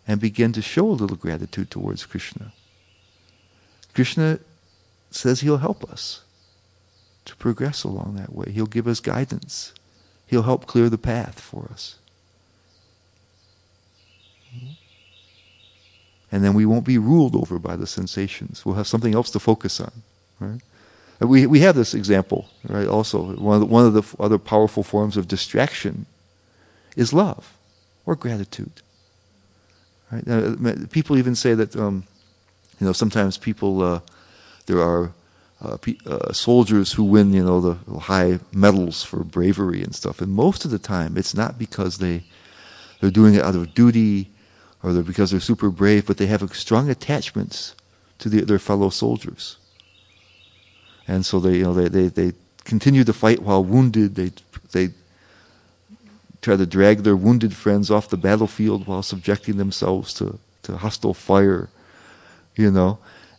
and 0.06 0.20
begin 0.20 0.52
to 0.52 0.62
show 0.62 0.88
a 0.88 0.92
little 0.92 1.16
gratitude 1.16 1.68
towards 1.68 2.06
Krishna. 2.06 2.52
Krishna 3.92 4.38
says 5.10 5.40
he'll 5.40 5.58
help 5.58 5.82
us 5.90 6.22
to 7.24 7.34
progress 7.34 7.82
along 7.82 8.14
that 8.14 8.32
way. 8.32 8.52
He'll 8.52 8.66
give 8.66 8.86
us 8.86 9.00
guidance. 9.00 9.72
He'll 10.28 10.42
help 10.42 10.66
clear 10.66 10.88
the 10.88 10.98
path 10.98 11.40
for 11.40 11.68
us. 11.72 11.96
And 16.30 16.44
then 16.44 16.52
we 16.52 16.66
won't 16.66 16.84
be 16.84 16.98
ruled 16.98 17.34
over 17.34 17.58
by 17.58 17.76
the 17.76 17.86
sensations. 17.86 18.64
We'll 18.64 18.74
have 18.74 18.86
something 18.86 19.14
else 19.14 19.30
to 19.30 19.38
focus 19.38 19.80
on. 19.80 19.92
Right? 20.38 20.60
We, 21.20 21.46
we 21.46 21.60
have 21.60 21.74
this 21.74 21.94
example, 21.94 22.48
right? 22.68 22.86
Also, 22.86 23.34
one 23.36 23.54
of, 23.54 23.60
the, 23.60 23.66
one 23.66 23.86
of 23.86 23.94
the 23.94 24.22
other 24.22 24.38
powerful 24.38 24.82
forms 24.82 25.16
of 25.16 25.26
distraction 25.26 26.06
is 26.96 27.12
love 27.12 27.56
or 28.04 28.14
gratitude. 28.14 28.82
Right? 30.12 30.26
Now, 30.26 30.74
people 30.90 31.16
even 31.16 31.34
say 31.34 31.54
that, 31.54 31.74
um, 31.74 32.04
you 32.78 32.86
know, 32.86 32.92
sometimes 32.92 33.38
people, 33.38 33.82
uh, 33.82 34.00
there 34.66 34.80
are 34.80 35.12
uh, 35.60 35.76
uh, 36.06 36.32
soldiers 36.32 36.92
who 36.92 37.04
win, 37.04 37.32
you 37.32 37.44
know, 37.44 37.60
the 37.60 37.98
high 38.00 38.38
medals 38.52 39.02
for 39.02 39.24
bravery 39.24 39.82
and 39.82 39.94
stuff. 39.94 40.20
And 40.20 40.32
most 40.32 40.64
of 40.64 40.70
the 40.70 40.78
time, 40.78 41.16
it's 41.16 41.34
not 41.34 41.58
because 41.58 41.98
they 41.98 42.24
they're 43.00 43.10
doing 43.10 43.34
it 43.34 43.42
out 43.42 43.54
of 43.54 43.74
duty 43.74 44.30
or 44.82 44.92
they're 44.92 45.02
because 45.02 45.30
they're 45.30 45.40
super 45.40 45.70
brave, 45.70 46.06
but 46.06 46.16
they 46.16 46.26
have 46.26 46.54
strong 46.54 46.88
attachments 46.88 47.74
to 48.18 48.28
the, 48.28 48.40
their 48.42 48.58
fellow 48.58 48.90
soldiers. 48.90 49.56
And 51.06 51.24
so 51.24 51.40
they, 51.40 51.58
you 51.58 51.64
know, 51.64 51.74
they, 51.74 51.88
they, 51.88 52.08
they 52.08 52.36
continue 52.64 53.04
to 53.04 53.12
fight 53.12 53.42
while 53.42 53.64
wounded. 53.64 54.14
They, 54.14 54.32
they 54.72 54.90
try 56.42 56.56
to 56.56 56.66
drag 56.66 56.98
their 56.98 57.16
wounded 57.16 57.54
friends 57.54 57.90
off 57.90 58.10
the 58.10 58.16
battlefield 58.16 58.86
while 58.86 59.02
subjecting 59.02 59.56
themselves 59.56 60.12
to, 60.14 60.38
to 60.64 60.76
hostile 60.76 61.14
fire, 61.14 61.68
you 62.54 62.70
know. 62.70 62.98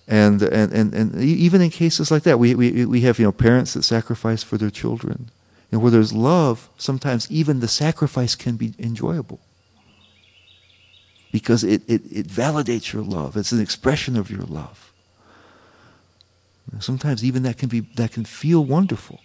And, 0.10 0.42
and, 0.42 0.74
and, 0.74 0.94
and 0.96 1.22
even 1.22 1.62
in 1.62 1.70
cases 1.70 2.10
like 2.10 2.24
that, 2.24 2.40
we, 2.40 2.56
we, 2.56 2.84
we 2.84 3.02
have, 3.02 3.20
you 3.20 3.26
know, 3.26 3.32
parents 3.32 3.76
that 3.76 3.84
sacrifice 3.84 4.42
for 4.42 4.58
their 4.58 4.72
children. 4.72 5.30
And 5.72 5.84
where 5.84 5.92
there's 5.92 6.12
love, 6.12 6.68
sometimes 6.78 7.30
even 7.32 7.60
the 7.60 7.68
sacrifice 7.68 8.34
can 8.34 8.58
be 8.58 8.74
enjoyable. 8.80 9.40
Because 11.32 11.64
it, 11.64 11.84
it, 11.88 12.02
it 12.12 12.28
validates 12.28 12.92
your 12.92 13.04
love. 13.04 13.38
It's 13.38 13.52
an 13.52 13.62
expression 13.62 14.18
of 14.18 14.32
your 14.32 14.42
love. 14.42 14.92
Sometimes 16.80 17.24
even 17.24 17.44
that 17.44 17.60
can 17.60 17.70
be 17.70 17.82
that 17.96 18.12
can 18.12 18.26
feel 18.26 18.66
wonderful. 18.66 19.20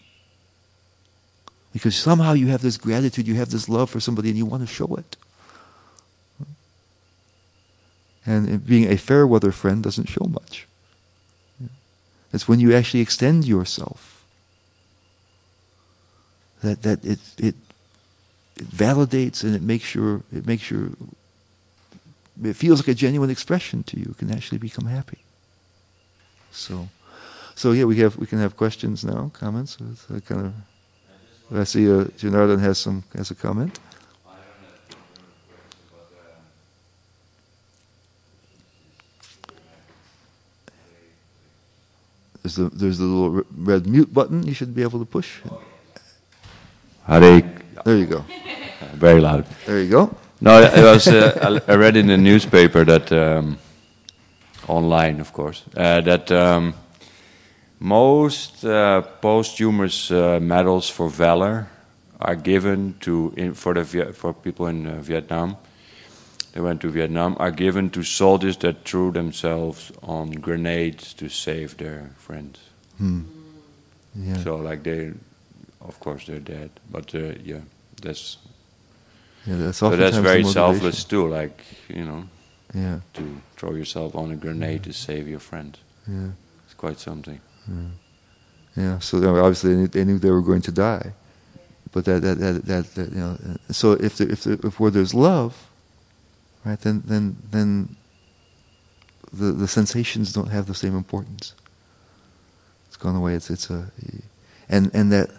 Because 1.73 1.97
somehow 1.97 2.35
you 2.35 2.49
have 2.49 2.63
this 2.63 2.77
gratitude, 2.77 3.27
you 3.27 3.35
have 3.35 3.51
this 3.51 3.69
love 3.69 3.91
for 3.91 4.01
somebody, 4.01 4.29
and 4.29 4.39
you 4.39 4.47
want 4.47 4.67
to 4.67 4.73
show 4.73 4.95
it. 4.97 5.17
And 8.25 8.65
being 8.67 8.91
a 8.91 8.97
fair 8.97 9.27
weather 9.27 9.53
friend 9.53 9.83
doesn't 9.83 10.09
show 10.09 10.27
much. 10.27 10.67
It's 12.35 12.49
when 12.49 12.61
you 12.61 12.75
actually 12.75 13.01
extend 13.01 13.45
yourself 13.45 14.25
that, 16.63 16.83
that 16.83 17.05
it, 17.05 17.21
it, 17.39 17.55
it 18.57 18.71
validates 18.71 19.45
and 19.45 19.55
it 19.55 19.63
makes 19.63 19.95
your 19.95 20.23
it 20.33 20.45
makes 20.45 20.71
your 20.71 20.91
it 22.43 22.57
feels 22.57 22.81
like 22.81 22.89
a 22.89 22.95
genuine 22.95 23.31
expression 23.31 23.85
to 23.85 23.99
you. 23.99 24.15
Can 24.19 24.33
actually 24.33 24.59
become 24.59 24.87
happy. 24.87 25.19
So, 26.51 26.89
so 27.55 27.73
yeah, 27.73 27.85
we 27.85 27.99
have 27.99 28.17
we 28.17 28.27
can 28.27 28.39
have 28.39 28.57
questions 28.57 29.05
now, 29.05 29.31
comments. 29.33 29.79
I 30.13 30.21
kind 30.21 30.47
of. 30.47 30.55
I 31.53 31.65
see 31.65 31.89
uh, 31.91 32.07
has 32.59 32.79
some 32.79 33.05
has 33.15 33.31
a 33.31 33.35
comment. 33.35 33.79
There's 42.45 42.57
the 42.57 42.69
there's 42.69 42.99
the 42.99 43.05
little 43.07 43.43
red 43.57 43.87
mute 43.87 44.13
button. 44.13 44.47
You 44.47 44.53
should 44.53 44.75
be 44.75 44.83
able 44.83 44.99
to 44.99 45.07
push. 45.07 45.41
Hare. 47.07 47.41
There 47.87 47.97
you 47.97 48.05
go. 48.05 48.25
Very 48.93 49.19
loud. 49.19 49.47
There 49.65 49.81
you 49.81 49.89
go. 49.89 50.15
No, 50.43 50.61
it 50.61 50.85
was. 50.85 51.09
Uh, 51.09 51.61
I 51.67 51.75
read 51.75 51.97
in 51.97 52.07
the 52.07 52.19
newspaper 52.19 52.85
that 52.85 53.11
um, 53.13 53.57
online, 54.69 55.21
of 55.21 55.33
course, 55.33 55.63
uh, 55.75 56.03
that 56.03 56.31
um, 56.33 56.75
most 57.81 58.63
uh, 58.63 59.01
posthumous 59.23 60.11
uh, 60.11 60.39
medals 60.39 60.91
for 60.91 61.09
valor 61.09 61.67
are 62.21 62.37
given 62.37 62.95
to 63.01 63.33
in, 63.39 63.55
for 63.55 63.73
the 63.73 64.13
for 64.13 64.35
people 64.35 64.67
in 64.67 64.87
uh, 64.87 65.01
Vietnam. 65.01 65.57
They 66.55 66.61
went 66.61 66.81
to 66.83 66.91
Vietnam 66.91 67.37
are 67.41 67.51
given 67.51 67.91
to 67.91 68.05
soldiers 68.05 68.57
that 68.59 68.85
threw 68.85 69.11
themselves 69.11 69.91
on 70.05 70.31
grenades 70.31 71.13
to 71.15 71.29
save 71.29 71.77
their 71.79 72.11
friends. 72.17 72.61
Hmm. 72.99 73.23
Yeah. 74.15 74.37
So 74.37 74.57
like 74.57 74.85
they, 74.85 75.13
of 75.81 75.99
course, 75.99 76.27
they're 76.27 76.39
dead. 76.39 76.71
But 76.89 77.13
uh, 77.13 77.33
yeah, 77.45 77.63
that's 78.01 78.39
yeah, 79.47 79.57
that's 79.57 79.79
so 79.79 79.97
that's 79.97 80.17
very 80.19 80.45
selfless 80.45 81.03
too. 81.03 81.27
Like 81.27 81.61
you 81.89 82.05
know, 82.05 82.23
yeah, 82.73 83.01
to 83.15 83.41
throw 83.57 83.75
yourself 83.75 84.15
on 84.15 84.31
a 84.31 84.37
grenade 84.37 84.85
to 84.85 84.93
save 84.93 85.27
your 85.27 85.41
friend. 85.41 85.77
yeah, 86.07 86.29
It's 86.67 86.75
quite 86.75 87.01
something. 87.01 87.41
yeah. 87.67 87.75
yeah. 88.77 88.99
So 89.01 89.19
obviously 89.19 89.75
they 89.75 89.81
knew, 89.81 89.89
they 89.89 90.05
knew 90.05 90.19
they 90.21 90.31
were 90.31 90.43
going 90.43 90.63
to 90.63 90.73
die, 90.73 91.15
but 91.91 92.05
that 92.05 92.23
that 92.23 92.39
that, 92.39 92.65
that, 92.67 92.95
that 92.95 93.13
you 93.13 93.19
know. 93.19 93.39
So 93.73 93.95
if 93.95 94.19
the, 94.19 94.31
if 94.31 94.45
the, 94.45 94.53
if 94.65 94.79
where 94.79 94.93
there's 94.93 95.15
love, 95.15 95.55
right, 96.65 96.81
then 96.81 97.03
then 97.05 97.37
then 97.51 97.97
the 99.33 99.53
the 99.53 99.69
sensations 99.69 100.33
don't 100.33 100.49
have 100.49 100.67
the 100.67 100.75
same 100.75 100.97
importance. 100.97 101.55
It's 102.89 102.97
gone 102.97 103.17
away. 103.17 103.35
It's 103.35 103.51
it's 103.51 103.71
a, 103.71 103.91
and 104.69 104.91
and 104.95 105.13
that 105.13 105.31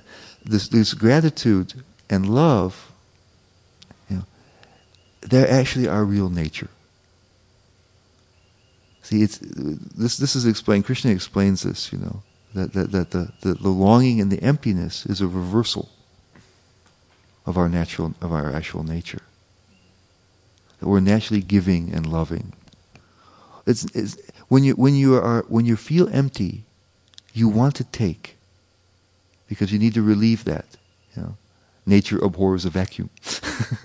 this 0.44 0.68
this 0.68 0.94
gratitude 0.94 1.84
and 2.10 2.30
love, 2.30 2.92
you 4.10 4.18
know, 4.18 4.26
they're 5.22 5.50
actually 5.50 5.88
our 5.88 6.04
real 6.04 6.30
nature. 6.30 6.70
See, 9.02 9.22
it's 9.22 9.38
this. 9.38 10.18
This 10.18 10.36
is 10.36 10.46
explained. 10.46 10.86
Krishna 10.86 11.12
explains 11.12 11.64
this. 11.64 11.94
You 11.94 12.00
know 12.00 12.24
that 12.54 12.74
that, 12.74 12.92
that 12.92 13.12
the, 13.12 13.32
the 13.42 13.54
the 13.54 13.70
longing 13.70 14.20
and 14.20 14.32
the 14.32 14.42
emptiness 14.42 15.06
is 15.06 15.22
a 15.22 15.28
reversal 15.28 15.90
of 17.46 17.58
our 17.58 17.70
natural 17.70 18.16
of 18.22 18.32
our 18.32 18.52
actual 18.52 18.84
nature. 18.84 19.22
That 20.80 20.88
we're 20.88 21.00
naturally 21.00 21.42
giving 21.42 21.94
and 21.94 22.06
loving. 22.06 22.54
It's, 23.66 23.86
it's 23.96 24.18
when 24.48 24.64
you 24.64 24.74
when 24.74 24.96
you 24.96 25.16
are 25.16 25.44
when 25.48 25.66
you 25.66 25.76
feel 25.76 26.08
empty, 26.10 26.66
you 27.34 27.50
want 27.50 27.76
to 27.76 27.84
take 27.84 28.38
because 29.48 29.72
you 29.72 29.80
need 29.80 29.94
to 29.96 30.02
relieve 30.02 30.44
that. 30.46 30.66
You 31.16 31.22
know, 31.22 31.38
nature 31.86 32.20
abhors 32.20 32.66
a 32.66 32.70
vacuum. 32.70 33.10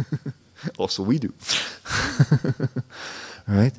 also, 0.78 1.02
we 1.02 1.18
do. 1.18 1.32
right? 3.46 3.72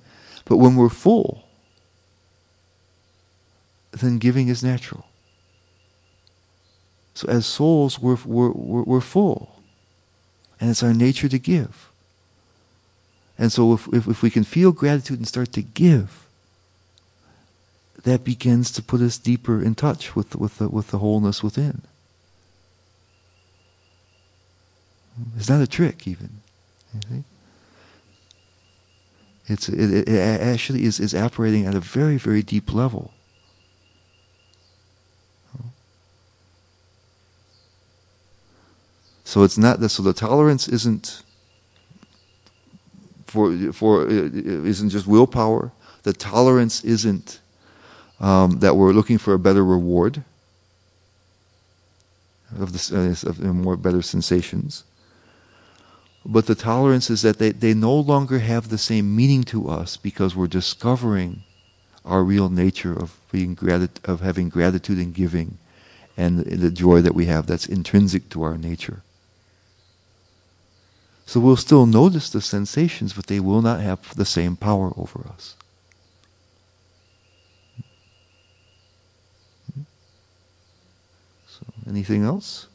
But 0.46 0.58
when 0.58 0.76
we're 0.76 0.90
full, 0.90 1.48
then 3.92 4.18
giving 4.18 4.48
is 4.48 4.64
natural. 4.64 5.06
So 7.14 7.28
as 7.28 7.46
souls, 7.46 8.00
we're, 8.00 8.18
we're, 8.26 8.52
we're, 8.52 8.84
we're 8.84 9.02
full. 9.02 9.62
And 10.60 10.70
it's 10.70 10.84
our 10.84 10.94
nature 10.94 11.28
to 11.28 11.40
give. 11.40 11.91
And 13.42 13.52
so 13.52 13.74
if, 13.74 13.88
if, 13.88 14.08
if 14.08 14.22
we 14.22 14.30
can 14.30 14.44
feel 14.44 14.72
gratitude 14.72 15.18
and 15.18 15.28
start 15.28 15.52
to 15.54 15.64
give, 15.64 16.28
that 18.04 18.24
begins 18.24 18.70
to 18.74 18.84
put 18.84 19.02
us 19.02 19.18
deeper 19.18 19.64
in 19.64 19.74
touch 19.74 20.16
with, 20.16 20.36
with, 20.36 20.60
the, 20.60 20.70
with 20.70 20.92
the 20.92 21.00
wholeness 21.00 21.42
within. 21.42 21.82
It's 25.36 25.50
not 25.50 25.60
a 25.60 25.66
trick, 25.66 26.08
even. 26.08 26.42
It's, 29.48 29.68
it, 29.68 30.08
it 30.08 30.40
actually 30.40 30.84
is, 30.84 31.00
is 31.00 31.16
operating 31.16 31.66
at 31.66 31.74
a 31.74 31.80
very, 31.80 32.18
very 32.18 32.44
deep 32.44 32.72
level. 32.72 33.12
So 39.24 39.42
it's 39.42 39.58
not 39.58 39.80
that. 39.80 39.90
So 39.90 40.04
the 40.04 40.14
tolerance 40.14 40.68
isn't 40.68 41.24
for 43.32 43.74
for 43.74 44.02
uh, 44.02 44.06
uh, 44.06 44.72
isn't 44.74 44.90
just 44.90 45.08
willpower. 45.08 45.72
The 46.04 46.14
tolerance 46.14 46.84
isn't 46.84 47.40
um, 48.20 48.60
that 48.60 48.76
we're 48.76 48.92
looking 48.92 49.18
for 49.18 49.34
a 49.34 49.40
better 49.40 49.64
reward 49.64 50.24
of 52.60 52.74
the 52.74 52.82
uh, 52.94 53.30
of 53.30 53.40
more 53.40 53.78
better 53.78 54.02
sensations. 54.02 54.84
But 56.24 56.46
the 56.46 56.56
tolerance 56.56 57.10
is 57.10 57.24
that 57.24 57.40
they, 57.40 57.52
they 57.52 57.74
no 57.74 57.96
longer 57.96 58.40
have 58.40 58.70
the 58.70 58.78
same 58.78 59.16
meaning 59.16 59.44
to 59.46 59.68
us 59.68 59.98
because 59.98 60.36
we're 60.36 60.46
discovering 60.46 61.42
our 62.06 62.24
real 62.24 62.50
nature 62.50 62.94
of 62.94 63.18
being 63.32 63.56
grat- 63.56 64.00
of 64.04 64.22
having 64.22 64.50
gratitude 64.50 65.00
and 65.00 65.16
giving 65.16 65.58
and 66.18 66.40
the 66.40 66.70
joy 66.70 67.02
that 67.02 67.16
we 67.16 67.26
have 67.26 67.48
that's 67.48 67.66
intrinsic 67.66 68.30
to 68.30 68.44
our 68.44 68.58
nature. 68.58 69.02
So 71.32 71.40
we'll 71.40 71.56
still 71.56 71.86
notice 71.86 72.30
the 72.30 72.42
sensations, 72.42 73.14
but 73.14 73.28
they 73.28 73.40
will 73.40 73.62
not 73.62 73.80
have 73.80 74.14
the 74.16 74.26
same 74.26 74.58
power 74.58 74.92
over 74.98 75.26
us. 75.30 75.56
So, 81.48 81.64
anything 81.88 82.26
else? 82.26 82.68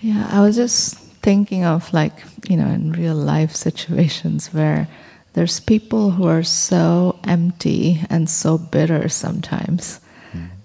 Yeah, 0.00 0.26
I 0.30 0.40
was 0.40 0.56
just 0.56 0.94
thinking 1.20 1.66
of 1.66 1.92
like, 1.92 2.14
you 2.48 2.56
know, 2.56 2.68
in 2.68 2.92
real 2.92 3.14
life 3.14 3.54
situations 3.54 4.48
where 4.54 4.88
there's 5.34 5.60
people 5.60 6.10
who 6.10 6.26
are 6.26 6.42
so 6.42 7.18
empty 7.24 8.00
and 8.10 8.28
so 8.28 8.58
bitter 8.58 9.08
sometimes 9.08 10.00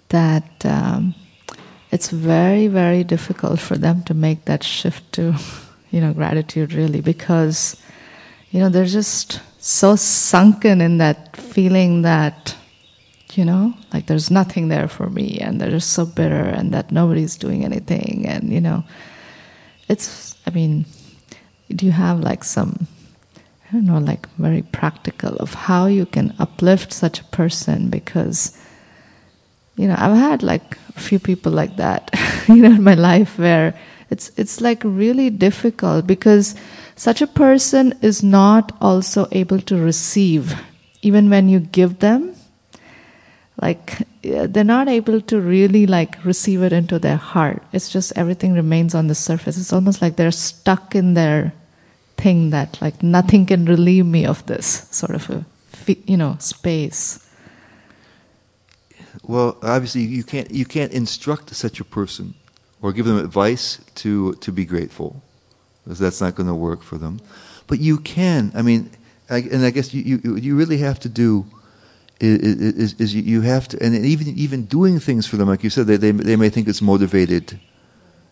that 0.10 0.66
um, 0.66 1.16
it's 1.92 2.10
very, 2.10 2.68
very 2.68 3.04
difficult 3.04 3.60
for 3.60 3.78
them 3.78 4.04
to 4.04 4.14
make 4.14 4.46
that 4.46 4.64
shift 4.64 5.12
to, 5.14 5.36
you 5.92 6.02
know, 6.02 6.14
gratitude 6.14 6.74
really 6.74 7.02
because, 7.02 7.82
you 8.52 8.60
know, 8.60 8.70
they're 8.70 8.86
just 8.86 9.42
so 9.60 9.96
sunken 9.96 10.82
in 10.82 10.98
that 10.98 11.36
feeling 11.36 12.04
that, 12.04 12.56
you 13.34 13.46
know, 13.46 13.74
like 13.94 14.06
there's 14.08 14.32
nothing 14.32 14.68
there 14.68 14.88
for 14.88 15.10
me 15.10 15.40
and 15.40 15.60
they're 15.60 15.72
just 15.72 15.92
so 15.92 16.06
bitter 16.06 16.44
and 16.44 16.74
that 16.74 16.92
nobody's 16.92 17.36
doing 17.36 17.64
anything 17.66 18.26
and, 18.28 18.52
you 18.52 18.62
know, 18.62 18.84
it's, 19.90 20.36
I 20.46 20.50
mean, 20.52 20.86
do 21.70 21.86
you 21.86 21.92
have 21.92 22.20
like 22.20 22.44
some, 22.44 22.88
I 23.70 23.74
don't 23.74 23.86
know, 23.86 23.98
like 23.98 24.30
very 24.38 24.62
practical 24.62 25.36
of 25.38 25.54
how 25.54 25.88
you 25.88 26.06
can 26.06 26.34
uplift 26.40 26.94
such 26.94 27.20
a 27.20 27.26
person 27.26 27.90
because, 27.90 28.58
you 29.76 29.88
know, 29.88 29.96
I've 29.98 30.16
had 30.16 30.42
like 30.42 30.78
a 30.96 31.00
few 31.00 31.20
people 31.20 31.52
like 31.52 31.76
that, 31.76 32.10
you 32.48 32.56
know, 32.56 32.72
in 32.72 32.84
my 32.84 32.94
life 32.94 33.38
where 33.38 33.78
it's 34.10 34.32
it's 34.38 34.62
like 34.62 34.82
really 34.86 35.30
difficult 35.30 36.08
because 36.08 36.56
such 36.96 37.22
a 37.22 37.28
person 37.28 37.94
is 38.02 38.24
not 38.24 38.72
also 38.80 39.28
able 39.34 39.60
to 39.62 39.76
receive. 39.76 40.56
Even 41.02 41.30
when 41.30 41.50
you 41.50 41.60
give 41.60 42.00
them 42.00 42.36
like 43.62 44.08
they're 44.22 44.64
not 44.64 44.88
able 44.88 45.20
to 45.22 45.42
really 45.42 45.88
like 45.88 46.24
receive 46.24 46.62
it 46.62 46.72
into 46.72 47.00
their 47.00 47.18
heart. 47.18 47.64
It's 47.74 47.90
just 47.90 48.14
everything 48.16 48.54
remains 48.54 48.94
on 48.96 49.08
the 49.08 49.16
surface. 49.16 49.58
It's 49.58 49.74
almost 49.74 50.02
like 50.02 50.16
they're 50.16 50.32
stuck 50.32 50.96
in 50.96 51.14
their 51.16 51.54
thing 52.18 52.50
that 52.50 52.82
like 52.82 53.02
nothing 53.04 53.46
can 53.46 53.66
relieve 53.66 54.06
me 54.06 54.26
of 54.26 54.46
this 54.48 54.88
sort 54.92 55.16
of 55.16 55.30
a 55.30 55.46
you 56.06 56.18
know 56.18 56.36
space 56.40 57.28
well, 59.24 59.58
obviously 59.62 60.02
you 60.02 60.24
can't 60.24 60.52
you 60.52 60.66
can't 60.66 60.92
instruct 60.92 61.56
such 61.56 61.80
a 61.80 61.84
person 61.84 62.34
or 62.82 62.94
give 62.94 63.06
them 63.06 63.18
advice 63.18 63.80
to 63.96 64.34
to 64.36 64.52
be 64.52 64.66
grateful, 64.66 65.22
because 65.84 66.00
that's 66.00 66.22
not 66.22 66.36
going 66.36 66.48
to 66.48 66.56
work 66.56 66.84
for 66.84 66.98
them. 66.98 67.20
But 67.68 67.80
you 67.80 67.98
can. 67.98 68.52
I 68.56 68.62
mean, 68.62 68.90
I, 69.30 69.40
and 69.40 69.66
I 69.66 69.72
guess 69.72 69.94
you, 69.94 70.20
you 70.24 70.36
you 70.36 70.56
really 70.56 70.78
have 70.78 71.00
to 71.02 71.10
do 71.10 71.46
is, 72.20 72.94
is, 72.94 72.94
is 73.00 73.16
you 73.16 73.42
have 73.42 73.68
to, 73.70 73.84
and 73.84 73.96
even 74.06 74.28
even 74.30 74.66
doing 74.66 75.00
things 75.00 75.28
for 75.28 75.38
them, 75.38 75.50
like 75.50 75.64
you 75.64 75.70
said, 75.70 75.88
they 75.88 75.98
they, 75.98 76.12
they 76.12 76.36
may 76.36 76.50
think 76.50 76.68
it's 76.68 76.82
motivated. 76.82 77.60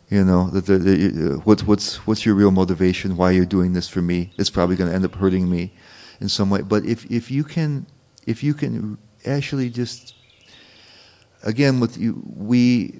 You 0.09 0.23
know 0.23 0.49
that 0.51 0.67
the, 0.67 0.77
the, 0.77 1.33
uh, 1.33 1.37
what's 1.39 1.63
what's 1.63 2.05
what's 2.05 2.25
your 2.25 2.35
real 2.35 2.51
motivation? 2.51 3.17
Why 3.17 3.31
you're 3.31 3.45
doing 3.45 3.73
this 3.73 3.89
for 3.89 4.01
me? 4.01 4.31
It's 4.37 4.51
probably 4.51 4.75
going 4.75 4.89
to 4.89 4.95
end 4.95 5.05
up 5.05 5.15
hurting 5.15 5.49
me 5.49 5.73
in 6.21 6.29
some 6.29 6.49
way. 6.49 6.61
But 6.61 6.85
if 6.85 7.09
if 7.09 7.31
you 7.31 7.43
can 7.43 7.87
if 8.27 8.43
you 8.43 8.53
can 8.53 8.97
actually 9.25 9.69
just 9.69 10.15
again, 11.45 11.79
with 11.79 11.97
you, 11.97 12.21
we 12.25 12.99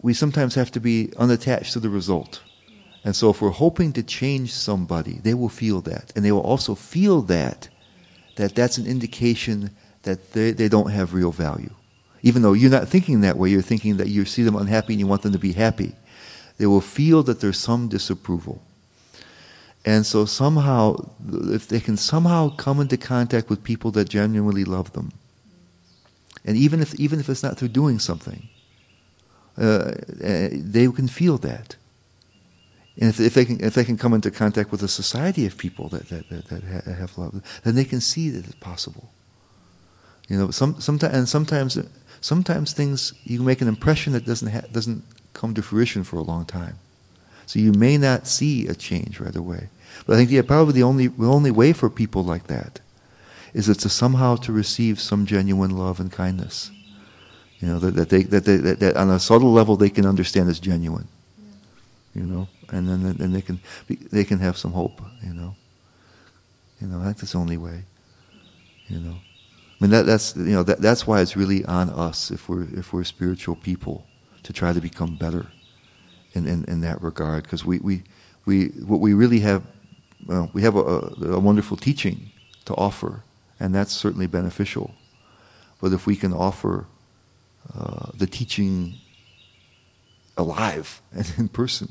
we 0.00 0.12
sometimes 0.12 0.54
have 0.54 0.72
to 0.72 0.80
be 0.80 1.12
unattached 1.16 1.72
to 1.74 1.80
the 1.80 1.88
result. 1.88 2.42
And 3.04 3.14
so, 3.14 3.30
if 3.30 3.42
we're 3.42 3.50
hoping 3.50 3.92
to 3.92 4.02
change 4.02 4.52
somebody, 4.52 5.20
they 5.22 5.34
will 5.34 5.50
feel 5.50 5.82
that, 5.82 6.12
and 6.16 6.24
they 6.24 6.32
will 6.32 6.40
also 6.40 6.74
feel 6.74 7.22
that 7.22 7.68
that 8.36 8.54
that's 8.54 8.78
an 8.78 8.86
indication 8.86 9.70
that 10.02 10.32
they, 10.32 10.50
they 10.50 10.68
don't 10.68 10.90
have 10.90 11.14
real 11.14 11.30
value. 11.30 11.70
Even 12.22 12.42
though 12.42 12.54
you're 12.54 12.70
not 12.70 12.88
thinking 12.88 13.20
that 13.20 13.36
way, 13.36 13.50
you're 13.50 13.62
thinking 13.62 13.98
that 13.98 14.08
you 14.08 14.24
see 14.24 14.42
them 14.42 14.56
unhappy 14.56 14.94
and 14.94 15.00
you 15.00 15.06
want 15.06 15.22
them 15.22 15.32
to 15.32 15.38
be 15.38 15.52
happy. 15.52 15.94
They 16.58 16.66
will 16.66 16.80
feel 16.80 17.22
that 17.24 17.40
there's 17.40 17.58
some 17.58 17.88
disapproval. 17.88 18.62
And 19.84 20.06
so 20.06 20.24
somehow, 20.24 21.10
if 21.30 21.68
they 21.68 21.80
can 21.80 21.96
somehow 21.96 22.48
come 22.56 22.80
into 22.80 22.96
contact 22.96 23.50
with 23.50 23.62
people 23.62 23.90
that 23.92 24.08
genuinely 24.08 24.64
love 24.64 24.92
them, 24.92 25.12
and 26.44 26.56
even 26.56 26.80
if 26.80 26.94
even 26.94 27.20
if 27.20 27.28
it's 27.28 27.42
not 27.42 27.56
through 27.56 27.68
doing 27.68 27.98
something, 27.98 28.48
uh, 29.58 29.92
they 30.06 30.88
can 30.88 31.08
feel 31.08 31.38
that. 31.38 31.76
And 32.96 33.10
if, 33.10 33.18
if, 33.18 33.34
they 33.34 33.44
can 33.44 33.62
if 33.62 33.74
they 33.74 33.84
can 33.84 33.96
come 33.96 34.14
into 34.14 34.30
contact 34.30 34.70
with 34.70 34.82
a 34.82 34.88
society 34.88 35.46
of 35.46 35.58
people 35.58 35.88
that 35.88 36.08
that, 36.08 36.28
that, 36.28 36.48
that 36.48 36.84
have 36.94 37.18
love, 37.18 37.42
then 37.64 37.74
they 37.74 37.84
can 37.84 38.00
see 38.00 38.30
that 38.30 38.46
it's 38.46 38.54
possible. 38.56 39.10
You 40.28 40.38
know, 40.38 40.50
some 40.50 40.80
sometimes 40.80 41.14
and 41.14 41.28
sometimes 41.28 41.78
sometimes 42.20 42.72
things 42.72 43.12
you 43.24 43.42
make 43.42 43.60
an 43.60 43.68
impression 43.68 44.12
that 44.12 44.24
doesn't 44.24 44.48
ha- 44.48 44.68
doesn't 44.72 45.02
come 45.34 45.52
to 45.54 45.62
fruition 45.62 46.04
for 46.04 46.16
a 46.16 46.22
long 46.22 46.46
time. 46.46 46.78
So 47.46 47.58
you 47.58 47.72
may 47.72 47.98
not 47.98 48.26
see 48.26 48.66
a 48.66 48.74
change 48.74 49.20
right 49.20 49.36
away. 49.36 49.68
But 50.06 50.14
I 50.14 50.16
think 50.16 50.30
yeah, 50.30 50.42
probably 50.42 50.72
the 50.72 50.82
only 50.82 51.08
the 51.08 51.26
only 51.26 51.50
way 51.50 51.72
for 51.72 51.90
people 51.90 52.24
like 52.24 52.46
that 52.46 52.80
is 53.52 53.68
it 53.68 53.78
to 53.80 53.88
somehow 53.88 54.36
to 54.36 54.52
receive 54.52 55.00
some 55.00 55.26
genuine 55.26 55.76
love 55.76 56.00
and 56.00 56.10
kindness. 56.10 56.70
You 57.60 57.68
know, 57.68 57.78
that, 57.78 57.94
that 57.94 58.08
they, 58.08 58.24
that, 58.24 58.44
they, 58.44 58.56
that, 58.56 58.80
that 58.80 58.96
on 58.96 59.10
a 59.10 59.20
subtle 59.20 59.52
level 59.52 59.76
they 59.76 59.90
can 59.90 60.04
understand 60.04 60.50
is 60.50 60.58
genuine. 60.58 61.08
You 62.14 62.24
know, 62.24 62.48
and 62.70 62.88
then 62.88 63.12
then 63.14 63.32
they 63.32 63.42
can 63.42 63.60
they 63.88 64.24
can 64.24 64.38
have 64.38 64.56
some 64.56 64.72
hope. 64.72 65.00
You 65.22 65.34
know, 65.34 65.56
you 66.80 66.86
know 66.86 67.02
that's 67.02 67.32
the 67.32 67.38
only 67.38 67.56
way. 67.56 67.84
You 68.88 69.00
know, 69.00 69.14
I 69.14 69.84
mean 69.84 69.90
that 69.90 70.06
that's 70.06 70.36
you 70.36 70.52
know 70.52 70.62
that 70.62 70.80
that's 70.80 71.06
why 71.06 71.20
it's 71.20 71.36
really 71.36 71.64
on 71.64 71.90
us 71.90 72.30
if 72.30 72.48
we're 72.48 72.64
if 72.78 72.92
we're 72.92 73.04
spiritual 73.04 73.56
people 73.56 74.06
to 74.44 74.52
try 74.52 74.72
to 74.72 74.80
become 74.80 75.16
better 75.16 75.48
in 76.32 76.46
in, 76.46 76.64
in 76.64 76.80
that 76.80 77.02
regard 77.02 77.42
because 77.42 77.64
we, 77.64 77.78
we 77.80 78.02
we 78.44 78.66
what 78.86 79.00
we 79.00 79.12
really 79.12 79.40
have 79.40 79.62
well, 80.26 80.50
we 80.54 80.62
have 80.62 80.76
a, 80.76 81.12
a 81.22 81.40
wonderful 81.40 81.76
teaching 81.76 82.30
to 82.64 82.74
offer 82.74 83.22
and 83.60 83.74
that's 83.74 83.92
certainly 83.92 84.26
beneficial. 84.26 84.94
But 85.80 85.92
if 85.92 86.06
we 86.06 86.16
can 86.16 86.32
offer 86.32 86.86
uh, 87.74 88.10
the 88.14 88.26
teaching 88.26 88.94
alive 90.36 91.00
and 91.12 91.32
in 91.38 91.48
person, 91.48 91.88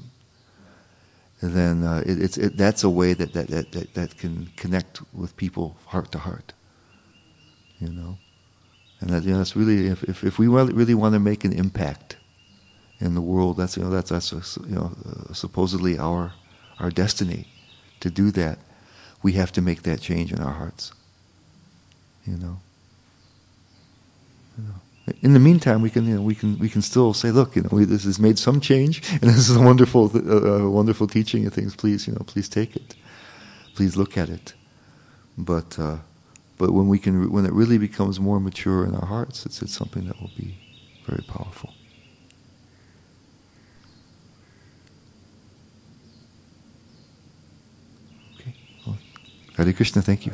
then 1.41 1.84
uh, 1.84 2.04
it, 2.06 2.22
it's, 2.22 2.38
it, 2.38 2.58
that's 2.58 2.84
a 2.84 2.89
way 2.89 3.14
that, 3.14 3.34
that, 3.34 3.47
that, 3.47 3.93
that, 3.93 4.18
can 4.18 4.49
connect 4.56 5.01
with 5.14 5.36
people 5.36 5.76
heart 5.88 6.12
to 6.14 6.20
heart. 6.20 6.54
You 7.80 7.89
know? 7.89 8.18
And 9.01 9.10
that, 9.10 9.24
you 9.24 9.32
know, 9.32 9.39
that's 9.39 9.56
really, 9.56 9.88
if, 9.88 10.04
if, 10.04 10.24
if 10.24 10.39
we 10.39 10.47
really 10.47 10.93
want 10.93 11.14
to 11.14 11.20
make 11.20 11.43
an 11.43 11.51
impact 11.51 12.16
in 13.04 13.16
the 13.16 13.22
world, 13.22 13.58
that's, 13.58 13.78
you 13.78 13.84
know, 13.84 13.89
that's, 13.89 14.12
that's 14.12 14.58
you 14.58 14.76
know, 14.76 14.91
uh, 15.08 15.34
supposedly 15.34 15.97
our, 15.99 16.34
our 16.80 16.91
destiny 16.91 17.47
to 18.01 18.10
do 18.10 18.32
that. 18.32 18.60
We 19.24 19.34
have 19.34 19.51
to 19.54 19.62
make 19.62 19.84
that 19.84 20.01
change 20.01 20.34
in 20.34 20.41
our 20.41 20.54
hearts. 20.54 20.93
You 22.26 22.38
know. 22.38 22.60
You 24.58 24.66
know. 24.66 24.76
In 25.22 25.34
the 25.34 25.39
meantime, 25.39 25.82
we 25.82 25.89
can 25.89 26.08
you 26.08 26.16
know 26.16 26.22
we 26.22 26.36
can 26.36 26.60
we 26.60 26.70
can 26.70 26.82
still 26.82 27.14
say, 27.14 27.32
look, 27.32 27.56
you 27.56 27.64
know, 27.64 27.70
we, 27.72 27.86
this 27.86 28.06
has 28.06 28.20
made 28.20 28.39
some 28.39 28.62
change, 28.62 29.01
and 29.12 29.24
this 29.24 29.49
is 29.49 29.56
a 29.56 29.62
wonderful 29.62 30.06
uh, 30.16 30.70
wonderful 30.70 31.08
teaching 31.08 31.43
and 31.45 31.54
things. 31.54 31.76
Please, 31.76 32.08
you 32.08 32.14
know, 32.14 32.24
please 32.28 32.49
take 32.49 32.76
it. 32.76 32.95
Please 33.76 33.97
look 33.97 34.18
at 34.18 34.30
it. 34.30 34.54
But 35.38 35.80
uh, 35.80 35.97
but 36.58 36.72
when 36.74 36.88
we 36.89 36.99
can 36.99 37.32
when 37.32 37.45
it 37.45 37.54
really 37.54 37.78
becomes 37.80 38.20
more 38.20 38.39
mature 38.39 38.86
in 38.86 38.95
our 38.95 39.08
hearts, 39.08 39.45
it's 39.45 39.62
it's 39.62 39.74
something 39.78 40.08
that 40.08 40.22
will 40.22 40.32
be 40.38 40.58
very 41.06 41.24
powerful. 41.28 41.74
Okay. 48.39 48.56
Well, 48.88 48.97
Hare 49.58 49.74
Krishna, 49.74 50.01
thank 50.01 50.26
you. 50.26 50.34